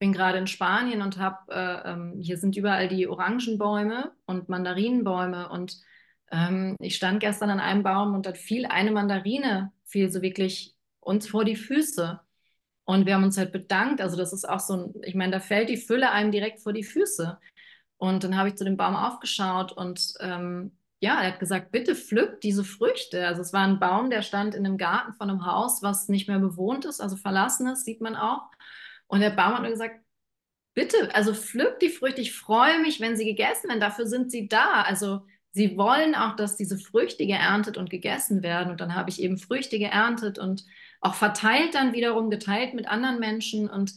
bin 0.00 0.12
gerade 0.12 0.38
in 0.38 0.48
Spanien 0.48 1.00
und 1.00 1.18
habe, 1.18 1.52
äh, 1.52 1.92
ähm, 1.92 2.18
hier 2.20 2.38
sind 2.38 2.56
überall 2.56 2.88
die 2.88 3.06
Orangenbäume 3.06 4.10
und 4.26 4.48
Mandarinenbäume 4.48 5.48
und 5.48 5.80
ähm, 6.32 6.74
ich 6.80 6.96
stand 6.96 7.20
gestern 7.20 7.50
an 7.50 7.60
einem 7.60 7.84
Baum 7.84 8.14
und 8.14 8.26
da 8.26 8.34
fiel 8.34 8.66
eine 8.66 8.90
Mandarine, 8.90 9.72
fiel 9.84 10.10
so 10.10 10.22
wirklich 10.22 10.74
uns 10.98 11.28
vor 11.28 11.44
die 11.44 11.54
Füße. 11.54 12.20
Und 12.84 13.06
wir 13.06 13.14
haben 13.14 13.24
uns 13.24 13.38
halt 13.38 13.52
bedankt. 13.52 14.00
Also 14.00 14.16
das 14.16 14.32
ist 14.32 14.48
auch 14.48 14.60
so 14.60 14.74
ein, 14.74 14.94
ich 15.02 15.14
meine, 15.14 15.32
da 15.32 15.40
fällt 15.40 15.68
die 15.68 15.76
Fülle 15.76 16.10
einem 16.10 16.30
direkt 16.30 16.60
vor 16.60 16.72
die 16.72 16.84
Füße. 16.84 17.38
Und 17.96 18.24
dann 18.24 18.36
habe 18.36 18.48
ich 18.50 18.56
zu 18.56 18.64
dem 18.64 18.76
Baum 18.76 18.96
aufgeschaut 18.96 19.72
und 19.72 20.14
ähm, 20.20 20.76
ja, 21.00 21.20
er 21.20 21.32
hat 21.32 21.40
gesagt, 21.40 21.70
bitte 21.70 21.94
pflückt 21.94 22.44
diese 22.44 22.64
Früchte. 22.64 23.26
Also 23.26 23.42
es 23.42 23.52
war 23.52 23.66
ein 23.66 23.78
Baum, 23.78 24.10
der 24.10 24.22
stand 24.22 24.54
in 24.54 24.64
einem 24.64 24.78
Garten 24.78 25.12
von 25.14 25.28
einem 25.30 25.46
Haus, 25.46 25.82
was 25.82 26.08
nicht 26.08 26.28
mehr 26.28 26.38
bewohnt 26.38 26.86
ist, 26.86 27.00
also 27.00 27.16
verlassen 27.16 27.66
ist, 27.68 27.84
sieht 27.84 28.00
man 28.00 28.16
auch. 28.16 28.42
Und 29.06 29.20
der 29.20 29.30
Baum 29.30 29.54
hat 29.54 29.62
mir 29.62 29.70
gesagt, 29.70 30.00
bitte, 30.74 31.14
also 31.14 31.34
pflückt 31.34 31.82
die 31.82 31.90
Früchte. 31.90 32.20
Ich 32.20 32.34
freue 32.34 32.80
mich, 32.80 33.00
wenn 33.00 33.16
sie 33.16 33.24
gegessen 33.24 33.68
werden. 33.68 33.80
Dafür 33.80 34.06
sind 34.06 34.30
sie 34.30 34.48
da. 34.48 34.82
Also 34.82 35.26
sie 35.52 35.76
wollen 35.76 36.14
auch, 36.14 36.36
dass 36.36 36.56
diese 36.56 36.78
Früchte 36.78 37.26
geerntet 37.26 37.76
und 37.76 37.90
gegessen 37.90 38.42
werden. 38.42 38.70
Und 38.70 38.80
dann 38.80 38.94
habe 38.94 39.10
ich 39.10 39.22
eben 39.22 39.38
Früchte 39.38 39.78
geerntet 39.78 40.38
und 40.38 40.64
auch 41.04 41.14
verteilt 41.14 41.74
dann 41.74 41.92
wiederum, 41.92 42.30
geteilt 42.30 42.72
mit 42.72 42.88
anderen 42.88 43.20
Menschen. 43.20 43.68
Und 43.68 43.94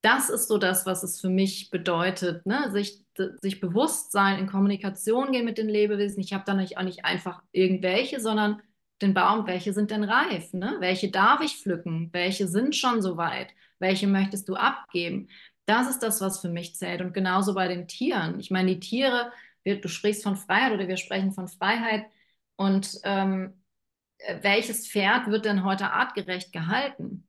das 0.00 0.30
ist 0.30 0.48
so 0.48 0.56
das, 0.56 0.86
was 0.86 1.02
es 1.02 1.20
für 1.20 1.28
mich 1.28 1.68
bedeutet, 1.70 2.46
ne? 2.46 2.70
sich, 2.72 3.04
sich 3.42 3.60
bewusst 3.60 4.10
sein, 4.10 4.38
in 4.38 4.46
Kommunikation 4.46 5.32
gehen 5.32 5.44
mit 5.44 5.58
den 5.58 5.68
Lebewesen. 5.68 6.20
Ich 6.20 6.32
habe 6.32 6.44
da 6.46 6.54
nicht, 6.54 6.78
auch 6.78 6.82
nicht 6.82 7.04
einfach 7.04 7.42
irgendwelche, 7.52 8.20
sondern 8.20 8.62
den 9.02 9.12
Baum, 9.12 9.46
welche 9.46 9.74
sind 9.74 9.90
denn 9.90 10.02
reif? 10.02 10.54
Ne? 10.54 10.76
Welche 10.80 11.10
darf 11.10 11.42
ich 11.42 11.58
pflücken? 11.58 12.08
Welche 12.12 12.48
sind 12.48 12.74
schon 12.74 13.02
so 13.02 13.18
weit? 13.18 13.48
Welche 13.78 14.06
möchtest 14.06 14.48
du 14.48 14.54
abgeben? 14.54 15.28
Das 15.66 15.90
ist 15.90 15.98
das, 15.98 16.22
was 16.22 16.40
für 16.40 16.48
mich 16.48 16.74
zählt. 16.74 17.02
Und 17.02 17.12
genauso 17.12 17.54
bei 17.54 17.68
den 17.68 17.86
Tieren. 17.86 18.40
Ich 18.40 18.50
meine, 18.50 18.74
die 18.74 18.80
Tiere, 18.80 19.30
wir, 19.62 19.78
du 19.78 19.88
sprichst 19.88 20.22
von 20.22 20.36
Freiheit 20.36 20.72
oder 20.72 20.88
wir 20.88 20.96
sprechen 20.96 21.32
von 21.32 21.48
Freiheit. 21.48 22.06
Und 22.56 22.98
ähm, 23.04 23.59
welches 24.42 24.88
Pferd 24.88 25.28
wird 25.28 25.44
denn 25.44 25.64
heute 25.64 25.92
artgerecht 25.92 26.52
gehalten? 26.52 27.28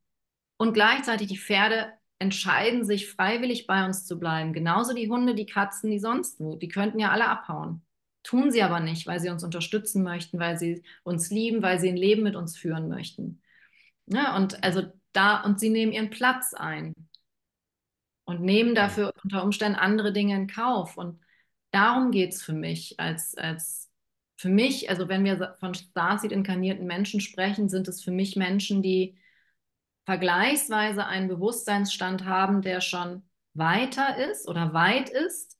Und 0.57 0.73
gleichzeitig 0.73 1.27
die 1.27 1.37
Pferde 1.37 1.93
entscheiden 2.19 2.85
sich 2.85 3.09
freiwillig 3.09 3.65
bei 3.65 3.83
uns 3.85 4.05
zu 4.05 4.19
bleiben. 4.19 4.53
Genauso 4.53 4.93
die 4.93 5.09
Hunde, 5.09 5.33
die 5.33 5.47
Katzen, 5.47 5.89
die 5.89 5.99
sonst 5.99 6.39
wo. 6.39 6.55
Die 6.55 6.67
könnten 6.67 6.99
ja 6.99 7.09
alle 7.09 7.27
abhauen. 7.27 7.81
Tun 8.23 8.51
sie 8.51 8.61
aber 8.61 8.79
nicht, 8.79 9.07
weil 9.07 9.19
sie 9.19 9.29
uns 9.29 9.43
unterstützen 9.43 10.03
möchten, 10.03 10.37
weil 10.39 10.57
sie 10.59 10.83
uns 11.03 11.31
lieben, 11.31 11.63
weil 11.63 11.79
sie 11.79 11.89
ein 11.89 11.97
Leben 11.97 12.21
mit 12.21 12.35
uns 12.35 12.55
führen 12.55 12.89
möchten. 12.89 13.41
Ja, 14.05 14.35
und 14.35 14.63
also 14.63 14.83
da, 15.13 15.41
und 15.41 15.59
sie 15.59 15.69
nehmen 15.69 15.91
ihren 15.91 16.11
Platz 16.11 16.53
ein 16.53 16.93
und 18.25 18.41
nehmen 18.41 18.75
dafür 18.75 19.13
unter 19.23 19.43
Umständen 19.43 19.79
andere 19.79 20.13
Dinge 20.13 20.35
in 20.35 20.47
Kauf. 20.47 20.97
Und 20.97 21.19
darum 21.71 22.11
geht 22.11 22.33
es 22.33 22.43
für 22.43 22.53
mich 22.53 22.99
als, 22.99 23.35
als 23.35 23.90
für 24.41 24.49
mich, 24.49 24.89
also 24.89 25.07
wenn 25.07 25.23
wir 25.23 25.55
von 25.59 25.75
Starseed 25.75 26.31
inkarnierten 26.31 26.87
Menschen 26.87 27.21
sprechen, 27.21 27.69
sind 27.69 27.87
es 27.87 28.03
für 28.03 28.09
mich 28.09 28.35
Menschen, 28.35 28.81
die 28.81 29.19
vergleichsweise 30.05 31.05
einen 31.05 31.27
Bewusstseinsstand 31.27 32.25
haben, 32.25 32.63
der 32.63 32.81
schon 32.81 33.21
weiter 33.53 34.17
ist 34.31 34.47
oder 34.47 34.73
weit 34.73 35.09
ist. 35.09 35.59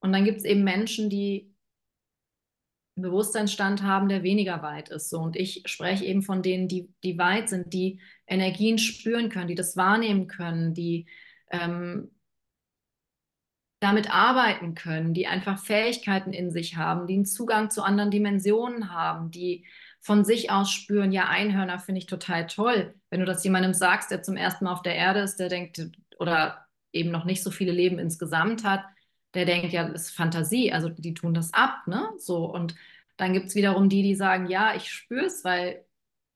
Und 0.00 0.12
dann 0.12 0.26
gibt 0.26 0.36
es 0.36 0.44
eben 0.44 0.62
Menschen, 0.62 1.08
die 1.08 1.54
einen 2.96 3.04
Bewusstseinsstand 3.04 3.82
haben, 3.82 4.10
der 4.10 4.22
weniger 4.22 4.60
weit 4.60 4.90
ist. 4.90 5.08
So. 5.08 5.20
Und 5.20 5.34
ich 5.34 5.62
spreche 5.64 6.04
eben 6.04 6.20
von 6.20 6.42
denen, 6.42 6.68
die, 6.68 6.92
die 7.02 7.16
weit 7.16 7.48
sind, 7.48 7.72
die 7.72 7.98
Energien 8.26 8.76
spüren 8.76 9.30
können, 9.30 9.48
die 9.48 9.54
das 9.54 9.74
wahrnehmen 9.74 10.26
können, 10.26 10.74
die 10.74 11.06
ähm, 11.50 12.10
damit 13.80 14.12
arbeiten 14.12 14.74
können, 14.74 15.14
die 15.14 15.26
einfach 15.26 15.58
Fähigkeiten 15.58 16.32
in 16.32 16.50
sich 16.50 16.76
haben, 16.76 17.06
die 17.06 17.14
einen 17.14 17.26
Zugang 17.26 17.70
zu 17.70 17.82
anderen 17.82 18.10
Dimensionen 18.10 18.92
haben, 18.92 19.30
die 19.30 19.66
von 20.00 20.24
sich 20.24 20.50
aus 20.50 20.70
spüren, 20.70 21.12
ja, 21.12 21.28
Einhörner 21.28 21.78
finde 21.78 22.00
ich 22.00 22.06
total 22.06 22.46
toll. 22.46 22.94
Wenn 23.10 23.20
du 23.20 23.26
das 23.26 23.44
jemandem 23.44 23.74
sagst, 23.74 24.10
der 24.10 24.22
zum 24.22 24.36
ersten 24.36 24.64
Mal 24.64 24.72
auf 24.72 24.82
der 24.82 24.94
Erde 24.94 25.20
ist, 25.20 25.36
der 25.36 25.48
denkt, 25.48 25.90
oder 26.18 26.66
eben 26.92 27.10
noch 27.10 27.24
nicht 27.24 27.42
so 27.42 27.50
viele 27.50 27.72
Leben 27.72 27.98
insgesamt 27.98 28.64
hat, 28.64 28.84
der 29.34 29.44
denkt, 29.44 29.72
ja, 29.72 29.88
das 29.88 30.02
ist 30.08 30.10
Fantasie, 30.16 30.72
also 30.72 30.88
die 30.88 31.14
tun 31.14 31.34
das 31.34 31.52
ab, 31.52 31.86
ne? 31.86 32.08
So, 32.18 32.46
und 32.46 32.74
dann 33.16 33.32
gibt 33.32 33.48
es 33.48 33.54
wiederum 33.54 33.88
die, 33.88 34.02
die 34.02 34.14
sagen, 34.14 34.48
ja, 34.48 34.74
ich 34.74 34.90
spüre 34.90 35.26
es, 35.26 35.44
weil 35.44 35.84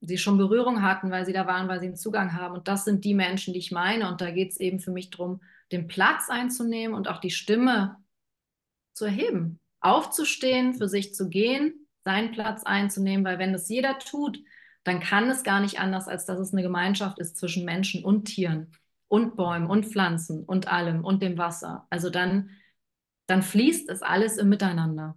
sie 0.01 0.19
schon 0.19 0.37
Berührung 0.37 0.83
hatten, 0.83 1.11
weil 1.11 1.25
sie 1.25 1.33
da 1.33 1.47
waren, 1.47 1.69
weil 1.69 1.81
sie 1.81 1.87
einen 1.87 1.97
Zugang 1.97 2.35
haben. 2.35 2.55
Und 2.55 2.69
das 2.69 2.85
sind 2.85 3.05
die 3.05 3.15
Menschen, 3.15 3.55
die 3.55 3.61
ich 3.61 3.71
meine. 3.71 4.09
Und 4.09 4.21
da 4.21 4.31
geht 4.31 4.51
es 4.51 4.61
eben 4.61 4.81
für 4.81 4.91
mich 4.91 5.11
darum, 5.11 5.41
den 5.73 5.89
Platz 5.89 6.29
einzunehmen 6.29 6.95
und 6.97 7.09
auch 7.09 7.19
die 7.19 7.31
Stimme 7.31 7.97
zu 8.95 9.07
erheben, 9.07 9.61
aufzustehen, 9.81 10.75
für 10.75 10.89
sich 10.89 11.15
zu 11.15 11.29
gehen, 11.29 11.89
seinen 12.05 12.33
Platz 12.33 12.63
einzunehmen, 12.65 13.25
weil 13.25 13.39
wenn 13.39 13.53
das 13.53 13.69
jeder 13.69 13.99
tut, 13.99 14.39
dann 14.85 15.01
kann 15.01 15.31
es 15.31 15.45
gar 15.45 15.61
nicht 15.61 15.79
anders, 15.79 16.09
als 16.09 16.27
dass 16.27 16.39
es 16.39 16.53
eine 16.53 16.63
Gemeinschaft 16.63 17.19
ist 17.19 17.37
zwischen 17.37 17.65
Menschen 17.65 18.05
und 18.05 18.25
Tieren 18.25 18.73
und 19.09 19.37
Bäumen 19.37 19.69
und 19.69 19.87
Pflanzen 19.87 20.45
und 20.45 20.69
allem 20.69 21.05
und 21.05 21.23
dem 21.23 21.39
Wasser. 21.39 21.87
Also 21.91 22.11
dann, 22.11 22.51
dann 23.27 23.43
fließt 23.43 23.89
es 23.89 24.03
alles 24.03 24.39
im 24.39 24.49
Miteinander. 24.49 25.17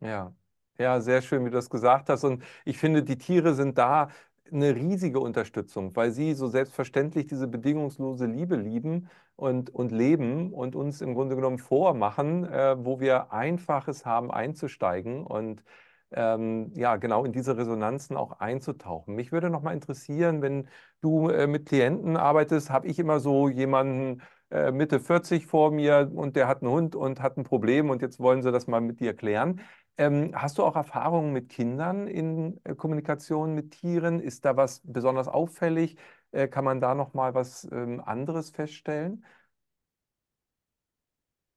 Ja, 0.00 0.34
ja, 0.78 1.00
sehr 1.00 1.22
schön, 1.22 1.44
wie 1.44 1.50
du 1.50 1.56
das 1.56 1.70
gesagt 1.70 2.08
hast. 2.08 2.22
Und 2.22 2.44
ich 2.64 2.78
finde, 2.78 3.02
die 3.02 3.18
Tiere 3.18 3.54
sind 3.54 3.78
da 3.78 4.10
eine 4.52 4.74
riesige 4.74 5.20
Unterstützung, 5.20 5.94
weil 5.96 6.10
sie 6.12 6.34
so 6.34 6.48
selbstverständlich 6.48 7.26
diese 7.26 7.46
bedingungslose 7.48 8.26
Liebe 8.26 8.56
lieben 8.56 9.08
und, 9.36 9.70
und 9.70 9.92
leben 9.92 10.52
und 10.52 10.74
uns 10.76 11.00
im 11.00 11.14
Grunde 11.14 11.36
genommen 11.36 11.58
vormachen, 11.58 12.44
äh, 12.44 12.76
wo 12.84 13.00
wir 13.00 13.32
Einfaches 13.32 14.04
haben 14.06 14.30
einzusteigen 14.30 15.24
und 15.26 15.62
ähm, 16.10 16.72
ja, 16.74 16.96
genau 16.96 17.24
in 17.24 17.32
diese 17.32 17.56
Resonanzen 17.56 18.16
auch 18.16 18.40
einzutauchen. 18.40 19.14
Mich 19.14 19.30
würde 19.32 19.50
noch 19.50 19.62
mal 19.62 19.72
interessieren, 19.74 20.42
wenn 20.42 20.68
du 21.00 21.28
äh, 21.28 21.46
mit 21.46 21.66
Klienten 21.66 22.16
arbeitest, 22.16 22.70
habe 22.70 22.86
ich 22.86 22.98
immer 22.98 23.20
so 23.20 23.48
jemanden 23.48 24.22
äh, 24.50 24.72
Mitte 24.72 25.00
40 25.00 25.46
vor 25.46 25.70
mir 25.70 26.10
und 26.14 26.36
der 26.36 26.48
hat 26.48 26.62
einen 26.62 26.70
Hund 26.72 26.96
und 26.96 27.20
hat 27.20 27.36
ein 27.36 27.44
Problem 27.44 27.90
und 27.90 28.00
jetzt 28.02 28.20
wollen 28.20 28.42
sie 28.42 28.52
das 28.52 28.66
mal 28.66 28.80
mit 28.80 29.00
dir 29.00 29.14
klären. 29.14 29.60
Ähm, 29.98 30.32
hast 30.34 30.58
du 30.58 30.64
auch 30.64 30.76
Erfahrungen 30.76 31.32
mit 31.32 31.48
Kindern 31.48 32.06
in 32.06 32.60
äh, 32.64 32.74
Kommunikation 32.74 33.54
mit 33.54 33.72
Tieren? 33.72 34.20
Ist 34.20 34.44
da 34.44 34.56
was 34.56 34.80
besonders 34.84 35.26
auffällig? 35.28 35.96
Äh, 36.30 36.46
kann 36.48 36.64
man 36.64 36.80
da 36.80 36.94
noch 36.94 37.14
mal 37.14 37.34
was 37.34 37.68
ähm, 37.72 38.00
anderes 38.00 38.50
feststellen? 38.50 39.24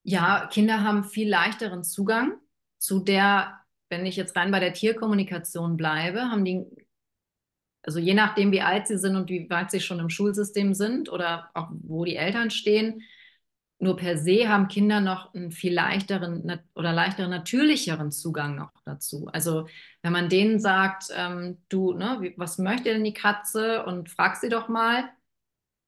Ja, 0.04 0.48
Kinder 0.52 0.84
haben 0.84 1.04
viel 1.04 1.30
leichteren 1.30 1.84
Zugang 1.84 2.34
zu 2.80 3.00
der, 3.00 3.60
wenn 3.90 4.06
ich 4.06 4.16
jetzt 4.16 4.36
rein 4.36 4.52
bei 4.52 4.60
der 4.60 4.74
Tierkommunikation 4.74 5.78
bleibe, 5.78 6.22
haben 6.22 6.44
die, 6.44 6.66
also 7.84 8.00
je 8.00 8.16
nachdem, 8.16 8.52
wie 8.52 8.62
alt 8.62 8.88
sie 8.88 8.98
sind 8.98 9.16
und 9.16 9.30
wie 9.30 9.48
weit 9.52 9.70
sie 9.70 9.80
schon 9.80 10.00
im 10.00 10.10
Schulsystem 10.10 10.74
sind 10.74 11.10
oder 11.10 11.52
auch 11.54 11.70
wo 11.72 12.06
die 12.06 12.16
Eltern 12.16 12.50
stehen, 12.50 13.04
nur 13.82 13.98
per 13.98 14.18
se 14.18 14.48
haben 14.48 14.68
Kinder 14.68 15.02
noch 15.02 15.34
einen 15.34 15.52
viel 15.52 15.74
leichteren 15.74 16.62
oder 16.76 16.94
leichteren, 16.94 17.32
natürlicheren 17.32 18.12
Zugang 18.12 18.56
noch 18.56 18.72
dazu. 18.86 19.28
Also 19.34 19.68
wenn 20.04 20.14
man 20.14 20.30
denen 20.30 20.60
sagt, 20.60 21.06
ähm, 21.16 21.58
du, 21.68 21.94
ne, 21.94 22.34
was 22.38 22.60
möchte 22.60 22.94
denn 22.94 23.04
die 23.04 23.14
Katze 23.14 23.84
und 23.86 24.10
frag 24.10 24.36
sie 24.36 24.50
doch 24.50 24.70
mal, 24.70 25.10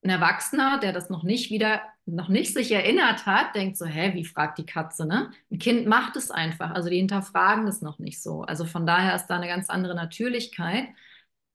ein 0.03 0.09
Erwachsener, 0.09 0.79
der 0.79 0.91
das 0.91 1.09
noch 1.09 1.23
nicht 1.23 1.51
wieder, 1.51 1.81
noch 2.05 2.29
nicht 2.29 2.53
sich 2.53 2.71
erinnert 2.71 3.25
hat, 3.27 3.55
denkt 3.55 3.77
so, 3.77 3.85
hä, 3.85 4.13
wie 4.15 4.25
fragt 4.25 4.57
die 4.57 4.65
Katze, 4.65 5.05
ne? 5.05 5.31
Ein 5.51 5.59
Kind 5.59 5.87
macht 5.87 6.15
es 6.17 6.31
einfach, 6.31 6.71
also 6.71 6.89
die 6.89 6.97
hinterfragen 6.97 7.65
das 7.67 7.81
noch 7.81 7.99
nicht 7.99 8.21
so. 8.21 8.41
Also 8.41 8.65
von 8.65 8.85
daher 8.87 9.15
ist 9.15 9.27
da 9.27 9.35
eine 9.37 9.47
ganz 9.47 9.69
andere 9.69 9.95
Natürlichkeit. 9.95 10.87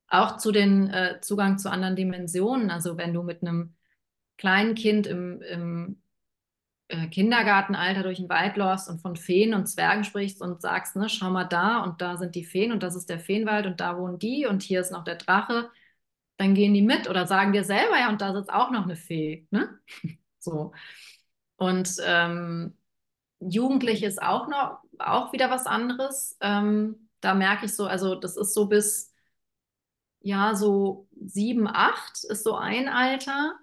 Auch 0.08 0.38
zu 0.38 0.52
den 0.52 0.88
äh, 0.88 1.20
Zugang 1.20 1.58
zu 1.58 1.70
anderen 1.70 1.96
Dimensionen. 1.96 2.70
Also 2.70 2.96
wenn 2.96 3.12
du 3.12 3.22
mit 3.22 3.42
einem 3.42 3.74
kleinen 4.38 4.74
Kind 4.74 5.06
im, 5.06 5.42
im 5.42 6.02
Kindergartenalter 7.10 8.02
durch 8.02 8.18
den 8.18 8.28
Wald 8.28 8.56
läufst 8.56 8.88
und 8.88 9.00
von 9.00 9.16
Feen 9.16 9.54
und 9.54 9.66
Zwergen 9.66 10.04
sprichst 10.04 10.40
und 10.40 10.60
sagst, 10.62 10.96
ne, 10.96 11.08
schau 11.08 11.30
mal 11.30 11.44
da 11.44 11.82
und 11.82 12.00
da 12.00 12.16
sind 12.16 12.34
die 12.34 12.44
Feen 12.44 12.72
und 12.72 12.82
das 12.82 12.96
ist 12.96 13.10
der 13.10 13.20
Feenwald 13.20 13.66
und 13.66 13.80
da 13.80 13.98
wohnen 13.98 14.18
die 14.18 14.46
und 14.46 14.62
hier 14.62 14.80
ist 14.80 14.92
noch 14.92 15.04
der 15.04 15.16
Drache, 15.16 15.70
dann 16.38 16.54
gehen 16.54 16.74
die 16.74 16.82
mit 16.82 17.08
oder 17.08 17.26
sagen 17.26 17.52
dir 17.52 17.64
selber, 17.64 17.98
ja, 17.98 18.08
und 18.08 18.20
da 18.20 18.32
sitzt 18.34 18.50
auch 18.52 18.70
noch 18.70 18.84
eine 18.84 18.96
Fee. 18.96 19.46
Ne? 19.50 19.78
so. 20.38 20.72
Und 21.56 21.96
ähm, 22.04 22.78
Jugendlich 23.40 24.02
ist 24.02 24.20
auch 24.20 24.48
noch 24.48 24.80
auch 24.98 25.32
wieder 25.32 25.50
was 25.50 25.66
anderes. 25.66 26.36
Ähm, 26.40 27.08
da 27.20 27.34
merke 27.34 27.66
ich 27.66 27.74
so, 27.74 27.86
also 27.86 28.14
das 28.16 28.36
ist 28.36 28.52
so 28.54 28.66
bis 28.66 29.14
ja 30.20 30.54
so 30.56 31.08
sieben, 31.24 31.68
acht 31.68 32.24
ist 32.24 32.44
so 32.44 32.56
ein 32.56 32.88
Alter 32.88 33.58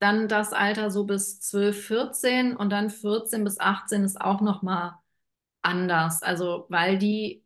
dann 0.00 0.28
das 0.28 0.52
Alter 0.52 0.90
so 0.90 1.04
bis 1.04 1.40
12, 1.40 1.86
14 1.86 2.56
und 2.56 2.70
dann 2.70 2.90
14 2.90 3.44
bis 3.44 3.60
18 3.60 4.04
ist 4.04 4.20
auch 4.20 4.40
nochmal 4.40 4.94
anders. 5.62 6.22
Also 6.22 6.66
weil 6.70 6.98
die 6.98 7.44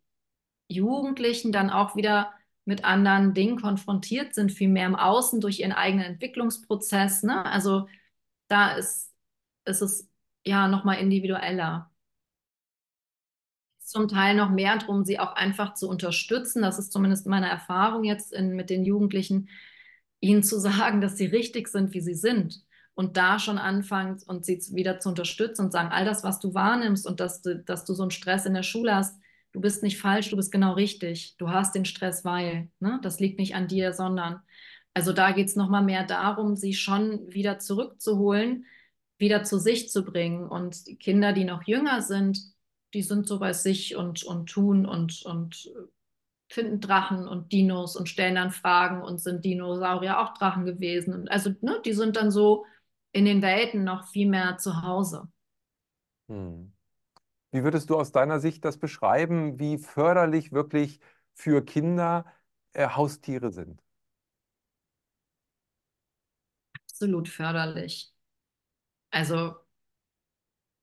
Jugendlichen 0.69 1.53
dann 1.53 1.71
auch 1.71 1.97
wieder 1.97 2.33
mit 2.65 2.85
anderen 2.85 3.35
Dingen 3.35 3.61
konfrontiert 3.61 4.35
sind, 4.35 4.53
viel 4.53 4.69
mehr 4.69 4.87
im 4.87 4.97
Außen 4.97 5.41
durch 5.41 5.61
ihren 5.61 5.73
eigenen 5.73 6.07
Entwicklungsprozess. 6.07 7.23
Ne? 7.25 7.45
Also 7.45 7.89
da 8.49 8.73
ist, 8.77 9.13
ist 9.65 9.83
es 9.83 10.11
ja 10.45 10.69
nochmal 10.69 10.99
individueller. 10.99 11.91
Zum 13.81 14.09
Teil 14.09 14.35
noch 14.35 14.51
mehr 14.51 14.79
darum, 14.79 15.05
sie 15.05 15.19
auch 15.19 15.35
einfach 15.35 15.75
zu 15.75 15.89
unterstützen. 15.89 16.63
Das 16.63 16.79
ist 16.79 16.93
zumindest 16.93 17.27
meine 17.27 17.49
Erfahrung 17.49 18.05
jetzt 18.05 18.33
in, 18.33 18.57
mit 18.57 18.71
den 18.71 18.85
Jugendlichen, 18.85 19.49
ihnen 20.25 20.43
zu 20.43 20.59
sagen, 20.59 21.01
dass 21.01 21.17
sie 21.17 21.27
richtig 21.27 21.69
sind, 21.69 21.93
wie 21.93 22.01
sie 22.01 22.15
sind. 22.15 22.63
Und 22.95 23.17
da 23.17 23.39
schon 23.39 23.59
anfangen 23.59 24.23
und 24.27 24.45
sie 24.45 24.61
wieder 24.73 25.01
zu 25.01 25.09
unterstützen 25.09 25.67
und 25.67 25.73
sagen, 25.73 25.91
all 25.91 26.05
das, 26.05 26.23
was 26.23 26.39
du 26.39 26.55
wahrnimmst 26.55 27.07
und 27.07 27.19
dass 27.19 27.43
du, 27.43 27.59
dass 27.59 27.85
du 27.85 27.93
so 27.93 28.03
einen 28.03 28.13
Stress 28.13 28.47
in 28.47 28.55
der 28.55 28.63
Schule 28.63 28.95
hast, 28.95 29.19
du 29.53 29.61
bist 29.61 29.83
nicht 29.83 29.99
falsch, 29.99 30.31
du 30.31 30.37
bist 30.37 30.53
genau 30.53 30.75
richtig. 30.75 31.37
Du 31.39 31.51
hast 31.51 31.75
den 31.75 31.85
Stress, 31.85 32.25
weil. 32.25 32.71
Ne? 32.79 33.01
Das 33.03 33.19
liegt 33.21 33.39
nicht 33.39 33.55
an 33.55 33.69
dir, 33.69 33.93
sondern. 33.93 34.41
Also 34.95 35.13
da 35.13 35.33
geht 35.33 35.49
es 35.49 35.57
nochmal 35.57 35.83
mehr 35.83 36.05
darum, 36.05 36.55
sie 36.55 36.73
schon 36.73 37.21
wieder 37.33 37.59
zurückzuholen, 37.59 38.65
wieder 39.19 39.43
zu 39.43 39.59
sich 39.59 39.91
zu 39.91 40.05
bringen. 40.05 40.47
Und 40.47 40.85
Kinder, 41.01 41.33
die 41.33 41.45
noch 41.45 41.65
jünger 41.65 42.01
sind, 42.01 42.39
die 42.95 43.03
sind 43.03 43.27
so 43.27 43.41
bei 43.41 43.53
sich 43.53 43.97
und, 43.97 44.23
und 44.23 44.49
tun 44.49 44.87
und, 44.87 45.23
und 45.23 45.69
finden 46.55 46.81
Drachen 46.81 47.27
und 47.27 47.53
Dinos 47.53 47.97
und 47.97 48.09
stellen 48.09 48.37
dann 48.37 48.53
Fragen 48.53 49.03
und 49.03 49.19
sind 49.19 49.45
Dinosaurier 49.45 50.21
auch 50.21 50.35
Drachen 50.35 50.65
gewesen. 50.65 51.13
Und 51.13 51.29
also, 51.31 51.51
ne, 51.61 51.81
die 51.85 51.93
sind 51.93 52.17
dann 52.17 52.31
so 52.31 52.65
in 53.13 53.25
den 53.25 53.43
Welten 53.43 53.85
noch 53.85 54.07
viel 54.07 54.29
mehr 54.29 54.57
zu 54.59 54.83
Hause. 54.83 55.29
Hm. 56.29 56.73
Wie 57.51 57.63
würdest 57.63 57.91
du 57.91 57.97
aus 57.97 58.13
deiner 58.13 58.41
Sicht 58.41 58.65
das 58.65 58.79
beschreiben, 58.79 59.59
wie 59.59 59.79
förderlich 59.79 60.53
wirklich 60.53 61.01
für 61.35 61.65
Kinder 61.65 62.25
äh, 62.73 62.89
Haustiere 62.89 63.51
sind? 63.51 63.83
Absolut 66.89 67.29
förderlich. 67.29 68.13
Also 69.11 69.55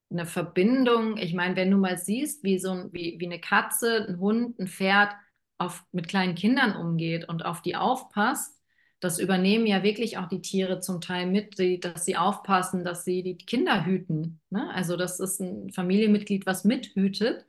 eine 0.09 0.25
Verbindung, 0.25 1.17
ich 1.17 1.33
meine, 1.33 1.55
wenn 1.55 1.71
du 1.71 1.77
mal 1.77 1.97
siehst, 1.97 2.43
wie 2.43 2.59
so 2.59 2.71
ein, 2.71 2.93
wie, 2.93 3.15
wie 3.19 3.25
eine 3.25 3.39
Katze, 3.39 4.05
ein 4.07 4.19
Hund, 4.19 4.59
ein 4.59 4.67
Pferd 4.67 5.13
auf, 5.61 5.83
mit 5.91 6.07
kleinen 6.07 6.35
Kindern 6.35 6.75
umgeht 6.75 7.29
und 7.29 7.45
auf 7.45 7.61
die 7.61 7.75
aufpasst, 7.75 8.61
das 9.01 9.17
übernehmen 9.17 9.65
ja 9.65 9.81
wirklich 9.81 10.17
auch 10.19 10.27
die 10.27 10.41
Tiere 10.41 10.79
zum 10.79 11.01
Teil 11.01 11.25
mit, 11.25 11.57
dass 11.83 12.05
sie 12.05 12.17
aufpassen, 12.17 12.83
dass 12.83 13.03
sie 13.03 13.23
die 13.23 13.35
Kinder 13.35 13.85
hüten. 13.85 14.39
Ne? 14.51 14.71
Also 14.73 14.95
das 14.95 15.19
ist 15.19 15.39
ein 15.41 15.71
Familienmitglied, 15.71 16.45
was 16.45 16.65
mithütet. 16.65 17.47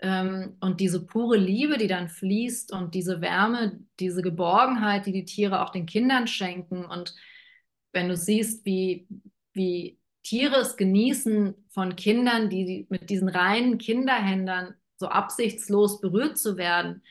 Ähm, 0.00 0.56
und 0.60 0.80
diese 0.80 1.06
pure 1.06 1.36
Liebe, 1.36 1.78
die 1.78 1.86
dann 1.86 2.08
fließt 2.08 2.72
und 2.72 2.94
diese 2.96 3.20
Wärme, 3.20 3.78
diese 4.00 4.22
Geborgenheit, 4.22 5.06
die 5.06 5.12
die 5.12 5.24
Tiere 5.24 5.62
auch 5.62 5.70
den 5.70 5.86
Kindern 5.86 6.26
schenken. 6.26 6.84
Und 6.84 7.14
wenn 7.92 8.08
du 8.08 8.16
siehst, 8.16 8.66
wie, 8.66 9.06
wie 9.52 10.00
Tiere 10.24 10.56
es 10.56 10.76
genießen, 10.76 11.54
von 11.70 11.94
Kindern, 11.94 12.50
die 12.50 12.86
mit 12.90 13.08
diesen 13.08 13.28
reinen 13.28 13.78
Kinderhändern 13.78 14.74
so 14.96 15.06
absichtslos 15.08 16.00
berührt 16.00 16.38
zu 16.38 16.56
werden, 16.56 17.02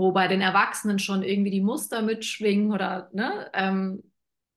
wo 0.00 0.12
bei 0.12 0.28
den 0.28 0.40
Erwachsenen 0.40 0.98
schon 0.98 1.22
irgendwie 1.22 1.50
die 1.50 1.60
Muster 1.60 2.00
mitschwingen 2.00 2.72
oder 2.72 3.10
ne, 3.12 3.50
ähm, 3.52 4.02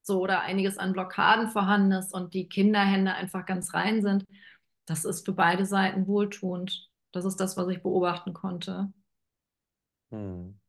so 0.02 0.22
oder 0.22 0.41
einiges 0.41 0.78
an 0.78 0.94
Blockaden 0.94 1.50
vorhanden 1.50 1.91
ist 1.91 2.14
und 2.14 2.34
die 2.34 2.48
Kinderhände 2.48 3.14
einfach 3.14 3.46
ganz 3.46 3.74
rein 3.74 4.02
sind, 4.02 4.26
das 4.86 5.04
ist 5.04 5.26
für 5.26 5.34
beide 5.34 5.66
Seiten 5.66 6.08
wohltuend. 6.08 6.89
Das 7.12 7.26
ist 7.26 7.41
das, 7.41 7.58
was 7.58 7.68
ich 7.68 7.84
beobachten 7.84 8.34
konnte. 8.34 8.91
Hm. 10.12 10.60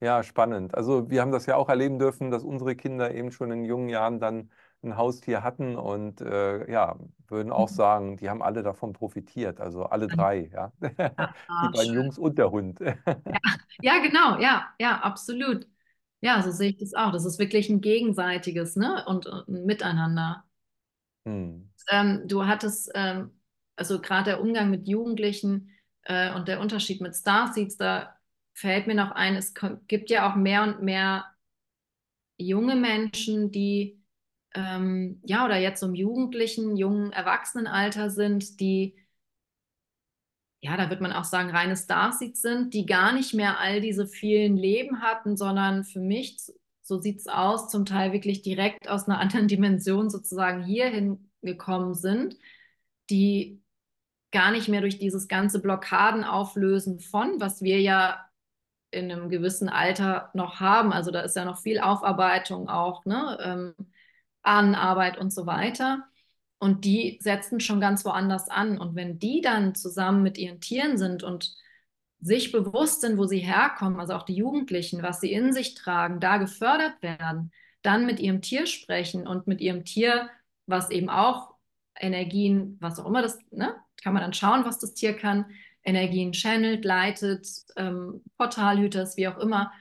Ja, 0.00 0.22
spannend. 0.22 0.74
Also 0.74 1.10
wir 1.10 1.20
haben 1.20 1.32
das 1.32 1.46
ja 1.46 1.56
auch 1.56 1.68
erleben 1.68 1.98
dürfen, 1.98 2.30
dass 2.30 2.44
unsere 2.44 2.76
Kinder 2.76 3.12
eben 3.14 3.32
schon 3.32 3.50
in 3.50 3.64
jungen 3.64 3.88
Jahren 3.88 4.20
dann 4.20 4.50
ein 4.82 4.96
Haustier 4.96 5.42
hatten 5.42 5.76
und 5.76 6.20
äh, 6.20 6.70
ja, 6.70 6.98
würden 7.28 7.52
auch 7.52 7.70
mhm. 7.70 7.74
sagen, 7.74 8.16
die 8.16 8.30
haben 8.30 8.42
alle 8.42 8.62
davon 8.62 8.92
profitiert, 8.92 9.60
also 9.60 9.84
alle 9.84 10.06
drei, 10.08 10.50
ja. 10.52 10.72
ja 10.80 10.88
die 11.68 11.76
beiden 11.76 11.94
Jungs 11.94 12.18
und 12.18 12.38
der 12.38 12.50
Hund. 12.50 12.80
ja, 12.80 12.94
ja, 13.82 13.98
genau, 14.02 14.38
ja, 14.38 14.68
ja, 14.78 15.00
absolut. 15.00 15.66
Ja, 16.22 16.42
so 16.42 16.50
sehe 16.50 16.70
ich 16.70 16.78
das 16.78 16.94
auch. 16.94 17.12
Das 17.12 17.24
ist 17.24 17.38
wirklich 17.38 17.70
ein 17.70 17.80
gegenseitiges, 17.80 18.76
ne? 18.76 19.04
Und, 19.06 19.26
und 19.26 19.48
ein 19.48 19.64
Miteinander. 19.64 20.44
Hm. 21.26 21.70
Ähm, 21.88 22.22
du 22.26 22.46
hattest, 22.46 22.90
ähm, 22.94 23.38
also 23.76 24.00
gerade 24.00 24.24
der 24.24 24.40
Umgang 24.40 24.70
mit 24.70 24.86
Jugendlichen 24.86 25.70
äh, 26.02 26.34
und 26.34 26.48
der 26.48 26.60
Unterschied 26.60 27.00
mit 27.00 27.14
Starseeds, 27.14 27.76
da 27.76 28.16
fällt 28.52 28.86
mir 28.86 28.94
noch 28.94 29.12
ein, 29.12 29.36
es 29.36 29.54
gibt 29.86 30.10
ja 30.10 30.30
auch 30.30 30.36
mehr 30.36 30.62
und 30.62 30.82
mehr 30.82 31.24
junge 32.36 32.76
Menschen, 32.76 33.50
die 33.50 33.99
ähm, 34.54 35.20
ja, 35.24 35.44
oder 35.44 35.56
jetzt 35.58 35.82
im 35.82 35.94
jugendlichen, 35.94 36.76
jungen 36.76 37.12
Erwachsenenalter 37.12 38.10
sind, 38.10 38.60
die, 38.60 38.96
ja, 40.60 40.76
da 40.76 40.90
wird 40.90 41.00
man 41.00 41.12
auch 41.12 41.24
sagen, 41.24 41.50
reine 41.50 41.76
Starseeds 41.76 42.42
sind, 42.42 42.74
die 42.74 42.84
gar 42.86 43.12
nicht 43.12 43.32
mehr 43.34 43.58
all 43.58 43.80
diese 43.80 44.06
vielen 44.06 44.56
Leben 44.56 45.02
hatten, 45.02 45.36
sondern 45.36 45.84
für 45.84 46.00
mich, 46.00 46.38
so 46.82 47.00
sieht 47.00 47.18
es 47.20 47.26
aus, 47.28 47.68
zum 47.70 47.86
Teil 47.86 48.12
wirklich 48.12 48.42
direkt 48.42 48.88
aus 48.88 49.08
einer 49.08 49.18
anderen 49.20 49.48
Dimension 49.48 50.10
sozusagen 50.10 50.64
hierhin 50.64 51.30
gekommen 51.42 51.94
sind, 51.94 52.36
die 53.08 53.62
gar 54.32 54.52
nicht 54.52 54.68
mehr 54.68 54.80
durch 54.80 54.98
dieses 54.98 55.28
ganze 55.28 55.60
Blockaden 55.60 56.24
auflösen 56.24 57.00
von, 57.00 57.40
was 57.40 57.62
wir 57.62 57.80
ja 57.80 58.26
in 58.90 59.10
einem 59.10 59.28
gewissen 59.30 59.68
Alter 59.68 60.30
noch 60.34 60.60
haben. 60.60 60.92
Also 60.92 61.10
da 61.10 61.20
ist 61.20 61.36
ja 61.36 61.44
noch 61.44 61.58
viel 61.60 61.80
Aufarbeitung 61.80 62.68
auch, 62.68 63.04
ne? 63.04 63.38
Ähm, 63.42 63.89
Ahnenarbeit 64.42 65.18
und 65.18 65.32
so 65.32 65.46
weiter. 65.46 66.04
Und 66.58 66.84
die 66.84 67.18
setzen 67.22 67.60
schon 67.60 67.80
ganz 67.80 68.04
woanders 68.04 68.48
an. 68.48 68.78
Und 68.78 68.94
wenn 68.94 69.18
die 69.18 69.40
dann 69.40 69.74
zusammen 69.74 70.22
mit 70.22 70.38
ihren 70.38 70.60
Tieren 70.60 70.98
sind 70.98 71.22
und 71.22 71.54
sich 72.20 72.52
bewusst 72.52 73.00
sind, 73.00 73.16
wo 73.16 73.24
sie 73.24 73.38
herkommen, 73.38 73.98
also 73.98 74.12
auch 74.14 74.24
die 74.24 74.34
Jugendlichen, 74.34 75.02
was 75.02 75.20
sie 75.20 75.32
in 75.32 75.52
sich 75.54 75.74
tragen, 75.74 76.20
da 76.20 76.36
gefördert 76.36 77.02
werden, 77.02 77.50
dann 77.82 78.04
mit 78.04 78.20
ihrem 78.20 78.42
Tier 78.42 78.66
sprechen 78.66 79.26
und 79.26 79.46
mit 79.46 79.62
ihrem 79.62 79.84
Tier, 79.86 80.28
was 80.66 80.90
eben 80.90 81.08
auch 81.08 81.54
Energien, 81.98 82.76
was 82.80 82.98
auch 83.00 83.06
immer 83.06 83.22
das, 83.22 83.38
ne, 83.50 83.74
kann 84.02 84.12
man 84.12 84.22
dann 84.22 84.34
schauen, 84.34 84.66
was 84.66 84.78
das 84.78 84.92
Tier 84.92 85.16
kann, 85.16 85.46
Energien 85.82 86.32
channelt, 86.34 86.84
leitet, 86.84 87.48
ähm, 87.76 88.22
Portalhüters, 88.36 89.16
wie 89.16 89.28
auch 89.28 89.38
immer, 89.38 89.72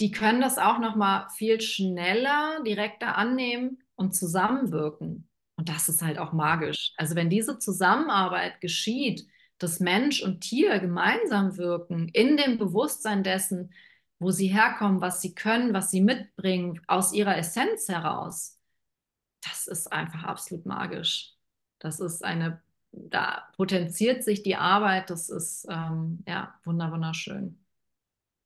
die 0.00 0.10
können 0.10 0.40
das 0.40 0.56
auch 0.56 0.78
noch 0.78 0.96
mal 0.96 1.28
viel 1.36 1.60
schneller, 1.60 2.62
direkter 2.64 3.16
annehmen 3.18 3.82
und 3.96 4.14
zusammenwirken. 4.14 5.28
Und 5.56 5.68
das 5.68 5.88
ist 5.88 6.02
halt 6.02 6.18
auch 6.18 6.32
magisch. 6.32 6.92
Also 6.96 7.14
wenn 7.14 7.30
diese 7.30 7.58
Zusammenarbeit 7.58 8.60
geschieht, 8.60 9.26
dass 9.58 9.80
Mensch 9.80 10.22
und 10.22 10.40
Tier 10.42 10.78
gemeinsam 10.78 11.56
wirken, 11.56 12.08
in 12.08 12.36
dem 12.36 12.58
Bewusstsein 12.58 13.22
dessen, 13.22 13.72
wo 14.18 14.30
sie 14.30 14.48
herkommen, 14.48 15.00
was 15.00 15.20
sie 15.20 15.34
können, 15.34 15.74
was 15.74 15.90
sie 15.90 16.00
mitbringen, 16.00 16.80
aus 16.86 17.12
ihrer 17.12 17.36
Essenz 17.36 17.88
heraus, 17.88 18.58
das 19.42 19.66
ist 19.66 19.92
einfach 19.92 20.24
absolut 20.24 20.66
magisch. 20.66 21.34
Das 21.78 22.00
ist 22.00 22.24
eine, 22.24 22.62
da 22.92 23.48
potenziert 23.56 24.24
sich 24.24 24.42
die 24.42 24.56
Arbeit, 24.56 25.10
das 25.10 25.28
ist 25.28 25.66
ähm, 25.70 26.22
ja 26.26 26.54
wunderschön. 26.64 27.65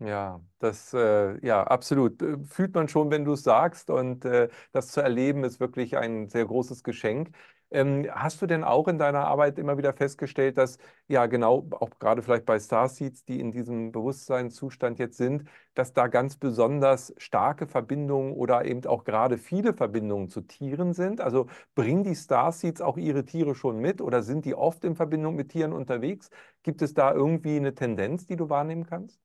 Ja, 0.03 0.41
das, 0.61 0.95
äh, 0.95 1.45
ja, 1.47 1.63
absolut. 1.63 2.23
Äh, 2.23 2.39
fühlt 2.45 2.75
man 2.75 2.89
schon, 2.89 3.11
wenn 3.11 3.25
du 3.27 3.35
es 3.35 3.43
sagst. 3.43 3.91
Und 3.91 4.25
äh, 4.25 4.49
das 4.73 4.89
zu 4.89 5.03
erleben 5.03 5.45
ist 5.45 5.61
wirklich 5.61 5.99
ein 5.99 6.29
sehr 6.31 6.47
großes 6.47 6.83
Geschenk. 6.85 7.37
Ähm, 7.71 8.07
hast 8.11 8.41
du 8.41 8.47
denn 8.47 8.65
auch 8.65 8.89
in 8.89 8.97
deiner 8.99 9.27
Arbeit 9.27 9.59
immer 9.59 9.77
wieder 9.77 9.93
festgestellt, 9.93 10.57
dass, 10.57 10.79
ja, 11.07 11.27
genau, 11.27 11.69
auch 11.79 11.91
gerade 11.99 12.23
vielleicht 12.23 12.47
bei 12.47 12.59
Starseeds, 12.59 13.25
die 13.27 13.39
in 13.41 13.53
diesem 13.53 13.93
Bewusstseinszustand 13.93 14.99
jetzt 14.99 15.19
sind, 15.19 15.45
dass 15.75 15.93
da 15.93 16.07
ganz 16.09 16.37
besonders 16.37 17.15
starke 17.19 17.67
Verbindungen 17.67 18.33
oder 18.33 18.65
eben 18.65 18.85
auch 18.87 19.05
gerade 19.05 19.37
viele 19.39 19.75
Verbindungen 19.75 20.31
zu 20.31 20.41
Tieren 20.41 20.95
sind? 20.95 21.21
Also 21.21 21.47
bringen 21.75 22.05
die 22.05 22.17
Starseeds 22.17 22.81
auch 22.81 22.97
ihre 22.97 23.25
Tiere 23.27 23.55
schon 23.55 23.79
mit 23.79 24.01
oder 24.01 24.23
sind 24.23 24.47
die 24.47 24.55
oft 24.55 24.83
in 24.85 24.97
Verbindung 24.97 25.37
mit 25.37 25.51
Tieren 25.51 25.73
unterwegs? 25.75 26.31
Gibt 26.63 26.81
es 26.83 26.95
da 26.95 27.13
irgendwie 27.13 27.57
eine 27.57 27.75
Tendenz, 27.75 28.27
die 28.27 28.37
du 28.37 28.49
wahrnehmen 28.49 28.87
kannst? 28.87 29.21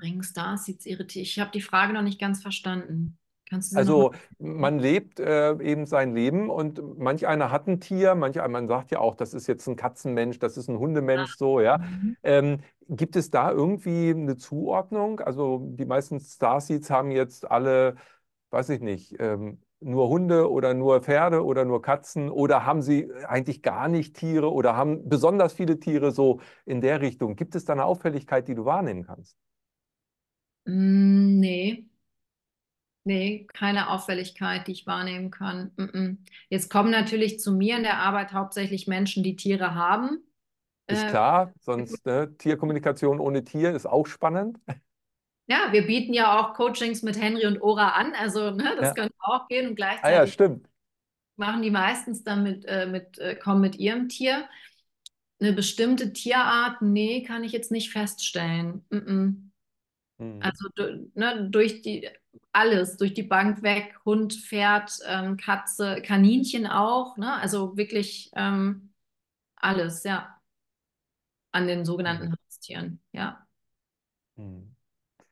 Bringen 0.00 0.22
Starseeds 0.22 0.86
ihre 0.86 1.06
Tiere? 1.06 1.22
Ich 1.22 1.38
habe 1.38 1.50
die 1.52 1.60
Frage 1.60 1.92
noch 1.92 2.02
nicht 2.02 2.20
ganz 2.20 2.42
verstanden. 2.42 3.18
Also 3.74 4.12
man 4.38 4.78
lebt 4.78 5.18
äh, 5.18 5.52
eben 5.60 5.84
sein 5.84 6.14
Leben 6.14 6.50
und 6.50 6.98
manch 6.98 7.26
einer 7.26 7.50
hat 7.50 7.66
ein 7.66 7.80
Tier, 7.80 8.14
manch 8.14 8.38
einer, 8.38 8.48
man 8.48 8.68
sagt 8.68 8.92
ja 8.92 9.00
auch, 9.00 9.16
das 9.16 9.34
ist 9.34 9.48
jetzt 9.48 9.66
ein 9.66 9.74
Katzenmensch, 9.74 10.38
das 10.38 10.56
ist 10.56 10.68
ein 10.68 10.78
Hundemensch, 10.78 11.36
so, 11.36 11.60
ja. 11.60 11.78
Mhm. 11.78 12.16
Ähm, 12.22 12.58
gibt 12.88 13.16
es 13.16 13.30
da 13.30 13.50
irgendwie 13.50 14.10
eine 14.10 14.36
Zuordnung? 14.36 15.18
Also 15.18 15.62
die 15.64 15.84
meisten 15.84 16.20
Starseeds 16.20 16.90
haben 16.90 17.10
jetzt 17.10 17.50
alle, 17.50 17.96
weiß 18.50 18.68
ich 18.68 18.80
nicht, 18.80 19.16
ähm, 19.18 19.58
nur 19.80 20.08
Hunde 20.08 20.50
oder 20.50 20.74
nur 20.74 21.00
Pferde 21.00 21.44
oder 21.44 21.64
nur 21.64 21.82
Katzen 21.82 22.30
oder 22.30 22.66
haben 22.66 22.82
sie 22.82 23.10
eigentlich 23.26 23.62
gar 23.62 23.88
nicht 23.88 24.14
Tiere 24.14 24.52
oder 24.52 24.76
haben 24.76 25.08
besonders 25.08 25.54
viele 25.54 25.80
Tiere 25.80 26.12
so 26.12 26.40
in 26.66 26.80
der 26.80 27.00
Richtung? 27.00 27.34
Gibt 27.34 27.56
es 27.56 27.64
da 27.64 27.72
eine 27.72 27.84
Auffälligkeit, 27.84 28.46
die 28.46 28.54
du 28.54 28.64
wahrnehmen 28.64 29.04
kannst? 29.04 29.36
Mm, 30.70 31.40
nee. 31.40 31.86
Nee, 33.02 33.46
keine 33.52 33.88
Auffälligkeit, 33.88 34.66
die 34.66 34.72
ich 34.72 34.86
wahrnehmen 34.86 35.30
kann. 35.30 35.72
Mm 35.76 35.82
-mm. 35.82 36.16
Jetzt 36.48 36.70
kommen 36.70 36.90
natürlich 36.90 37.40
zu 37.40 37.52
mir 37.52 37.76
in 37.76 37.82
der 37.82 37.98
Arbeit 37.98 38.32
hauptsächlich 38.32 38.86
Menschen, 38.86 39.22
die 39.22 39.36
Tiere 39.36 39.74
haben. 39.74 40.22
Ist 40.86 41.04
äh, 41.04 41.08
klar, 41.08 41.52
sonst 41.60 42.04
ne, 42.06 42.36
Tierkommunikation 42.36 43.18
ohne 43.18 43.42
Tier 43.42 43.74
ist 43.74 43.86
auch 43.86 44.06
spannend. 44.06 44.58
Ja, 45.46 45.72
wir 45.72 45.86
bieten 45.86 46.12
ja 46.12 46.38
auch 46.38 46.54
Coachings 46.54 47.02
mit 47.02 47.20
Henry 47.20 47.46
und 47.46 47.60
Ora 47.60 47.88
an, 47.88 48.12
also 48.14 48.50
ne, 48.50 48.76
das 48.76 48.88
ja. 48.88 48.94
könnte 48.94 49.16
auch 49.18 49.48
gehen 49.48 49.70
und 49.70 49.74
gleichzeitig 49.74 50.18
ah, 50.18 50.24
ja, 50.24 50.26
stimmt. 50.26 50.68
machen 51.36 51.62
die 51.62 51.72
meistens 51.72 52.22
dann 52.22 52.44
mit, 52.44 52.64
äh, 52.66 52.86
mit 52.86 53.18
äh, 53.18 53.34
kommen 53.34 53.60
mit 53.60 53.76
ihrem 53.76 54.08
Tier. 54.08 54.48
Eine 55.40 55.54
bestimmte 55.54 56.12
Tierart, 56.12 56.82
nee, 56.82 57.24
kann 57.24 57.42
ich 57.42 57.50
jetzt 57.50 57.72
nicht 57.72 57.90
feststellen. 57.90 58.84
Mm 58.90 59.49
Mhm. 60.20 60.40
Also 60.42 60.68
ne, 61.14 61.48
durch 61.50 61.80
die 61.82 62.08
alles, 62.52 62.96
durch 62.96 63.14
die 63.14 63.22
Bank 63.22 63.62
weg, 63.62 63.98
Hund, 64.04 64.34
Pferd, 64.34 64.98
ähm, 65.06 65.36
Katze, 65.36 66.02
Kaninchen 66.02 66.66
auch, 66.66 67.16
ne? 67.16 67.34
Also 67.34 67.76
wirklich 67.76 68.30
ähm, 68.34 68.92
alles, 69.56 70.04
ja. 70.04 70.36
An 71.52 71.66
den 71.66 71.84
sogenannten 71.84 72.28
mhm. 72.28 72.34
Haustieren, 72.46 73.00
ja. 73.12 73.46
Mhm. 74.36 74.76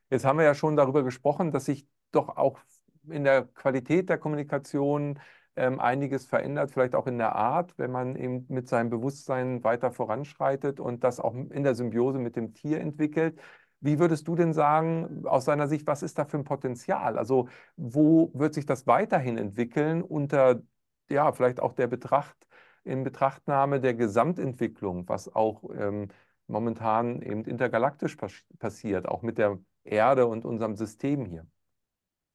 Jetzt 0.09 0.25
haben 0.25 0.39
wir 0.39 0.45
ja 0.45 0.55
schon 0.55 0.75
darüber 0.75 1.03
gesprochen, 1.03 1.51
dass 1.51 1.65
sich 1.65 1.87
doch 2.11 2.35
auch 2.35 2.59
in 3.07 3.23
der 3.23 3.43
Qualität 3.43 4.09
der 4.09 4.17
Kommunikation 4.17 5.19
ähm, 5.55 5.79
einiges 5.79 6.25
verändert, 6.25 6.71
vielleicht 6.71 6.95
auch 6.95 7.05
in 7.05 7.19
der 7.19 7.35
Art, 7.35 7.77
wenn 7.77 7.91
man 7.91 8.15
eben 8.15 8.45
mit 8.49 8.67
seinem 8.67 8.89
Bewusstsein 8.89 9.63
weiter 9.63 9.91
voranschreitet 9.91 10.79
und 10.79 11.03
das 11.03 11.19
auch 11.19 11.35
in 11.35 11.63
der 11.63 11.75
Symbiose 11.75 12.17
mit 12.17 12.35
dem 12.35 12.53
Tier 12.55 12.79
entwickelt. 12.79 13.39
Wie 13.81 13.99
würdest 13.99 14.27
du 14.27 14.35
denn 14.35 14.53
sagen, 14.53 15.25
aus 15.25 15.45
deiner 15.45 15.67
Sicht, 15.67 15.87
was 15.87 16.03
ist 16.03 16.17
da 16.17 16.25
für 16.25 16.37
ein 16.37 16.43
Potenzial? 16.43 17.17
Also 17.17 17.47
wo 17.77 18.31
wird 18.33 18.53
sich 18.53 18.65
das 18.65 18.87
weiterhin 18.87 19.37
entwickeln 19.37 20.01
unter, 20.01 20.61
ja, 21.09 21.31
vielleicht 21.31 21.61
auch 21.61 21.73
der 21.73 21.87
Betracht, 21.87 22.35
in 22.83 23.03
Betrachtnahme 23.03 23.79
der 23.79 23.93
Gesamtentwicklung, 23.93 25.07
was 25.07 25.33
auch 25.33 25.63
ähm, 25.75 26.09
momentan 26.47 27.21
eben 27.21 27.43
intergalaktisch 27.45 28.15
pass 28.15 28.33
passiert, 28.57 29.07
auch 29.07 29.21
mit 29.21 29.37
der 29.37 29.59
Erde 29.83 30.27
und 30.27 30.45
unserem 30.45 30.75
System 30.75 31.25
hier? 31.25 31.45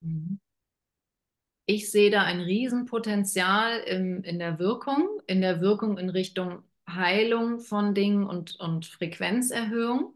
Mhm. 0.00 0.38
Ich 1.66 1.90
sehe 1.90 2.10
da 2.10 2.22
ein 2.22 2.40
Riesenpotenzial 2.40 3.80
im, 3.80 4.22
in 4.22 4.38
der 4.38 4.58
Wirkung, 4.58 5.08
in 5.26 5.40
der 5.40 5.60
Wirkung 5.62 5.96
in 5.96 6.10
Richtung 6.10 6.62
Heilung 6.88 7.60
von 7.60 7.94
Dingen 7.94 8.24
und, 8.24 8.56
und 8.60 8.84
Frequenzerhöhung 8.84 10.14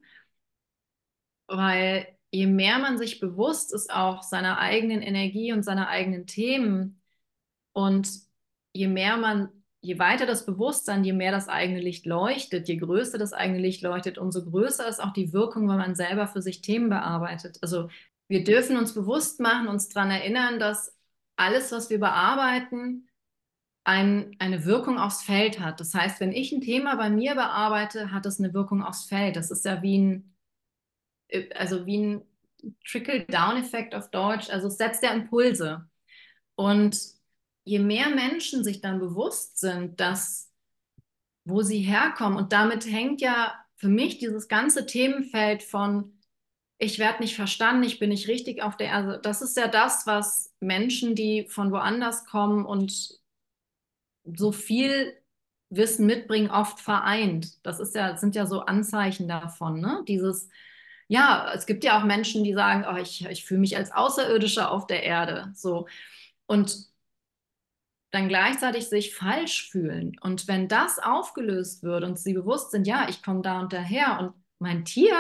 weil 1.49 2.07
je 2.31 2.47
mehr 2.47 2.79
man 2.79 2.99
sich 2.99 3.21
bewusst 3.21 3.73
ist 3.73 3.93
auch 3.93 4.23
seiner 4.23 4.59
eigenen 4.59 5.03
Energie 5.03 5.53
und 5.53 5.65
seiner 5.65 5.89
eigenen 5.89 6.27
Themen 6.27 7.01
und 7.73 8.09
je 8.73 8.89
mehr 8.89 9.17
man, 9.17 9.49
je 9.81 9.99
weiter 9.99 10.27
das 10.27 10.47
Bewusstsein, 10.47 11.05
je 11.05 11.13
mehr 11.13 11.33
das 11.33 11.49
eigene 11.49 11.81
Licht 11.81 12.07
leuchtet, 12.07 12.69
je 12.69 12.77
größer 12.77 13.19
das 13.19 13.33
eigene 13.33 13.59
Licht 13.59 13.83
leuchtet, 13.83 14.19
umso 14.19 14.45
größer 14.45 14.87
ist 14.89 15.01
auch 15.01 15.13
die 15.13 15.33
Wirkung, 15.33 15.69
wenn 15.69 15.79
man 15.79 15.95
selber 15.95 16.27
für 16.27 16.43
sich 16.43 16.61
Themen 16.61 16.91
bearbeitet. 16.91 17.59
Also 17.63 17.89
wir 18.29 18.45
dürfen 18.45 18.77
uns 18.77 18.95
bewusst 18.95 19.41
machen, 19.41 19.69
uns 19.69 19.89
daran 19.89 20.11
erinnern, 20.11 20.59
dass 20.59 20.97
alles, 21.37 21.73
was 21.73 21.89
wir 21.89 21.99
bearbeiten, 21.99 23.09
ein, 23.85 24.37
eine 24.39 24.67
Wirkung 24.67 24.99
aufs 24.99 25.23
Feld 25.23 25.61
hat. 25.61 25.81
Das 25.81 25.95
heißt, 25.95 26.21
wenn 26.21 26.33
ich 26.33 26.53
ein 26.53 26.61
Thema 26.61 26.97
bei 26.97 27.09
mir 27.09 27.35
bearbeite, 27.35 28.13
hat 28.13 28.27
es 28.27 28.39
eine 28.39 28.53
Wirkung 28.53 28.83
aufs 28.83 29.05
Feld. 29.05 29.37
Das 29.37 29.51
ist 29.51 29.65
ja 29.65 29.81
wie 29.83 29.99
ein, 29.99 30.35
also 31.55 31.87
wie 31.87 31.99
ein 31.99 32.23
Trickle-Down-Effekt 32.87 33.95
auf 33.95 34.11
Deutsch, 34.11 34.51
also 34.51 34.69
setzt 34.69 35.03
der 35.03 35.15
Impulse. 35.15 35.89
Und 36.55 36.99
je 37.65 37.79
mehr 37.79 38.11
Menschen 38.11 38.65
sich 38.65 38.81
dann 38.81 38.99
bewusst 38.99 39.59
sind, 39.59 40.01
dass 40.01 40.47
wo 41.45 41.63
sie 41.63 41.79
herkommen, 41.81 42.37
und 42.37 42.53
damit 42.53 42.85
hängt 42.85 43.23
ja 43.23 43.55
für 43.77 43.89
mich 43.89 44.19
dieses 44.19 44.49
ganze 44.49 44.85
Themenfeld 44.85 45.63
von 45.63 46.19
ich 46.79 46.99
werde 47.01 47.23
nicht 47.23 47.35
verstanden, 47.35 47.83
ich 47.83 47.99
bin 47.99 48.11
nicht 48.11 48.29
richtig 48.29 48.63
auf 48.63 48.77
der 48.77 48.89
Erde. 48.89 49.09
Also 49.09 49.21
das 49.21 49.43
ist 49.43 49.57
ja 49.57 49.67
das, 49.67 50.07
was 50.07 50.55
Menschen, 50.61 51.15
die 51.17 51.47
von 51.49 51.73
woanders 51.73 52.25
kommen 52.25 52.65
und 52.65 53.19
so 54.25 54.53
viel 54.53 55.15
Wissen 55.71 56.07
mitbringen, 56.07 56.51
oft 56.51 56.81
vereint. 56.81 57.65
Das 57.67 57.81
ist 57.81 57.95
ja, 57.95 58.17
sind 58.17 58.37
ja 58.37 58.47
so 58.47 58.61
Anzeichen 58.61 59.27
davon, 59.27 59.81
ne? 59.81 60.05
Dieses, 60.07 60.49
ja, 61.09 61.53
es 61.55 61.67
gibt 61.67 61.85
ja 61.85 61.99
auch 61.99 62.05
Menschen, 62.05 62.45
die 62.45 62.53
sagen, 62.53 62.85
oh, 62.89 62.97
ich, 62.97 63.25
ich 63.27 63.45
fühle 63.45 63.61
mich 63.61 63.77
als 63.77 63.93
Außerirdischer 63.93 64.71
auf 64.71 64.87
der 64.87 65.03
Erde. 65.03 65.51
So. 65.55 65.89
Und 66.47 66.87
dann 68.11 68.29
gleichzeitig 68.29 68.89
sich 68.89 69.15
falsch 69.15 69.71
fühlen. 69.71 70.17
Und 70.21 70.49
wenn 70.49 70.69
das 70.69 70.99
aufgelöst 70.99 71.83
wird 71.83 72.05
und 72.05 72.19
sie 72.19 72.35
bewusst 72.35 72.71
sind, 72.71 72.87
ja, 72.87 73.07
ich 73.09 73.23
komme 73.23 73.43
da 73.43 73.61
und 73.61 73.73
daher 73.73 74.19
und 74.21 74.35
mein 74.59 74.85
Tier 74.85 75.15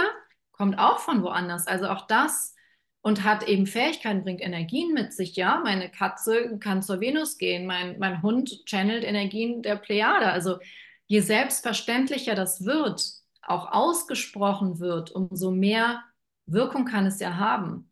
kommt 0.52 0.78
auch 0.78 0.98
von 0.98 1.22
woanders, 1.22 1.66
also 1.66 1.88
auch 1.88 2.06
das 2.06 2.54
und 3.00 3.24
hat 3.24 3.46
eben 3.46 3.66
Fähigkeiten, 3.66 4.24
bringt 4.24 4.40
Energien 4.40 4.92
mit 4.92 5.12
sich, 5.12 5.36
ja, 5.36 5.60
meine 5.62 5.90
Katze 5.90 6.58
kann 6.58 6.82
zur 6.82 7.00
Venus 7.00 7.38
gehen, 7.38 7.66
mein, 7.66 7.98
mein 7.98 8.22
Hund 8.22 8.64
channelt 8.66 9.04
Energien 9.04 9.62
der 9.62 9.76
Plejade. 9.76 10.26
Also 10.26 10.58
je 11.06 11.20
selbstverständlicher 11.20 12.34
das 12.34 12.64
wird, 12.64 13.17
auch 13.50 13.72
ausgesprochen 13.72 14.78
wird, 14.78 15.10
umso 15.10 15.50
mehr 15.50 16.02
Wirkung 16.46 16.84
kann 16.84 17.06
es 17.06 17.20
ja 17.20 17.36
haben. 17.36 17.90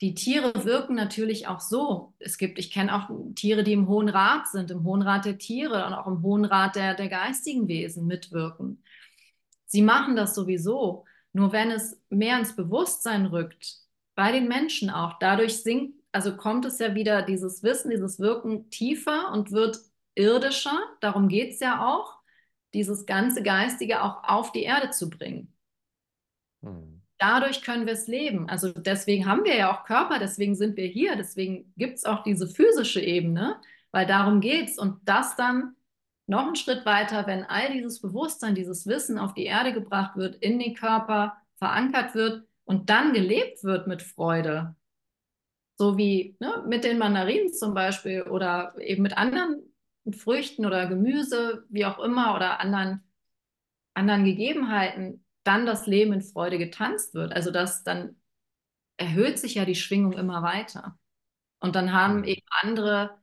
Die 0.00 0.14
Tiere 0.14 0.64
wirken 0.64 0.94
natürlich 0.94 1.46
auch 1.46 1.60
so. 1.60 2.14
Es 2.18 2.38
gibt, 2.38 2.58
ich 2.58 2.70
kenne 2.72 2.94
auch 2.94 3.10
Tiere, 3.34 3.62
die 3.62 3.74
im 3.74 3.86
Hohen 3.86 4.08
Rat 4.08 4.48
sind, 4.48 4.70
im 4.70 4.84
Hohen 4.84 5.02
Rat 5.02 5.26
der 5.26 5.36
Tiere 5.36 5.86
und 5.86 5.92
auch 5.92 6.06
im 6.06 6.22
Hohen 6.22 6.46
Rat 6.46 6.74
der, 6.76 6.94
der 6.94 7.08
geistigen 7.08 7.68
Wesen 7.68 8.06
mitwirken. 8.06 8.82
Sie 9.66 9.82
machen 9.82 10.16
das 10.16 10.34
sowieso. 10.34 11.04
Nur 11.32 11.52
wenn 11.52 11.70
es 11.70 12.00
mehr 12.08 12.38
ins 12.38 12.56
Bewusstsein 12.56 13.26
rückt, 13.26 13.76
bei 14.14 14.32
den 14.32 14.48
Menschen 14.48 14.90
auch, 14.90 15.18
dadurch 15.20 15.62
sinkt, 15.62 16.00
also 16.12 16.36
kommt 16.36 16.64
es 16.64 16.78
ja 16.78 16.94
wieder 16.94 17.22
dieses 17.22 17.62
Wissen, 17.62 17.90
dieses 17.90 18.18
Wirken 18.18 18.70
tiefer 18.70 19.30
und 19.32 19.52
wird 19.52 19.78
irdischer. 20.14 20.78
Darum 21.00 21.28
geht 21.28 21.52
es 21.52 21.60
ja 21.60 21.86
auch 21.86 22.19
dieses 22.74 23.06
ganze 23.06 23.42
Geistige 23.42 24.02
auch 24.02 24.22
auf 24.24 24.52
die 24.52 24.62
Erde 24.62 24.90
zu 24.90 25.10
bringen. 25.10 25.52
Hm. 26.62 27.02
Dadurch 27.18 27.62
können 27.62 27.84
wir 27.84 27.92
es 27.92 28.06
leben. 28.06 28.48
Also 28.48 28.72
deswegen 28.72 29.26
haben 29.26 29.44
wir 29.44 29.54
ja 29.54 29.72
auch 29.72 29.84
Körper, 29.84 30.18
deswegen 30.18 30.54
sind 30.54 30.76
wir 30.76 30.86
hier, 30.86 31.16
deswegen 31.16 31.72
gibt 31.76 31.98
es 31.98 32.04
auch 32.06 32.22
diese 32.22 32.48
physische 32.48 33.00
Ebene, 33.00 33.60
weil 33.92 34.06
darum 34.06 34.40
geht 34.40 34.70
es. 34.70 34.78
Und 34.78 35.00
das 35.04 35.36
dann 35.36 35.76
noch 36.26 36.46
einen 36.46 36.56
Schritt 36.56 36.86
weiter, 36.86 37.26
wenn 37.26 37.44
all 37.44 37.72
dieses 37.72 38.00
Bewusstsein, 38.00 38.54
dieses 38.54 38.86
Wissen 38.86 39.18
auf 39.18 39.34
die 39.34 39.44
Erde 39.44 39.72
gebracht 39.72 40.16
wird, 40.16 40.36
in 40.36 40.58
den 40.58 40.74
Körper 40.74 41.36
verankert 41.58 42.14
wird 42.14 42.44
und 42.64 42.88
dann 42.88 43.12
gelebt 43.12 43.64
wird 43.64 43.86
mit 43.86 44.00
Freude. 44.00 44.74
So 45.76 45.98
wie 45.98 46.36
ne, 46.40 46.64
mit 46.66 46.84
den 46.84 46.98
Mandarinen 46.98 47.52
zum 47.52 47.74
Beispiel 47.74 48.22
oder 48.22 48.74
eben 48.78 49.02
mit 49.02 49.18
anderen 49.18 49.69
Früchten 50.12 50.66
oder 50.66 50.86
Gemüse, 50.86 51.64
wie 51.68 51.84
auch 51.84 51.98
immer, 51.98 52.34
oder 52.34 52.60
anderen, 52.60 53.02
anderen 53.94 54.24
Gegebenheiten 54.24 55.24
dann 55.44 55.66
das 55.66 55.86
Leben 55.86 56.12
in 56.12 56.22
Freude 56.22 56.58
getanzt 56.58 57.14
wird. 57.14 57.32
Also 57.32 57.50
das 57.50 57.82
dann 57.82 58.16
erhöht 58.96 59.38
sich 59.38 59.54
ja 59.54 59.64
die 59.64 59.74
Schwingung 59.74 60.12
immer 60.12 60.42
weiter. 60.42 60.98
Und 61.60 61.76
dann 61.76 61.92
haben 61.92 62.18
mhm. 62.18 62.24
eben 62.24 62.46
andere 62.62 63.18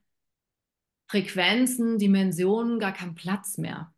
Frequenzen, 1.10 1.98
Dimensionen 1.98 2.80
gar 2.80 2.94
keinen 2.94 3.16
Platz 3.16 3.58
mehr. 3.58 3.94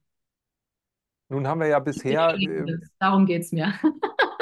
Nun 1.30 1.48
haben 1.48 1.62
wir 1.62 1.68
ja 1.68 1.80
bisher. 1.80 2.36
Äh, 2.36 2.80
Darum 3.00 3.26
geht 3.26 3.44
es 3.44 3.52
mir. 3.52 3.74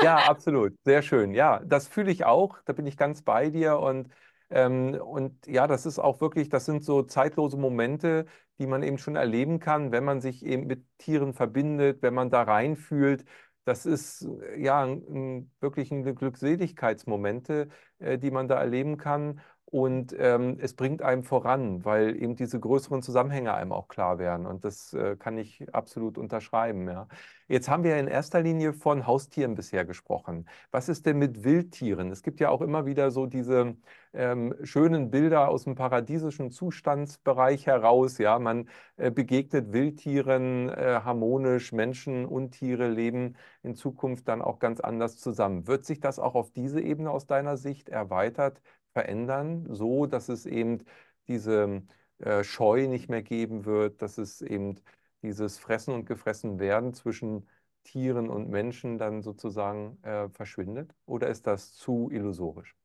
ja, 0.04 0.18
absolut. 0.28 0.74
Sehr 0.84 1.02
schön. 1.02 1.34
Ja, 1.34 1.62
das 1.66 1.88
fühle 1.88 2.12
ich 2.12 2.26
auch. 2.26 2.58
Da 2.66 2.74
bin 2.74 2.86
ich 2.86 2.98
ganz 2.98 3.22
bei 3.22 3.50
dir. 3.50 3.78
Und 3.80 4.06
ähm, 4.06 4.12
und 4.50 5.46
ja, 5.48 5.68
das 5.68 5.86
ist 5.86 6.00
auch 6.00 6.22
wirklich, 6.22 6.50
das 6.50 6.66
sind 6.66 6.84
so 6.84 7.04
zeitlose 7.04 7.58
Momente, 7.58 8.26
die 8.60 8.68
man 8.68 8.82
eben 8.84 8.98
schon 8.98 9.16
erleben 9.16 9.60
kann, 9.60 9.92
wenn 9.92 10.04
man 10.06 10.22
sich 10.22 10.46
eben 10.46 10.68
mit 10.68 10.86
Tieren 10.98 11.34
verbindet, 11.34 12.02
wenn 12.02 12.14
man 12.14 12.30
da 12.30 12.44
reinfühlt. 12.44 13.26
Das 13.66 13.86
ist 13.86 14.24
äh, 14.24 14.60
ja 14.62 14.84
ein, 14.86 15.52
wirklich 15.60 15.92
ein 15.92 16.04
Glückseligkeitsmomente, 16.16 17.68
äh, 18.00 18.18
die 18.18 18.32
man 18.32 18.48
da 18.48 18.60
erleben 18.60 18.98
kann. 18.98 19.42
Und 19.70 20.16
ähm, 20.18 20.58
es 20.62 20.74
bringt 20.76 21.02
einem 21.02 21.24
voran, 21.24 21.84
weil 21.84 22.16
eben 22.22 22.38
diese 22.38 22.58
größeren 22.58 23.02
Zusammenhänge 23.02 23.54
einem 23.54 23.74
auch 23.74 23.90
klar 23.90 24.18
werden. 24.18 24.46
Und 24.46 24.64
das 24.64 24.94
äh, 24.94 25.18
kann 25.18 25.38
ich 25.38 25.66
absolut 25.74 26.18
unterschreiben. 26.18 26.88
Ja. 26.88 27.10
Jetzt 27.50 27.68
haben 27.68 27.84
wir 27.84 27.98
in 27.98 28.08
erster 28.08 28.42
Linie 28.42 28.72
von 28.74 29.06
Haustieren 29.06 29.56
bisher 29.56 29.84
gesprochen. 29.84 30.48
Was 30.72 30.88
ist 30.88 31.06
denn 31.06 31.18
mit 31.18 31.44
Wildtieren? 31.44 32.12
Es 32.12 32.24
gibt 32.24 32.40
ja 32.40 32.50
auch 32.50 32.62
immer 32.62 32.86
wieder 32.86 33.12
so 33.12 33.26
diese 33.26 33.76
ähm, 34.14 34.56
schönen 34.64 35.12
Bilder 35.12 35.50
aus 35.50 35.66
dem 35.66 35.76
paradiesischen 35.76 36.50
Zustandsbereich 36.52 37.66
heraus. 37.68 38.18
Ja, 38.20 38.40
man 38.40 38.70
äh, 38.96 39.12
begegnet 39.12 39.74
Wildtieren 39.74 40.70
äh, 40.70 41.02
harmonisch, 41.04 41.74
Menschen 41.74 42.26
und 42.26 42.52
Tiere 42.52 42.88
leben 42.90 43.36
in 43.64 43.76
Zukunft 43.76 44.28
dann 44.30 44.42
auch 44.42 44.60
ganz 44.60 44.80
anders 44.80 45.18
zusammen. 45.18 45.68
Wird 45.68 45.86
sich 45.86 46.00
das 46.00 46.20
auch 46.20 46.36
auf 46.36 46.52
diese 46.52 46.82
Ebene 46.82 47.12
aus 47.12 47.28
deiner 47.28 47.58
Sicht 47.58 47.90
erweitert? 47.90 48.62
Verändern, 48.98 49.68
so 49.70 50.08
dass 50.08 50.28
es 50.28 50.48
eben 50.48 50.80
diese 51.28 51.84
äh, 52.18 52.44
Scheu 52.44 52.88
nicht 52.88 53.10
mehr 53.10 53.22
geben 53.22 53.66
wird, 53.66 54.02
dass 54.02 54.18
es 54.18 54.42
eben 54.42 54.80
dieses 55.22 55.60
Fressen 55.60 55.94
und 55.94 56.06
Gefressen 56.06 56.58
werden 56.58 56.96
zwischen 56.96 57.48
Tieren 57.84 58.28
und 58.30 58.50
Menschen 58.50 58.98
dann 58.98 59.22
sozusagen 59.22 60.02
äh, 60.04 60.30
verschwindet? 60.30 60.96
Oder 61.06 61.28
ist 61.30 61.46
das 61.46 61.74
zu 61.74 62.10
illusorisch? 62.12 62.76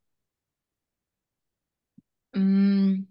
Mm. 2.35 3.05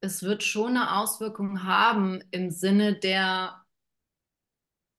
Es 0.00 0.22
wird 0.24 0.42
schon 0.42 0.76
eine 0.76 0.96
Auswirkung 0.96 1.62
haben 1.62 2.24
im 2.32 2.50
Sinne 2.50 2.98
der 2.98 3.64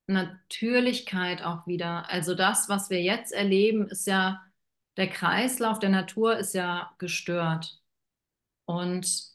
Natürlichkeit 0.08 1.42
auch 1.42 1.68
wieder. 1.68 2.10
Also 2.10 2.36
das, 2.36 2.70
was 2.70 2.90
wir 2.90 3.02
jetzt 3.02 3.34
erleben, 3.34 3.88
ist 3.88 4.08
ja 4.08 4.42
der 5.02 5.10
Kreislauf 5.10 5.80
der 5.80 5.90
Natur 5.90 6.38
ist 6.38 6.54
ja 6.54 6.94
gestört. 7.00 7.82
Und 8.66 9.32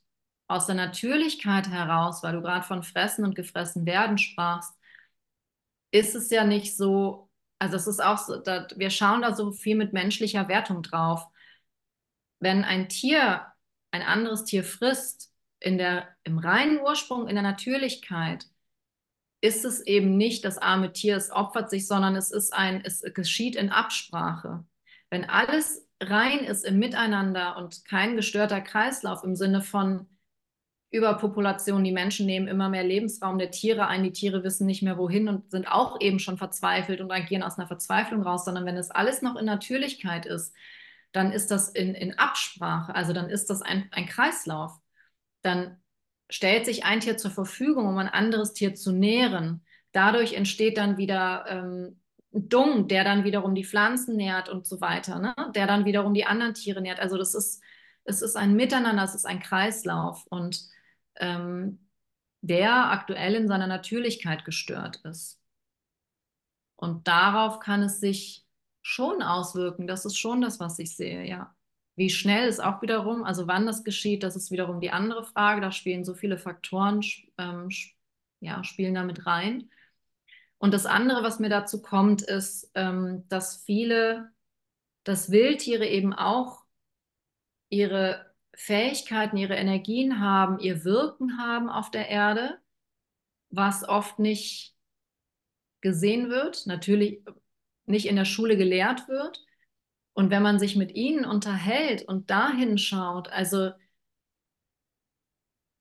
aus 0.47 0.67
der 0.67 0.77
Natürlichkeit 0.77 1.69
heraus, 1.69 2.23
weil 2.23 2.35
du 2.35 2.41
gerade 2.41 2.65
von 2.65 2.85
Fressen 2.85 3.25
und 3.25 3.35
gefressen 3.35 3.85
werden 3.85 4.17
sprachst, 4.17 4.73
ist 5.91 6.15
es 6.15 6.31
ja 6.31 6.45
nicht 6.45 6.77
so, 6.77 7.29
also 7.59 7.75
es 7.77 7.89
ist 7.89 8.01
auch 8.01 8.19
so, 8.19 8.35
wir 8.45 8.91
schauen 8.91 9.23
da 9.23 9.35
so 9.35 9.51
viel 9.51 9.75
mit 9.77 9.93
menschlicher 9.93 10.47
Wertung 10.47 10.83
drauf. 10.83 11.27
Wenn 12.39 12.63
ein 12.63 12.89
Tier 12.89 13.45
ein 13.91 14.03
anderes 14.03 14.45
Tier 14.45 14.63
frisst, 14.63 15.33
in 15.59 15.79
der, 15.79 16.15
im 16.23 16.39
reinen 16.39 16.79
Ursprung, 16.79 17.27
in 17.27 17.35
der 17.35 17.43
Natürlichkeit, 17.43 18.47
ist 19.41 19.65
es 19.65 19.81
eben 19.81 20.17
nicht 20.17 20.45
das 20.45 20.59
arme 20.59 20.93
Tier, 20.93 21.17
es 21.17 21.33
opfert 21.33 21.71
sich, 21.71 21.89
sondern 21.89 22.15
es 22.15 22.31
ist 22.31 22.53
ein, 22.55 22.85
es 22.85 23.03
geschieht 23.15 23.57
in 23.57 23.71
Absprache. 23.71 24.65
Wenn 25.11 25.25
alles 25.25 25.87
rein 26.01 26.41
ist 26.41 26.65
im 26.65 26.79
Miteinander 26.79 27.57
und 27.57 27.85
kein 27.85 28.17
gestörter 28.17 28.61
Kreislauf 28.61 29.25
im 29.25 29.35
Sinne 29.37 29.63
von 29.63 30.07
Überpopulation, 30.91 31.85
die 31.85 31.93
Menschen 31.93 32.27
nehmen 32.27 32.49
immer 32.49 32.69
mehr 32.69 32.85
Lebensraum 32.85 33.39
der 33.39 33.51
Tiere 33.51 33.87
ein, 33.87 34.05
die 34.05 34.13
Tiere 34.13 34.45
wissen 34.45 34.67
nicht 34.67 34.83
mehr 34.83 34.99
wohin 34.99 35.29
und 35.29 35.51
sind 35.51 35.67
auch 35.67 36.01
eben 36.01 36.19
schon 36.19 36.39
verzweifelt 36.39 37.01
und 37.01 37.11
agieren 37.11 37.43
aus 37.43 37.59
einer 37.59 37.67
Verzweiflung 37.67 38.23
raus, 38.23 38.45
sondern 38.45 38.67
wenn 38.67 38.77
es 38.77 38.91
alles 38.91 39.23
noch 39.23 39.37
in 39.37 39.47
Natürlichkeit 39.47 40.27
ist, 40.27 40.55
dann 41.13 41.33
ist 41.33 41.51
das 41.51 41.71
in, 41.71 41.95
in 41.95 42.19
Absprache, 42.19 42.95
also 42.95 43.13
dann 43.13 43.31
ist 43.31 43.51
das 43.51 43.63
ein, 43.63 43.89
ein 43.91 44.07
Kreislauf. 44.07 44.73
Dann 45.43 45.81
stellt 46.29 46.67
sich 46.67 46.85
ein 46.85 47.01
Tier 47.01 47.17
zur 47.17 47.31
Verfügung, 47.31 47.87
um 47.87 47.99
ein 47.99 48.09
anderes 48.09 48.53
Tier 48.53 48.75
zu 48.75 48.93
nähren. 48.93 49.65
Dadurch 49.93 50.35
entsteht 50.35 50.77
dann 50.79 50.99
wieder 50.99 51.47
ähm, 51.49 52.01
Dung, 52.37 52.89
der 52.89 53.05
dann 53.05 53.25
wiederum 53.25 53.55
die 53.55 53.65
Pflanzen 53.65 54.17
nährt 54.17 54.49
und 54.49 54.67
so 54.67 54.81
weiter, 54.81 55.19
ne? 55.19 55.35
der 55.55 55.67
dann 55.67 55.85
wiederum 55.85 56.15
die 56.15 56.27
anderen 56.27 56.55
Tiere 56.55 56.81
nährt. 56.81 57.01
Also 57.01 57.17
das 57.17 57.35
ist, 57.35 57.63
es 58.05 58.23
ist 58.23 58.37
ein 58.37 58.55
Miteinander, 58.55 59.05
es 59.05 59.15
ist 59.15 59.27
ein 59.27 59.41
Kreislauf 59.41 60.27
und 60.29 60.69
ähm, 61.17 61.89
der 62.43 62.91
aktuell 62.91 63.35
in 63.35 63.49
seiner 63.49 63.67
Natürlichkeit 63.67 64.45
gestört 64.45 64.97
ist. 65.05 65.41
Und 66.77 67.09
darauf 67.09 67.61
kann 67.61 67.83
es 67.83 68.01
sich 68.01 68.47
schon 68.83 69.23
auswirken. 69.23 69.87
Das 69.87 70.05
ist 70.05 70.19
schon 70.19 70.41
das, 70.43 70.61
was 70.61 70.79
ich 70.79 70.95
sehe, 70.95 71.25
ja. 71.25 71.55
Wie 71.97 72.11
schnell 72.11 72.47
ist 72.49 72.63
auch 72.63 72.83
wiederum, 72.83 73.25
also 73.25 73.47
wann 73.47 73.65
das 73.65 73.83
geschieht, 73.83 74.23
das 74.23 74.37
ist 74.37 74.51
wiederum 74.51 74.81
die 74.81 74.91
andere 74.91 75.25
Frage. 75.25 75.63
Da 75.63 75.73
spielen 75.73 76.05
so 76.05 76.15
viele 76.15 76.37
Faktoren, 76.37 77.01
ähm, 77.39 77.71
ja, 78.41 78.63
spielen 78.65 78.95
damit 78.95 79.27
rein. 79.27 79.71
Und 80.59 80.73
das 80.73 80.87
andere, 80.87 81.23
was 81.23 81.39
mir 81.39 81.49
dazu 81.49 81.83
kommt, 81.83 82.23
ist, 82.23 82.71
ähm, 82.75 83.25
dass 83.29 83.63
viele, 83.65 84.31
dass 85.05 85.31
Wildtiere 85.31 85.87
eben 85.87 86.13
auch 86.15 86.65
ihre 87.69 88.35
Fähigkeiten, 88.55 89.37
ihre 89.37 89.57
Energien 89.57 90.21
haben, 90.21 90.59
ihr 90.59 90.85
Wirken 90.85 91.39
haben 91.39 91.69
auf 91.69 91.91
der 91.91 92.09
Erde, 92.09 92.59
was 93.51 93.87
oft 93.87 94.19
nicht 94.19 94.75
gesehen 95.83 96.31
wird, 96.31 96.67
natürlich 96.67 97.23
nicht 97.85 98.07
in 98.07 98.17
der 98.17 98.25
Schule 98.25 98.57
gelehrt 98.57 99.09
wird. 99.09 99.45
Und 100.15 100.31
wenn 100.31 100.43
man 100.43 100.59
sich 100.59 100.77
mit 100.77 100.95
ihnen 100.95 101.27
unterhält 101.27 102.03
und 102.09 102.31
dahin 102.31 102.79
schaut, 102.79 103.29
also 103.29 103.73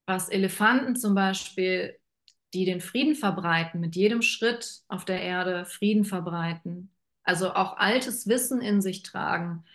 was 0.06 0.30
Elefanten 0.30 0.96
zum 0.96 1.16
Beispiel, 1.16 1.98
die 2.56 2.66
den 2.66 2.82
Frieden 2.82 3.16
verbreiten, 3.16 3.82
mit 3.82 3.96
jedem 3.96 4.22
Schritt 4.22 4.82
auf 4.88 5.06
der 5.06 5.22
Erde 5.22 5.66
Frieden 5.66 6.06
verbreiten, 6.06 6.90
also 7.24 7.54
auch 7.54 7.78
altes 7.78 8.28
Wissen 8.28 8.62
in 8.62 8.82
sich 8.82 9.04
tragen, 9.04 9.66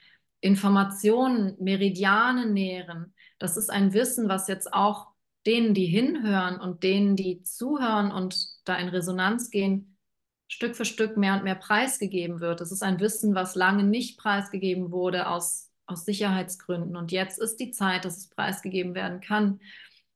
Informationen, 0.40 1.56
Meridianen 1.60 2.54
nähren. 2.54 3.14
Das 3.38 3.58
ist 3.58 3.70
ein 3.70 3.92
Wissen, 3.92 4.28
was 4.28 4.48
jetzt 4.48 4.72
auch 4.72 5.08
denen, 5.46 5.74
die 5.74 5.86
hinhören 5.86 6.58
und 6.58 6.82
denen, 6.82 7.16
die 7.16 7.42
zuhören 7.42 8.10
und 8.10 8.46
da 8.64 8.76
in 8.76 8.88
Resonanz 8.88 9.50
gehen, 9.50 9.98
Stück 10.48 10.74
für 10.74 10.84
Stück 10.84 11.16
mehr 11.16 11.34
und 11.34 11.44
mehr 11.44 11.54
preisgegeben 11.54 12.40
wird. 12.40 12.60
Das 12.60 12.72
ist 12.72 12.82
ein 12.82 12.98
Wissen, 12.98 13.34
was 13.34 13.54
lange 13.54 13.84
nicht 13.84 14.18
preisgegeben 14.18 14.90
wurde 14.90 15.28
aus, 15.28 15.70
aus 15.86 16.04
Sicherheitsgründen. 16.04 16.96
Und 16.96 17.12
jetzt 17.12 17.38
ist 17.38 17.56
die 17.56 17.70
Zeit, 17.70 18.04
dass 18.04 18.16
es 18.16 18.28
preisgegeben 18.28 18.94
werden 18.94 19.20
kann. 19.20 19.60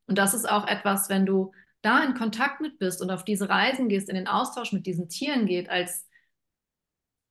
Und 0.06 0.18
das 0.18 0.34
ist 0.34 0.48
auch 0.48 0.66
etwas, 0.66 1.08
wenn 1.08 1.26
du 1.26 1.52
da 1.84 2.02
in 2.02 2.14
Kontakt 2.14 2.60
mit 2.60 2.78
bist 2.78 3.02
und 3.02 3.10
auf 3.10 3.24
diese 3.24 3.48
Reisen 3.48 3.88
gehst, 3.88 4.08
in 4.08 4.14
den 4.14 4.28
Austausch 4.28 4.72
mit 4.72 4.86
diesen 4.86 5.08
Tieren 5.08 5.46
geht, 5.46 5.68
als 5.68 6.08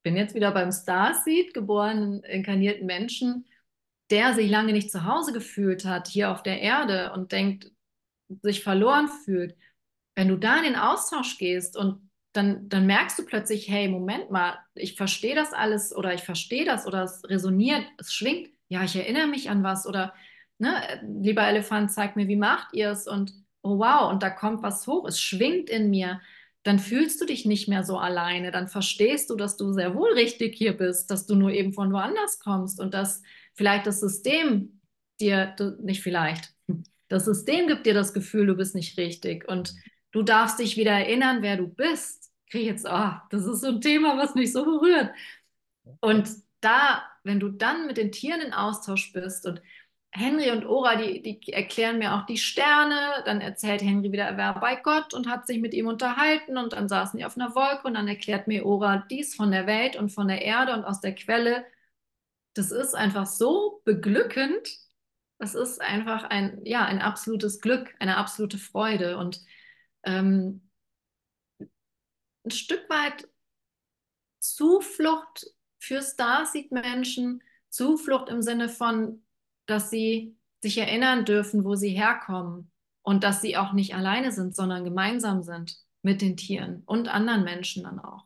bin 0.03 0.17
jetzt 0.17 0.35
wieder 0.35 0.51
beim 0.51 0.71
Starseed, 0.71 1.53
geborenen, 1.53 2.23
inkarnierten 2.23 2.85
Menschen, 2.85 3.45
der 4.09 4.33
sich 4.33 4.49
lange 4.49 4.73
nicht 4.73 4.91
zu 4.91 5.05
Hause 5.05 5.33
gefühlt 5.33 5.85
hat, 5.85 6.07
hier 6.07 6.29
auf 6.29 6.43
der 6.43 6.61
Erde 6.61 7.13
und 7.13 7.31
denkt, 7.31 7.71
sich 8.41 8.63
verloren 8.63 9.07
fühlt. 9.07 9.55
Wenn 10.15 10.27
du 10.27 10.37
da 10.37 10.57
in 10.57 10.63
den 10.63 10.75
Austausch 10.75 11.37
gehst 11.37 11.77
und 11.77 12.09
dann, 12.33 12.67
dann 12.67 12.85
merkst 12.85 13.17
du 13.17 13.25
plötzlich, 13.25 13.69
hey, 13.69 13.87
Moment 13.87 14.29
mal, 14.31 14.57
ich 14.75 14.95
verstehe 14.95 15.35
das 15.35 15.53
alles 15.53 15.95
oder 15.95 16.13
ich 16.13 16.23
verstehe 16.23 16.65
das 16.65 16.85
oder 16.85 17.03
es 17.03 17.23
resoniert, 17.25 17.85
es 17.97 18.13
schwingt. 18.13 18.49
Ja, 18.69 18.83
ich 18.83 18.95
erinnere 18.95 19.27
mich 19.27 19.49
an 19.49 19.63
was 19.63 19.87
oder, 19.87 20.13
ne, 20.57 21.01
lieber 21.21 21.43
Elefant, 21.43 21.91
zeig 21.91 22.15
mir, 22.15 22.27
wie 22.27 22.35
macht 22.35 22.73
ihr 22.73 22.89
es 22.89 23.07
und 23.07 23.42
oh 23.63 23.79
wow, 23.79 24.11
und 24.11 24.23
da 24.23 24.29
kommt 24.29 24.61
was 24.63 24.85
hoch, 24.87 25.07
es 25.07 25.19
schwingt 25.19 25.69
in 25.69 25.89
mir. 25.89 26.21
Dann 26.63 26.79
fühlst 26.79 27.19
du 27.19 27.25
dich 27.25 27.45
nicht 27.45 27.67
mehr 27.67 27.83
so 27.83 27.97
alleine, 27.97 28.51
dann 28.51 28.67
verstehst 28.67 29.29
du, 29.29 29.35
dass 29.35 29.57
du 29.57 29.73
sehr 29.73 29.95
wohl 29.95 30.13
richtig 30.13 30.55
hier 30.55 30.77
bist, 30.77 31.09
dass 31.11 31.25
du 31.25 31.35
nur 31.35 31.51
eben 31.51 31.73
von 31.73 31.91
woanders 31.91 32.39
kommst 32.39 32.79
und 32.79 32.93
dass 32.93 33.21
vielleicht 33.55 33.87
das 33.87 33.99
System 33.99 34.79
dir, 35.19 35.55
nicht 35.81 36.01
vielleicht, 36.01 36.53
das 37.09 37.25
System 37.25 37.67
gibt 37.67 37.85
dir 37.85 37.93
das 37.93 38.13
Gefühl, 38.13 38.45
du 38.47 38.55
bist 38.55 38.75
nicht 38.75 38.97
richtig 38.97 39.47
und 39.47 39.73
du 40.11 40.23
darfst 40.23 40.59
dich 40.59 40.77
wieder 40.77 40.91
erinnern, 40.91 41.41
wer 41.41 41.57
du 41.57 41.67
bist 41.67 42.23
kriege 42.53 42.69
jetzt, 42.69 42.85
oh, 42.87 43.11
das 43.31 43.45
ist 43.45 43.61
so 43.61 43.69
ein 43.69 43.81
Thema, 43.81 44.15
was 44.15 44.35
mich 44.35 44.53
so 44.53 44.63
berührt. 44.63 45.11
Und 46.01 46.29
da, 46.61 47.03
wenn 47.23 47.39
du 47.39 47.49
dann 47.49 47.87
mit 47.87 47.97
den 47.97 48.11
Tieren 48.11 48.41
in 48.41 48.53
Austausch 48.53 49.11
bist 49.11 49.47
und 49.47 49.59
Henry 50.15 50.51
und 50.51 50.65
Ora, 50.65 50.95
die, 50.95 51.21
die 51.23 51.53
erklären 51.53 51.97
mir 51.97 52.13
auch 52.13 52.25
die 52.27 52.37
Sterne, 52.37 53.23
dann 53.25 53.41
erzählt 53.41 53.81
Henry 53.81 54.11
wieder, 54.11 54.25
er 54.25 54.37
war 54.37 54.59
bei 54.59 54.75
Gott 54.75 55.13
und 55.13 55.27
hat 55.27 55.47
sich 55.47 55.59
mit 55.59 55.73
ihm 55.73 55.87
unterhalten 55.87 56.57
und 56.57 56.73
dann 56.73 56.87
saßen 56.87 57.17
die 57.17 57.25
auf 57.25 57.35
einer 57.35 57.55
Wolke 57.55 57.87
und 57.87 57.95
dann 57.95 58.07
erklärt 58.07 58.47
mir 58.47 58.63
Ora 58.65 59.05
dies 59.09 59.33
von 59.35 59.51
der 59.51 59.65
Welt 59.65 59.95
und 59.95 60.11
von 60.11 60.27
der 60.27 60.43
Erde 60.43 60.73
und 60.73 60.85
aus 60.85 61.01
der 61.01 61.15
Quelle. 61.15 61.65
Das 62.53 62.71
ist 62.71 62.93
einfach 62.93 63.25
so 63.25 63.81
beglückend. 63.85 64.69
Das 65.39 65.55
ist 65.55 65.81
einfach 65.81 66.25
ein, 66.25 66.61
ja, 66.63 66.85
ein 66.85 66.99
absolutes 66.99 67.59
Glück, 67.59 67.95
eine 67.99 68.17
absolute 68.17 68.59
Freude 68.59 69.17
und 69.17 69.41
ähm, 70.03 70.69
ein 72.45 72.51
Stück 72.51 72.87
weit 72.89 73.27
Zuflucht 74.39 75.47
für 75.79 76.01
Starseed-Menschen, 76.03 77.41
Zuflucht 77.69 78.29
im 78.29 78.43
Sinne 78.43 78.69
von, 78.69 79.22
dass 79.65 79.89
sie 79.89 80.35
sich 80.61 80.77
erinnern 80.77 81.25
dürfen, 81.25 81.63
wo 81.63 81.75
sie 81.75 81.89
herkommen 81.89 82.71
und 83.01 83.23
dass 83.23 83.41
sie 83.41 83.57
auch 83.57 83.73
nicht 83.73 83.95
alleine 83.95 84.31
sind, 84.31 84.55
sondern 84.55 84.83
gemeinsam 84.83 85.43
sind 85.43 85.77
mit 86.01 86.21
den 86.21 86.37
Tieren 86.37 86.83
und 86.85 87.07
anderen 87.07 87.43
Menschen 87.43 87.83
dann 87.83 87.99
auch. 87.99 88.25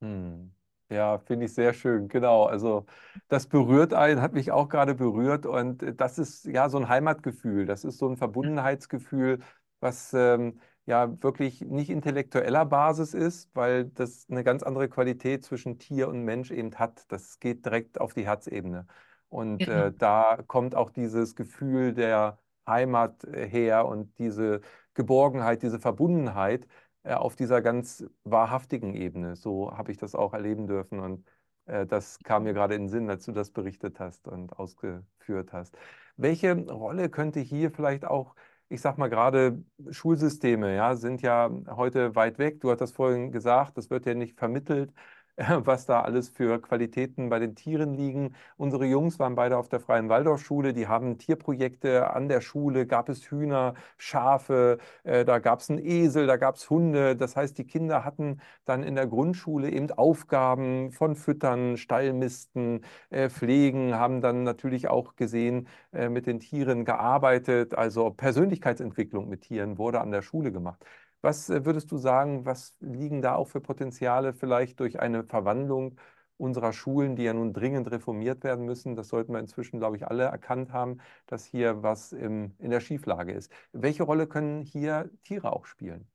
Hm. 0.00 0.54
Ja, 0.90 1.18
finde 1.18 1.46
ich 1.46 1.54
sehr 1.54 1.72
schön, 1.72 2.08
genau. 2.08 2.44
Also 2.44 2.86
das 3.28 3.46
berührt 3.48 3.94
einen, 3.94 4.20
hat 4.20 4.32
mich 4.34 4.52
auch 4.52 4.68
gerade 4.68 4.94
berührt 4.94 5.46
und 5.46 5.82
das 5.98 6.18
ist 6.18 6.44
ja 6.44 6.68
so 6.68 6.78
ein 6.78 6.88
Heimatgefühl, 6.88 7.66
das 7.66 7.84
ist 7.84 7.98
so 7.98 8.08
ein 8.08 8.16
Verbundenheitsgefühl, 8.16 9.40
was 9.80 10.12
ähm, 10.14 10.60
ja 10.86 11.20
wirklich 11.22 11.62
nicht 11.62 11.90
intellektueller 11.90 12.66
Basis 12.66 13.14
ist, 13.14 13.50
weil 13.54 13.86
das 13.86 14.26
eine 14.30 14.44
ganz 14.44 14.62
andere 14.62 14.88
Qualität 14.88 15.42
zwischen 15.44 15.78
Tier 15.78 16.08
und 16.08 16.22
Mensch 16.22 16.50
eben 16.50 16.74
hat. 16.76 17.10
Das 17.10 17.40
geht 17.40 17.64
direkt 17.64 18.00
auf 18.00 18.12
die 18.14 18.26
Herzebene. 18.26 18.86
Und 19.34 19.66
ja. 19.66 19.86
äh, 19.86 19.92
da 19.92 20.38
kommt 20.46 20.74
auch 20.76 20.90
dieses 20.90 21.34
Gefühl 21.34 21.92
der 21.92 22.38
Heimat 22.68 23.24
äh, 23.24 23.48
her 23.48 23.86
und 23.86 24.16
diese 24.18 24.60
Geborgenheit, 24.94 25.62
diese 25.62 25.80
Verbundenheit 25.80 26.68
äh, 27.02 27.14
auf 27.14 27.34
dieser 27.36 27.60
ganz 27.60 28.04
wahrhaftigen 28.22 28.94
Ebene. 28.94 29.34
So 29.36 29.76
habe 29.76 29.90
ich 29.90 29.98
das 29.98 30.14
auch 30.14 30.34
erleben 30.34 30.68
dürfen. 30.68 31.00
Und 31.00 31.26
äh, 31.66 31.84
das 31.86 32.18
kam 32.20 32.44
mir 32.44 32.54
gerade 32.54 32.74
in 32.76 32.82
den 32.82 32.88
Sinn, 32.88 33.10
als 33.10 33.24
du 33.24 33.32
das 33.32 33.50
berichtet 33.50 33.98
hast 33.98 34.28
und 34.28 34.56
ausgeführt 34.58 35.52
hast. 35.52 35.76
Welche 36.16 36.54
Rolle 36.54 37.08
könnte 37.10 37.40
hier 37.40 37.70
vielleicht 37.72 38.04
auch 38.04 38.34
ich 38.68 38.80
sag 38.80 38.98
mal 38.98 39.08
gerade 39.08 39.62
Schulsysteme, 39.90 40.74
ja, 40.74 40.96
sind 40.96 41.22
ja 41.22 41.50
heute 41.68 42.14
weit 42.16 42.38
weg. 42.38 42.60
Du 42.60 42.70
hast 42.70 42.80
das 42.80 42.92
vorhin 42.92 43.30
gesagt, 43.30 43.76
das 43.78 43.90
wird 43.90 44.06
ja 44.06 44.14
nicht 44.14 44.38
vermittelt. 44.38 44.92
was 45.64 45.86
da 45.86 46.02
alles 46.02 46.28
für 46.28 46.60
Qualitäten 46.60 47.28
bei 47.28 47.38
den 47.38 47.54
Tieren 47.56 47.94
liegen. 47.94 48.34
Unsere 48.56 48.84
Jungs 48.86 49.18
waren 49.18 49.34
beide 49.34 49.56
auf 49.58 49.68
der 49.68 49.80
Freien 49.80 50.08
Waldorfschule, 50.08 50.72
die 50.72 50.86
haben 50.86 51.18
Tierprojekte 51.18 52.10
an 52.10 52.28
der 52.28 52.40
Schule, 52.40 52.86
gab 52.86 53.08
es 53.08 53.30
Hühner, 53.30 53.74
Schafe, 53.96 54.78
äh, 55.02 55.24
da 55.24 55.40
gab 55.40 55.60
es 55.60 55.70
einen 55.70 55.84
Esel, 55.84 56.26
da 56.26 56.36
gab 56.36 56.56
es 56.56 56.70
Hunde. 56.70 57.16
Das 57.16 57.36
heißt, 57.36 57.58
die 57.58 57.64
Kinder 57.64 58.04
hatten 58.04 58.40
dann 58.64 58.82
in 58.84 58.94
der 58.94 59.06
Grundschule 59.06 59.70
eben 59.70 59.90
Aufgaben 59.90 60.92
von 60.92 61.16
Füttern, 61.16 61.76
Stallmisten, 61.76 62.84
äh, 63.10 63.28
Pflegen, 63.28 63.94
haben 63.94 64.20
dann 64.20 64.44
natürlich 64.44 64.88
auch 64.88 65.16
gesehen, 65.16 65.68
äh, 65.92 66.08
mit 66.08 66.26
den 66.26 66.40
Tieren 66.40 66.84
gearbeitet. 66.84 67.74
Also 67.74 68.10
Persönlichkeitsentwicklung 68.10 69.28
mit 69.28 69.42
Tieren 69.42 69.78
wurde 69.78 70.00
an 70.00 70.10
der 70.12 70.22
Schule 70.22 70.52
gemacht. 70.52 70.84
Was 71.24 71.48
äh, 71.48 71.64
würdest 71.64 71.90
du 71.90 71.96
sagen, 71.96 72.44
was 72.44 72.76
liegen 72.80 73.22
da 73.22 73.34
auch 73.34 73.48
für 73.48 73.62
Potenziale 73.62 74.34
vielleicht 74.34 74.78
durch 74.78 75.00
eine 75.00 75.24
Verwandlung 75.24 75.98
unserer 76.36 76.74
Schulen, 76.74 77.16
die 77.16 77.22
ja 77.22 77.32
nun 77.32 77.54
dringend 77.54 77.90
reformiert 77.90 78.44
werden 78.44 78.66
müssen. 78.66 78.94
Das 78.94 79.08
sollten 79.08 79.32
wir 79.32 79.38
inzwischen, 79.40 79.78
glaube 79.78 79.96
ich, 79.96 80.06
alle 80.06 80.24
erkannt 80.24 80.70
haben, 80.72 80.98
dass 81.26 81.46
hier 81.46 81.82
was 81.82 82.12
im, 82.12 82.54
in 82.58 82.70
der 82.70 82.80
Schieflage 82.80 83.32
ist. 83.32 83.50
Welche 83.72 84.02
Rolle 84.02 84.26
können 84.26 84.60
hier 84.60 85.10
Tiere 85.22 85.54
auch 85.54 85.64
spielen? 85.64 86.06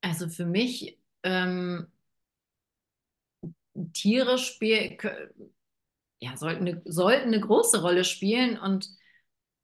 Also 0.00 0.28
für 0.30 0.46
mich, 0.46 0.98
ähm, 1.22 1.86
Tiere 3.92 4.38
spielen, 4.38 4.96
ja, 6.18 6.34
sollten 6.38 6.66
eine, 6.66 6.82
sollten 6.86 7.28
eine 7.28 7.40
große 7.40 7.82
Rolle 7.82 8.04
spielen 8.04 8.58
und 8.58 8.88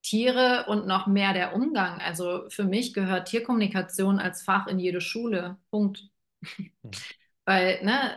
Tiere 0.04 0.66
und 0.68 0.86
noch 0.86 1.06
mehr 1.06 1.32
der 1.32 1.54
Umgang. 1.54 2.00
Also 2.00 2.44
für 2.50 2.64
mich 2.64 2.94
gehört 2.94 3.28
Tierkommunikation 3.28 4.20
als 4.20 4.42
Fach 4.42 4.66
in 4.66 4.78
jede 4.78 5.00
Schule. 5.00 5.56
Punkt. 5.70 6.08
Hm. 6.56 6.70
Weil, 7.46 7.84
ne, 7.84 8.16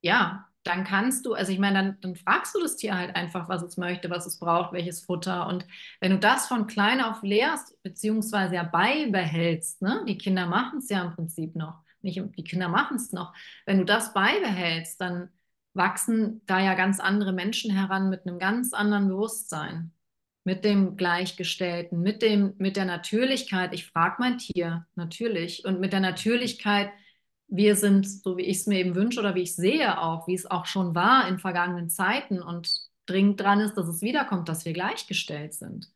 ja, 0.00 0.48
dann 0.64 0.84
kannst 0.84 1.26
du, 1.26 1.34
also 1.34 1.52
ich 1.52 1.58
meine, 1.58 1.74
dann, 1.74 2.00
dann 2.00 2.16
fragst 2.16 2.54
du 2.54 2.60
das 2.60 2.76
Tier 2.76 2.96
halt 2.96 3.16
einfach, 3.16 3.48
was 3.48 3.62
es 3.62 3.76
möchte, 3.76 4.10
was 4.10 4.26
es 4.26 4.38
braucht, 4.38 4.72
welches 4.72 5.04
Futter. 5.04 5.46
Und 5.48 5.66
wenn 6.00 6.12
du 6.12 6.18
das 6.18 6.46
von 6.46 6.66
klein 6.66 7.00
auf 7.00 7.22
lehrst, 7.22 7.82
beziehungsweise 7.82 8.54
ja 8.54 8.62
beibehältst, 8.62 9.82
ne, 9.82 10.04
die 10.06 10.18
Kinder 10.18 10.46
machen 10.46 10.78
es 10.78 10.88
ja 10.88 11.02
im 11.02 11.14
Prinzip 11.14 11.56
noch, 11.56 11.82
nicht 12.00 12.20
die 12.36 12.44
Kinder 12.44 12.68
machen 12.68 12.96
es 12.96 13.12
noch. 13.12 13.34
Wenn 13.66 13.78
du 13.78 13.84
das 13.84 14.12
beibehältst, 14.14 15.00
dann 15.00 15.30
wachsen 15.74 16.42
da 16.46 16.60
ja 16.60 16.74
ganz 16.74 17.00
andere 17.00 17.32
Menschen 17.32 17.72
heran 17.74 18.10
mit 18.10 18.26
einem 18.26 18.38
ganz 18.38 18.72
anderen 18.72 19.08
Bewusstsein, 19.08 19.92
mit 20.44 20.64
dem 20.64 20.96
Gleichgestellten, 20.96 22.00
mit 22.02 22.22
dem, 22.22 22.54
mit 22.58 22.76
der 22.76 22.84
Natürlichkeit. 22.84 23.72
Ich 23.72 23.86
frage 23.86 24.16
mein 24.18 24.38
Tier 24.38 24.86
natürlich 24.94 25.64
und 25.64 25.80
mit 25.80 25.92
der 25.92 26.00
Natürlichkeit 26.00 26.90
wir 27.54 27.76
sind, 27.76 28.08
so 28.08 28.38
wie 28.38 28.44
ich 28.44 28.58
es 28.58 28.66
mir 28.66 28.78
eben 28.78 28.94
wünsche 28.94 29.20
oder 29.20 29.34
wie 29.34 29.42
ich 29.42 29.54
sehe 29.54 30.00
auch, 30.00 30.26
wie 30.26 30.34
es 30.34 30.50
auch 30.50 30.64
schon 30.64 30.94
war 30.94 31.28
in 31.28 31.38
vergangenen 31.38 31.90
Zeiten 31.90 32.40
und 32.40 32.88
dringend 33.04 33.40
dran 33.40 33.60
ist, 33.60 33.74
dass 33.74 33.88
es 33.88 34.00
wiederkommt, 34.00 34.48
dass 34.48 34.64
wir 34.64 34.72
gleichgestellt 34.72 35.52
sind. 35.52 35.92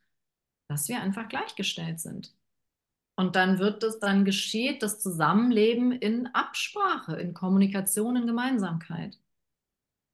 Dass 0.69 0.87
wir 0.89 1.01
einfach 1.01 1.29
gleichgestellt 1.29 1.99
sind. 1.99 2.35
Und 3.19 3.37
dann 3.37 3.59
wird 3.59 3.83
es, 3.83 3.99
dann 3.99 4.27
geschieht 4.27 4.83
das 4.83 5.01
Zusammenleben 5.01 5.93
in 5.93 6.27
Absprache, 6.27 7.17
in 7.17 7.33
Kommunikation, 7.33 8.17
in 8.17 8.27
Gemeinsamkeit. 8.27 9.19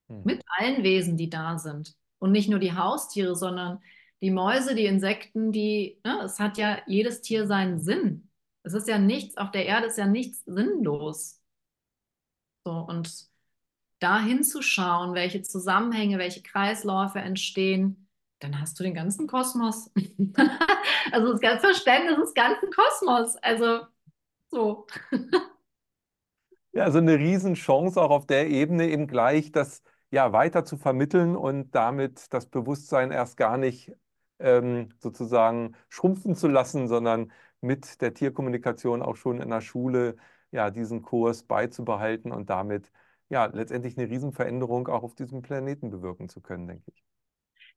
Hm. 0.08 0.22
Mit 0.22 0.44
allen 0.58 0.84
Wesen, 0.84 1.16
die 1.16 1.28
da 1.28 1.58
sind. 1.58 1.96
Und 2.20 2.30
nicht 2.30 2.48
nur 2.48 2.60
die 2.60 2.74
Haustiere, 2.74 3.34
sondern 3.34 3.82
die 4.22 4.30
Mäuse, 4.30 4.74
die 4.74 4.86
Insekten, 4.86 5.52
die, 5.52 6.00
ne, 6.04 6.22
es 6.24 6.38
hat 6.38 6.56
ja 6.56 6.78
jedes 6.86 7.20
Tier 7.22 7.46
seinen 7.46 7.80
Sinn. 7.80 8.30
Es 8.62 8.72
ist 8.72 8.88
ja 8.88 8.98
nichts, 8.98 9.36
auf 9.36 9.50
der 9.50 9.66
Erde 9.66 9.88
ist 9.88 9.98
ja 9.98 10.06
nichts 10.06 10.44
sinnlos. 10.44 11.40
So, 12.64 12.72
und 12.72 13.26
da 13.98 14.20
hinzuschauen, 14.20 15.14
welche 15.14 15.42
Zusammenhänge, 15.42 16.18
welche 16.18 16.42
Kreisläufe 16.42 17.18
entstehen, 17.18 18.08
dann 18.38 18.60
hast 18.60 18.78
du 18.78 18.84
den 18.84 18.94
ganzen 18.94 19.26
Kosmos. 19.26 19.90
also 21.12 21.34
das 21.38 21.60
Verständnis 21.60 22.16
des 22.16 22.34
ganzen 22.34 22.70
Kosmos. 22.70 23.36
Also 23.36 23.86
so. 24.50 24.86
ja, 26.72 26.84
also 26.84 26.98
eine 26.98 27.18
Riesenchance 27.18 28.00
auch 28.00 28.10
auf 28.10 28.26
der 28.26 28.48
Ebene 28.48 28.88
eben 28.88 29.08
gleich 29.08 29.50
das 29.50 29.82
ja 30.10 30.32
weiter 30.32 30.64
zu 30.64 30.76
vermitteln 30.76 31.34
und 31.36 31.74
damit 31.74 32.32
das 32.32 32.46
Bewusstsein 32.46 33.10
erst 33.10 33.36
gar 33.36 33.56
nicht 33.56 33.92
ähm, 34.42 34.90
sozusagen 34.98 35.74
schrumpfen 35.88 36.34
zu 36.36 36.48
lassen, 36.48 36.88
sondern 36.88 37.32
mit 37.60 38.00
der 38.00 38.14
Tierkommunikation 38.14 39.02
auch 39.02 39.16
schon 39.16 39.40
in 39.40 39.50
der 39.50 39.60
Schule 39.60 40.16
ja, 40.50 40.70
diesen 40.70 41.02
Kurs 41.02 41.44
beizubehalten 41.44 42.32
und 42.32 42.50
damit 42.50 42.90
ja 43.28 43.46
letztendlich 43.46 43.96
eine 43.96 44.10
Riesenveränderung 44.10 44.88
auch 44.88 45.02
auf 45.02 45.14
diesem 45.14 45.42
Planeten 45.42 45.90
bewirken 45.90 46.28
zu 46.28 46.40
können, 46.40 46.66
denke 46.66 46.84
ich. 46.92 47.02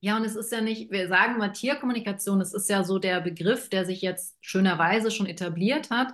Ja, 0.01 0.17
und 0.17 0.25
es 0.25 0.35
ist 0.35 0.51
ja 0.51 0.61
nicht, 0.61 0.91
wir 0.91 1.07
sagen 1.07 1.37
mal 1.37 1.53
Tierkommunikation, 1.53 2.41
es 2.41 2.53
ist 2.53 2.69
ja 2.69 2.83
so 2.83 2.99
der 2.99 3.21
Begriff, 3.21 3.69
der 3.69 3.85
sich 3.85 4.01
jetzt 4.01 4.35
schönerweise 4.41 5.09
schon 5.09 5.25
etabliert 5.25 5.89
hat. 5.89 6.13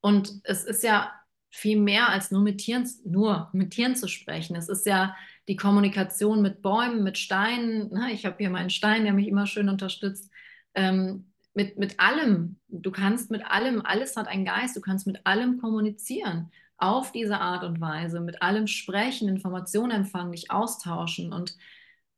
Und 0.00 0.40
es 0.44 0.64
ist 0.64 0.82
ja 0.82 1.12
viel 1.50 1.80
mehr 1.80 2.08
als 2.08 2.30
nur 2.30 2.42
mit 2.42 2.58
Tieren, 2.58 2.88
nur 3.04 3.48
mit 3.52 3.70
Tieren 3.70 3.94
zu 3.94 4.08
sprechen. 4.08 4.56
Es 4.56 4.68
ist 4.68 4.86
ja 4.86 5.14
die 5.48 5.56
Kommunikation 5.56 6.42
mit 6.42 6.62
Bäumen, 6.62 7.02
mit 7.02 7.18
Steinen. 7.18 7.90
Ich 8.12 8.24
habe 8.24 8.36
hier 8.38 8.50
meinen 8.50 8.70
Stein, 8.70 9.04
der 9.04 9.12
mich 9.12 9.28
immer 9.28 9.46
schön 9.46 9.68
unterstützt. 9.68 10.30
Ähm, 10.74 11.32
mit, 11.54 11.78
mit 11.78 12.00
allem. 12.00 12.58
Du 12.68 12.90
kannst 12.90 13.30
mit 13.30 13.44
allem, 13.44 13.84
alles 13.84 14.16
hat 14.16 14.28
einen 14.28 14.44
Geist, 14.44 14.76
du 14.76 14.80
kannst 14.80 15.06
mit 15.06 15.26
allem 15.26 15.60
kommunizieren. 15.60 16.50
Auf 16.78 17.12
diese 17.12 17.38
Art 17.38 17.62
und 17.64 17.80
Weise, 17.80 18.20
mit 18.20 18.42
allem 18.42 18.66
sprechen, 18.66 19.28
Informationen 19.28 19.92
empfangen, 19.92 20.32
dich 20.32 20.50
austauschen. 20.50 21.32
Und 21.32 21.56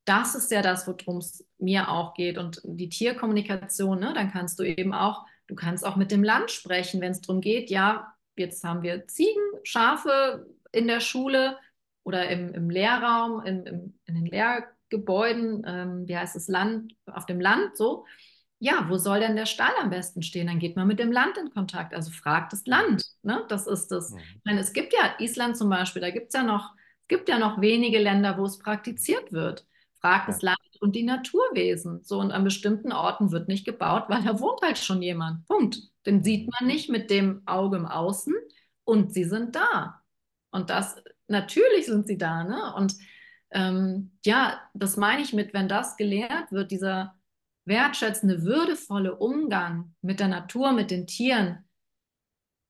das 0.04 0.34
ist 0.34 0.50
ja 0.50 0.62
das, 0.62 0.86
worum 0.86 1.18
es 1.18 1.44
mir 1.58 1.90
auch 1.90 2.14
geht. 2.14 2.38
Und 2.38 2.60
die 2.64 2.88
Tierkommunikation, 2.88 3.98
ne, 4.00 4.12
dann 4.14 4.30
kannst 4.30 4.58
du 4.58 4.62
eben 4.62 4.94
auch, 4.94 5.26
du 5.48 5.54
kannst 5.54 5.84
auch 5.84 5.96
mit 5.96 6.10
dem 6.10 6.24
Land 6.24 6.50
sprechen, 6.50 7.00
wenn 7.00 7.12
es 7.12 7.20
darum 7.20 7.40
geht, 7.40 7.70
ja, 7.70 8.14
jetzt 8.36 8.64
haben 8.64 8.82
wir 8.82 9.06
Ziegen, 9.06 9.42
Schafe 9.64 10.46
in 10.72 10.86
der 10.86 11.00
Schule 11.00 11.58
oder 12.04 12.28
im, 12.28 12.54
im 12.54 12.70
Lehrraum, 12.70 13.44
im, 13.44 13.66
im, 13.66 13.98
in 14.04 14.14
den 14.14 14.26
Lehrgebäuden, 14.26 15.62
ähm, 15.66 16.08
wie 16.08 16.16
heißt 16.16 16.36
es, 16.36 16.48
Land, 16.48 16.94
auf 17.06 17.26
dem 17.26 17.40
Land, 17.40 17.76
so 17.76 18.04
ja, 18.64 18.86
wo 18.88 18.96
soll 18.96 19.20
denn 19.20 19.36
der 19.36 19.44
Stall 19.44 19.74
am 19.78 19.90
besten 19.90 20.22
stehen? 20.22 20.46
Dann 20.46 20.58
geht 20.58 20.74
man 20.74 20.86
mit 20.86 20.98
dem 20.98 21.12
Land 21.12 21.36
in 21.36 21.50
Kontakt. 21.50 21.92
Also 21.92 22.10
fragt 22.10 22.54
das 22.54 22.64
Land. 22.66 23.04
Ne? 23.22 23.44
Das 23.48 23.66
ist 23.66 23.88
das. 23.88 24.10
Mhm. 24.10 24.18
Ich 24.18 24.44
meine, 24.44 24.60
es 24.60 24.72
gibt 24.72 24.94
ja 24.94 25.14
Island 25.18 25.58
zum 25.58 25.68
Beispiel, 25.68 26.00
da 26.00 26.10
gibt 26.10 26.28
es 26.28 26.34
ja 26.34 26.42
noch, 26.42 26.72
es 27.02 27.08
gibt 27.08 27.28
ja 27.28 27.38
noch 27.38 27.60
wenige 27.60 27.98
Länder, 27.98 28.38
wo 28.38 28.46
es 28.46 28.58
praktiziert 28.58 29.32
wird. 29.32 29.66
Fragt 30.00 30.28
das 30.28 30.40
Land 30.40 30.58
und 30.80 30.96
die 30.96 31.02
Naturwesen. 31.02 32.02
So, 32.04 32.18
und 32.20 32.30
an 32.30 32.42
bestimmten 32.42 32.92
Orten 32.92 33.32
wird 33.32 33.48
nicht 33.48 33.66
gebaut, 33.66 34.04
weil 34.08 34.22
da 34.22 34.40
wohnt 34.40 34.62
halt 34.62 34.78
schon 34.78 35.02
jemand. 35.02 35.46
Punkt. 35.46 35.82
Den 36.06 36.24
sieht 36.24 36.46
mhm. 36.46 36.52
man 36.58 36.66
nicht 36.66 36.88
mit 36.88 37.10
dem 37.10 37.42
Auge 37.46 37.76
im 37.76 37.86
Außen 37.86 38.34
und 38.84 39.12
sie 39.12 39.24
sind 39.24 39.56
da. 39.56 40.00
Und 40.50 40.70
das, 40.70 40.96
natürlich 41.28 41.86
sind 41.86 42.06
sie 42.06 42.18
da, 42.18 42.44
ne? 42.44 42.74
Und 42.76 42.94
ähm, 43.50 44.12
ja, 44.24 44.60
das 44.74 44.96
meine 44.96 45.22
ich 45.22 45.32
mit, 45.32 45.54
wenn 45.54 45.68
das 45.68 45.96
gelehrt 45.96 46.50
wird, 46.52 46.70
dieser 46.70 47.16
wertschätzende, 47.64 48.42
würdevolle 48.42 49.16
Umgang 49.16 49.94
mit 50.02 50.20
der 50.20 50.28
Natur, 50.28 50.72
mit 50.72 50.90
den 50.90 51.06
Tieren, 51.06 51.64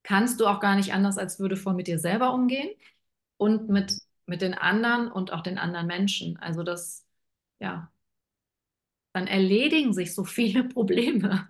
kannst 0.03 0.39
du 0.39 0.47
auch 0.47 0.59
gar 0.59 0.75
nicht 0.75 0.93
anders 0.93 1.17
als 1.17 1.39
würdevoll 1.39 1.73
mit 1.73 1.87
dir 1.87 1.99
selber 1.99 2.33
umgehen 2.33 2.69
und 3.37 3.69
mit, 3.69 3.97
mit 4.25 4.41
den 4.41 4.53
anderen 4.53 5.11
und 5.11 5.33
auch 5.33 5.41
den 5.41 5.57
anderen 5.57 5.87
Menschen. 5.87 6.37
Also 6.37 6.63
das, 6.63 7.05
ja, 7.59 7.91
dann 9.13 9.27
erledigen 9.27 9.93
sich 9.93 10.13
so 10.13 10.23
viele 10.23 10.63
Probleme, 10.69 11.49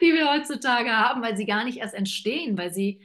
die 0.00 0.12
wir 0.12 0.32
heutzutage 0.32 0.90
haben, 0.96 1.22
weil 1.22 1.36
sie 1.36 1.46
gar 1.46 1.64
nicht 1.64 1.78
erst 1.78 1.94
entstehen, 1.94 2.56
weil 2.56 2.72
sie 2.72 3.02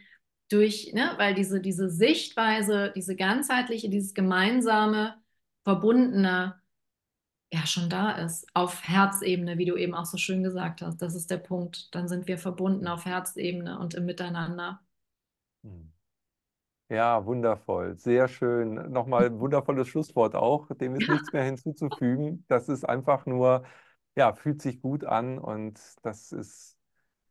durch, 0.49 0.93
ne, 0.93 1.13
weil 1.17 1.33
diese, 1.33 1.59
diese 1.61 1.89
Sichtweise, 1.89 2.91
diese 2.95 3.15
ganzheitliche, 3.15 3.89
dieses 3.89 4.13
gemeinsame, 4.13 5.15
verbundene, 5.63 6.61
ja 7.51 7.65
schon 7.65 7.89
da 7.89 8.11
ist, 8.11 8.47
auf 8.53 8.87
Herzebene, 8.87 9.57
wie 9.57 9.65
du 9.65 9.75
eben 9.75 9.93
auch 9.93 10.05
so 10.05 10.17
schön 10.17 10.43
gesagt 10.43 10.81
hast. 10.81 11.01
Das 11.01 11.15
ist 11.15 11.31
der 11.31 11.37
Punkt. 11.37 11.93
Dann 11.95 12.07
sind 12.07 12.27
wir 12.27 12.37
verbunden 12.37 12.87
auf 12.87 13.05
Herzebene 13.05 13.79
und 13.79 13.93
im 13.93 14.05
Miteinander. 14.05 14.81
Hm. 15.63 15.91
Ja, 16.89 17.25
wundervoll. 17.25 17.97
Sehr 17.97 18.27
schön. 18.27 18.91
Nochmal 18.91 19.25
ein 19.25 19.39
wundervolles 19.39 19.87
Schlusswort 19.87 20.35
auch. 20.35 20.67
Dem 20.75 20.95
ist 20.95 21.09
nichts 21.09 21.33
mehr 21.33 21.43
hinzuzufügen. 21.43 22.45
Das 22.47 22.69
ist 22.69 22.83
einfach 22.87 23.25
nur, 23.25 23.63
ja, 24.15 24.33
fühlt 24.33 24.61
sich 24.61 24.81
gut 24.81 25.03
an 25.03 25.39
und 25.39 25.79
das 26.03 26.31
ist 26.31 26.74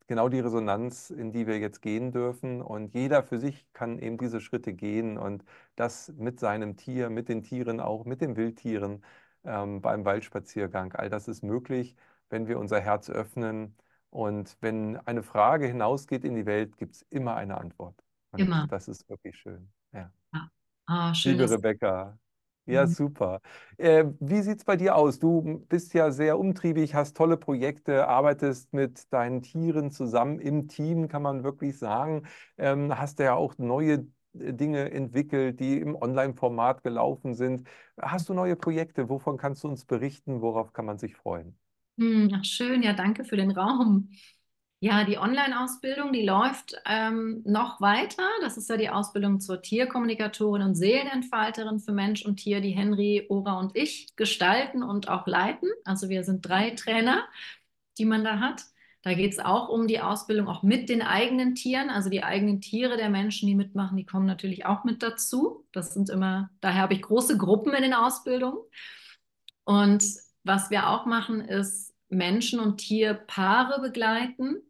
genau 0.07 0.29
die 0.29 0.41
Resonanz, 0.41 1.11
in 1.11 1.33
die 1.33 1.47
wir 1.47 1.59
jetzt 1.59 1.81
gehen 1.83 2.13
dürfen. 2.13 2.63
Und 2.63 2.95
jeder 2.95 3.23
für 3.23 3.39
sich 3.39 3.67
kann 3.73 3.99
eben 3.99 4.19
diese 4.19 4.41
Schritte 4.41 4.73
gehen 4.73 5.19
und 5.19 5.45
das 5.77 6.13
mit 6.17 6.41
seinem 6.41 6.77
Tier, 6.77 7.11
mit 7.11 7.29
den 7.29 7.43
Tieren 7.43 7.81
auch, 7.81 8.05
mit 8.05 8.21
den 8.21 8.37
Wildtieren 8.37 9.03
ähm, 9.45 9.81
beim 9.81 10.05
Waldspaziergang. 10.05 10.93
All 10.95 11.11
das 11.11 11.29
ist 11.29 11.43
möglich, 11.43 11.97
wenn 12.31 12.47
wir 12.47 12.59
unser 12.59 12.81
Herz 12.81 13.11
öffnen. 13.11 13.77
Und 14.11 14.57
wenn 14.61 14.97
eine 15.07 15.23
Frage 15.23 15.67
hinausgeht 15.67 16.25
in 16.25 16.35
die 16.35 16.47
Welt, 16.47 16.77
gibt 16.77 16.95
es 16.95 17.03
immer 17.11 17.37
eine 17.37 17.59
Antwort. 17.59 18.03
Und 18.31 18.41
immer. 18.41 18.67
Das 18.69 18.89
ist 18.89 19.09
wirklich 19.09 19.37
schön. 19.37 19.73
Ja. 19.93 20.11
Ah, 20.87 21.15
schön, 21.15 21.39
Liebe 21.39 21.51
Rebecca. 21.51 22.19
Ja, 22.67 22.87
mhm. 22.87 22.87
super. 22.87 23.41
Äh, 23.77 24.07
wie 24.21 24.41
sieht 24.41 24.59
es 24.59 24.65
bei 24.65 24.77
dir 24.77 24.97
aus? 24.97 25.19
Du 25.19 25.65
bist 25.69 25.93
ja 25.93 26.11
sehr 26.11 26.39
umtriebig, 26.39 26.95
hast 26.95 27.15
tolle 27.17 27.37
Projekte, 27.37 28.09
arbeitest 28.09 28.73
mit 28.73 29.13
deinen 29.13 29.43
Tieren 29.43 29.91
zusammen 29.91 30.39
im 30.41 30.69
Team, 30.69 31.09
kann 31.09 31.23
man 31.23 31.45
wirklich 31.45 31.79
sagen. 31.79 32.23
Ähm, 32.57 32.99
hast 32.99 33.19
ja 33.19 33.35
auch 33.35 33.59
neue 33.59 34.07
Dinge 34.33 34.91
entwickelt, 34.91 35.61
die 35.61 35.79
im 35.79 35.95
Online-Format 35.95 36.83
gelaufen 36.83 37.35
sind. 37.35 37.69
Hast 38.01 38.29
du 38.31 38.35
neue 38.35 38.57
Projekte? 38.57 39.09
Wovon 39.11 39.37
kannst 39.37 39.63
du 39.65 39.69
uns 39.69 39.85
berichten? 39.85 40.41
Worauf 40.41 40.73
kann 40.73 40.87
man 40.87 40.99
sich 40.99 41.15
freuen? 41.17 41.59
Hm, 41.99 42.31
ach 42.35 42.45
schön, 42.45 42.83
ja, 42.83 42.93
danke 42.93 43.25
für 43.25 43.37
den 43.37 43.53
Raum. 43.53 44.11
Ja, 44.85 45.05
die 45.05 45.17
Online-Ausbildung, 45.17 46.13
die 46.13 46.27
läuft 46.27 46.77
ähm, 46.85 47.41
noch 47.47 47.81
weiter. 47.81 48.29
Das 48.43 48.59
ist 48.59 48.69
ja 48.69 48.77
die 48.77 48.91
Ausbildung 48.91 49.41
zur 49.41 49.63
Tierkommunikatorin 49.63 50.61
und 50.61 50.75
Seelenentfalterin 50.75 51.81
für 51.81 51.93
Mensch 51.93 52.23
und 52.27 52.37
Tier, 52.37 52.61
die 52.61 52.73
Henry, 52.73 53.25
Ora 53.31 53.59
und 53.61 53.75
ich 53.75 54.15
gestalten 54.15 54.83
und 54.83 55.09
auch 55.09 55.27
leiten. 55.27 55.71
Also 55.87 56.11
wir 56.11 56.23
sind 56.23 56.47
drei 56.47 56.73
Trainer, 56.73 57.25
die 57.97 58.05
man 58.05 58.25
da 58.25 58.41
hat. 58.41 58.65
Da 59.01 59.15
geht 59.15 59.33
es 59.33 59.39
auch 59.39 59.71
um 59.71 59.87
die 59.89 60.01
Ausbildung 60.01 60.49
auch 60.49 60.63
mit 60.63 60.91
den 60.91 61.01
eigenen 61.01 61.55
Tieren. 61.55 61.89
Also 61.89 62.11
die 62.11 62.23
eigenen 62.23 62.61
Tiere 62.61 62.99
der 62.99 63.09
Menschen, 63.09 63.47
die 63.47 63.55
mitmachen, 63.55 63.97
die 63.97 64.05
kommen 64.05 64.27
natürlich 64.27 64.67
auch 64.67 64.85
mit 64.85 65.03
dazu. 65.03 65.67
Das 65.73 65.95
sind 65.95 66.11
immer, 66.11 66.51
daher 66.61 66.83
habe 66.83 66.93
ich 66.93 67.01
große 67.01 67.39
Gruppen 67.39 67.73
in 67.73 67.85
den 67.85 67.95
Ausbildungen. 67.95 68.59
Und 69.65 70.05
was 70.43 70.69
wir 70.69 70.91
auch 70.91 71.07
machen, 71.07 71.41
ist 71.41 71.95
Menschen- 72.11 72.61
und 72.61 72.77
Tierpaare 72.77 73.81
begleiten 73.81 74.61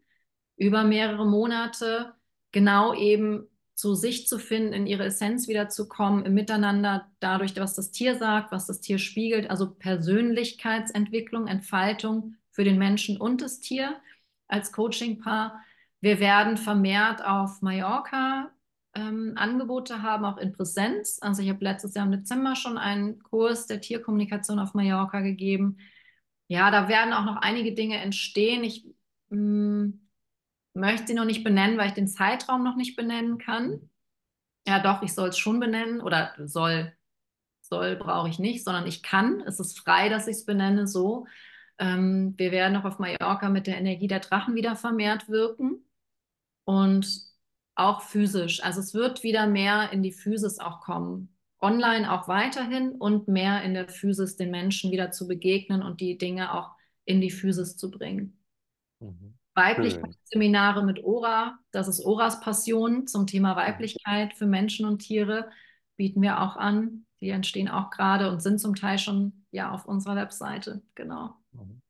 über 0.57 0.85
mehrere 0.85 1.27
Monate 1.27 2.15
genau 2.53 2.95
eben 2.95 3.49
zu 3.75 3.95
sich 3.95 4.29
zu 4.29 4.39
finden, 4.39 4.73
in 4.73 4.87
ihre 4.87 5.05
Essenz 5.05 5.49
wiederzukommen, 5.49 6.25
im 6.25 6.35
Miteinander, 6.35 7.11
dadurch, 7.19 7.57
was 7.57 7.75
das 7.75 7.91
Tier 7.91 8.17
sagt, 8.17 8.53
was 8.53 8.67
das 8.67 8.81
Tier 8.81 8.99
spiegelt, 8.99 9.51
also 9.51 9.71
Persönlichkeitsentwicklung, 9.75 11.49
Entfaltung 11.49 12.37
für 12.51 12.65
den 12.65 12.79
Menschen 12.79 13.21
und 13.21 13.43
das 13.43 13.61
Tier 13.61 13.97
als 14.47 14.73
Coaching-Paar. 14.73 15.61
Wir 16.01 16.21
werden 16.21 16.57
vermehrt 16.57 17.25
auf 17.25 17.63
Mallorca 17.63 18.53
ähm, 18.95 19.33
Angebote 19.37 20.03
haben, 20.03 20.25
auch 20.25 20.39
in 20.39 20.53
Präsenz. 20.53 21.19
Also 21.21 21.43
ich 21.43 21.49
habe 21.49 21.65
letztes 21.65 21.95
Jahr 21.95 22.07
im 22.07 22.13
Dezember 22.13 22.55
schon 22.55 22.79
einen 22.79 23.23
Kurs 23.23 23.67
der 23.67 23.81
Tierkommunikation 23.81 24.61
auf 24.61 24.75
Mallorca 24.75 25.21
gegeben. 25.21 25.79
Ja, 26.47 26.71
da 26.71 26.89
werden 26.89 27.13
auch 27.13 27.25
noch 27.25 27.37
einige 27.37 27.75
Dinge 27.75 27.97
entstehen. 27.97 28.63
Ich 28.63 28.87
mh, 29.31 29.39
mm, 29.39 30.04
möchte 30.75 31.09
sie 31.09 31.15
noch 31.15 31.25
nicht 31.25 31.45
benennen, 31.45 31.79
weil 31.79 31.89
ich 31.89 31.95
den 31.95 32.09
Zeitraum 32.09 32.65
noch 32.65 32.77
nicht 32.77 32.97
benennen 32.97 33.39
kann. 33.39 33.91
Ja, 34.67 34.81
doch, 34.81 35.03
ich 35.03 35.13
soll 35.15 35.29
es 35.29 35.39
schon 35.39 35.61
benennen 35.61 36.01
oder 36.01 36.35
soll, 36.39 36.93
soll 37.61 37.97
brauche 37.97 38.29
ich 38.29 38.39
nicht, 38.39 38.65
sondern 38.65 38.87
ich 38.87 39.03
kann. 39.03 39.41
Es 39.43 39.61
ist 39.61 39.79
frei, 39.79 40.09
dass 40.09 40.27
ich 40.27 40.37
es 40.37 40.45
benenne 40.45 40.87
so. 40.87 41.27
Ähm, 41.79 42.35
wir 42.37 42.53
werden 42.53 42.77
auch 42.77 42.85
auf 42.85 42.99
Mallorca 42.99 43.49
mit 43.49 43.67
der 43.67 43.79
Energie 43.79 44.09
der 44.09 44.21
Drachen 44.21 44.55
wieder 44.55 44.77
vermehrt 44.77 45.29
wirken 45.29 45.85
und 46.65 47.07
auch 47.75 48.03
physisch. 48.03 48.63
Also 48.63 48.81
es 48.81 48.95
wird 48.95 49.23
wieder 49.23 49.47
mehr 49.47 49.93
in 49.93 50.03
die 50.03 50.13
Physis 50.13 50.59
auch 50.59 50.81
kommen. 50.81 51.35
Online 51.61 52.13
auch 52.13 52.29
weiterhin 52.29 52.93
und 52.93 53.29
mehr 53.29 53.63
in 53.63 53.75
der 53.75 53.89
Physis 53.89 54.37
den 54.37 54.51
Menschen 54.51 54.93
wieder 54.93 55.11
zu 55.11 55.27
begegnen 55.27 55.83
und 55.83 56.01
die 56.01 56.19
Dinge 56.19 56.55
auch 56.55 56.71
in 57.05 57.21
die 57.21 57.31
Physis 57.31 57.77
zu 57.77 57.91
bringen. 57.91 58.39
Mhm. 59.01 59.34
Weiblichkeitsseminare 59.55 60.85
mit 60.85 61.03
Ora. 61.05 61.59
Das 61.71 61.89
ist 61.89 62.05
Oras 62.05 62.41
Passion 62.41 63.07
zum 63.07 63.27
Thema 63.27 63.57
Weiblichkeit 63.57 64.35
für 64.35 64.47
Menschen 64.47 64.87
und 64.87 64.99
Tiere. 64.99 65.51
Bieten 65.97 66.23
wir 66.23 66.41
auch 66.41 66.57
an. 66.57 67.07
Die 67.21 67.31
entstehen 67.31 67.69
auch 67.69 67.91
gerade 67.91 68.31
und 68.31 68.43
sind 68.43 68.59
zum 68.59 68.75
Teil 68.75 68.99
schon 68.99 69.47
ja 69.51 69.71
auf 69.71 69.87
unserer 69.87 70.17
Webseite. 70.17 70.83
Genau. 70.95 71.37
Mhm. 71.53 71.81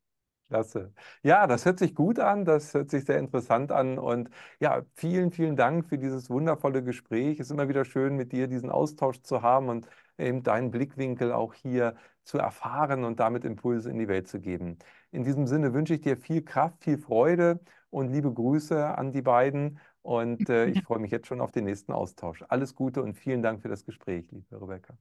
Klasse. 0.48 0.92
Ja, 1.22 1.46
das 1.46 1.64
hört 1.64 1.78
sich 1.78 1.94
gut 1.94 2.18
an, 2.20 2.44
das 2.44 2.74
hört 2.74 2.90
sich 2.90 3.04
sehr 3.06 3.18
interessant 3.18 3.72
an 3.72 3.98
und 3.98 4.30
ja, 4.60 4.82
vielen, 4.94 5.32
vielen 5.32 5.56
Dank 5.56 5.86
für 5.86 5.98
dieses 5.98 6.28
wundervolle 6.30 6.84
Gespräch. 6.84 7.40
Es 7.40 7.46
ist 7.46 7.50
immer 7.50 7.68
wieder 7.68 7.84
schön, 7.84 8.14
mit 8.16 8.30
dir 8.30 8.46
diesen 8.46 8.70
Austausch 8.70 9.22
zu 9.22 9.42
haben 9.42 9.68
und 9.68 9.88
eben 10.18 10.42
deinen 10.42 10.70
Blickwinkel 10.70 11.32
auch 11.32 11.54
hier 11.54 11.94
zu 12.24 12.38
erfahren 12.38 13.04
und 13.04 13.20
damit 13.20 13.44
Impulse 13.44 13.90
in 13.90 13.98
die 13.98 14.08
Welt 14.08 14.28
zu 14.28 14.40
geben. 14.40 14.78
In 15.10 15.24
diesem 15.24 15.46
Sinne 15.46 15.74
wünsche 15.74 15.94
ich 15.94 16.00
dir 16.00 16.16
viel 16.16 16.42
Kraft, 16.42 16.82
viel 16.82 16.98
Freude 16.98 17.60
und 17.90 18.12
liebe 18.12 18.32
Grüße 18.32 18.96
an 18.96 19.12
die 19.12 19.22
beiden 19.22 19.78
und 20.02 20.48
äh, 20.48 20.66
ich 20.66 20.82
freue 20.84 20.98
mich 20.98 21.10
jetzt 21.10 21.26
schon 21.26 21.40
auf 21.40 21.52
den 21.52 21.64
nächsten 21.64 21.92
Austausch. 21.92 22.44
Alles 22.48 22.74
Gute 22.74 23.02
und 23.02 23.14
vielen 23.14 23.42
Dank 23.42 23.62
für 23.62 23.68
das 23.68 23.84
Gespräch, 23.84 24.30
liebe 24.30 24.60
Rebecca. 24.60 24.96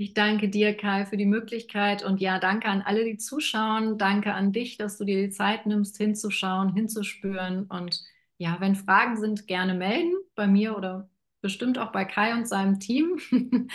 Ich 0.00 0.14
danke 0.14 0.48
dir, 0.48 0.76
Kai, 0.76 1.06
für 1.06 1.16
die 1.16 1.26
Möglichkeit 1.26 2.04
und 2.04 2.20
ja, 2.20 2.38
danke 2.38 2.68
an 2.68 2.82
alle, 2.82 3.04
die 3.04 3.16
zuschauen. 3.16 3.98
Danke 3.98 4.32
an 4.32 4.52
dich, 4.52 4.78
dass 4.78 4.96
du 4.96 5.04
dir 5.04 5.20
die 5.26 5.30
Zeit 5.30 5.66
nimmst, 5.66 5.96
hinzuschauen, 5.96 6.72
hinzuspüren. 6.72 7.64
Und 7.64 8.04
ja, 8.36 8.58
wenn 8.60 8.76
Fragen 8.76 9.16
sind, 9.16 9.48
gerne 9.48 9.74
melden 9.74 10.14
bei 10.36 10.46
mir 10.46 10.76
oder 10.76 11.10
bestimmt 11.40 11.78
auch 11.78 11.90
bei 11.90 12.04
Kai 12.04 12.32
und 12.34 12.46
seinem 12.46 12.78
Team. 12.78 13.18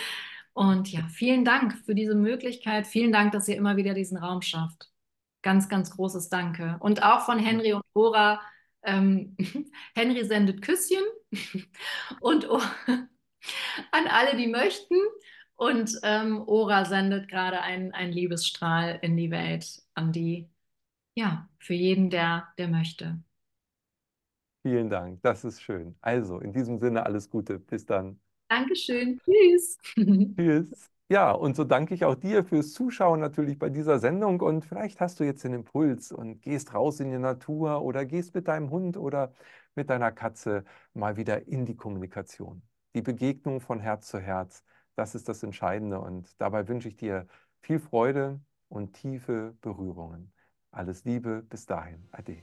Und 0.54 0.90
ja, 0.92 1.06
vielen 1.08 1.44
Dank 1.44 1.74
für 1.84 1.94
diese 1.94 2.14
Möglichkeit. 2.14 2.86
Vielen 2.86 3.12
Dank, 3.12 3.32
dass 3.32 3.48
ihr 3.48 3.56
immer 3.56 3.76
wieder 3.76 3.92
diesen 3.92 4.16
Raum 4.16 4.40
schafft. 4.40 4.88
Ganz, 5.42 5.68
ganz 5.68 5.90
großes 5.90 6.28
Danke. 6.28 6.76
Und 6.80 7.02
auch 7.02 7.26
von 7.26 7.38
Henry 7.38 7.74
und 7.74 7.82
Ora. 7.92 8.40
Ähm, 8.82 9.36
Henry 9.96 10.24
sendet 10.24 10.62
Küsschen 10.62 11.02
und 12.20 12.48
an 13.90 14.06
alle, 14.08 14.36
die 14.36 14.46
möchten. 14.46 14.94
Und 15.56 15.98
ähm, 16.04 16.42
Ora 16.46 16.84
sendet 16.84 17.28
gerade 17.28 17.60
einen, 17.60 17.92
einen 17.92 18.12
Liebesstrahl 18.12 18.98
in 19.02 19.16
die 19.16 19.30
Welt 19.30 19.82
an 19.94 20.12
die, 20.12 20.48
ja, 21.16 21.48
für 21.58 21.74
jeden, 21.74 22.10
der, 22.10 22.48
der 22.58 22.68
möchte. 22.68 23.20
Vielen 24.62 24.88
Dank, 24.88 25.20
das 25.22 25.44
ist 25.44 25.60
schön. 25.60 25.94
Also, 26.00 26.38
in 26.38 26.52
diesem 26.52 26.78
Sinne 26.78 27.04
alles 27.04 27.28
Gute. 27.28 27.58
Bis 27.58 27.84
dann. 27.86 28.18
Dankeschön. 28.58 29.20
Tschüss. 29.24 29.78
Tschüss. 30.36 30.90
Ja, 31.08 31.32
und 31.32 31.54
so 31.54 31.64
danke 31.64 31.94
ich 31.94 32.04
auch 32.04 32.14
dir 32.14 32.44
fürs 32.44 32.72
Zuschauen 32.72 33.20
natürlich 33.20 33.58
bei 33.58 33.68
dieser 33.68 33.98
Sendung. 33.98 34.40
Und 34.40 34.64
vielleicht 34.64 35.00
hast 35.00 35.20
du 35.20 35.24
jetzt 35.24 35.44
den 35.44 35.52
Impuls 35.52 36.12
und 36.12 36.40
gehst 36.42 36.72
raus 36.74 37.00
in 37.00 37.10
die 37.10 37.18
Natur 37.18 37.82
oder 37.82 38.04
gehst 38.06 38.34
mit 38.34 38.48
deinem 38.48 38.70
Hund 38.70 38.96
oder 38.96 39.32
mit 39.74 39.90
deiner 39.90 40.12
Katze 40.12 40.64
mal 40.94 41.16
wieder 41.16 41.46
in 41.46 41.66
die 41.66 41.76
Kommunikation. 41.76 42.62
Die 42.94 43.02
Begegnung 43.02 43.60
von 43.60 43.80
Herz 43.80 44.08
zu 44.08 44.18
Herz 44.18 44.64
das 44.96 45.14
ist 45.14 45.28
das 45.28 45.42
Entscheidende 45.42 46.00
und 46.00 46.40
dabei 46.40 46.68
wünsche 46.68 46.88
ich 46.88 46.96
dir 46.96 47.26
viel 47.60 47.80
Freude 47.80 48.40
und 48.68 48.94
tiefe 48.94 49.56
Berührungen. 49.60 50.32
Alles 50.70 51.04
Liebe, 51.04 51.42
bis 51.42 51.66
dahin. 51.66 52.08
Ade. 52.12 52.42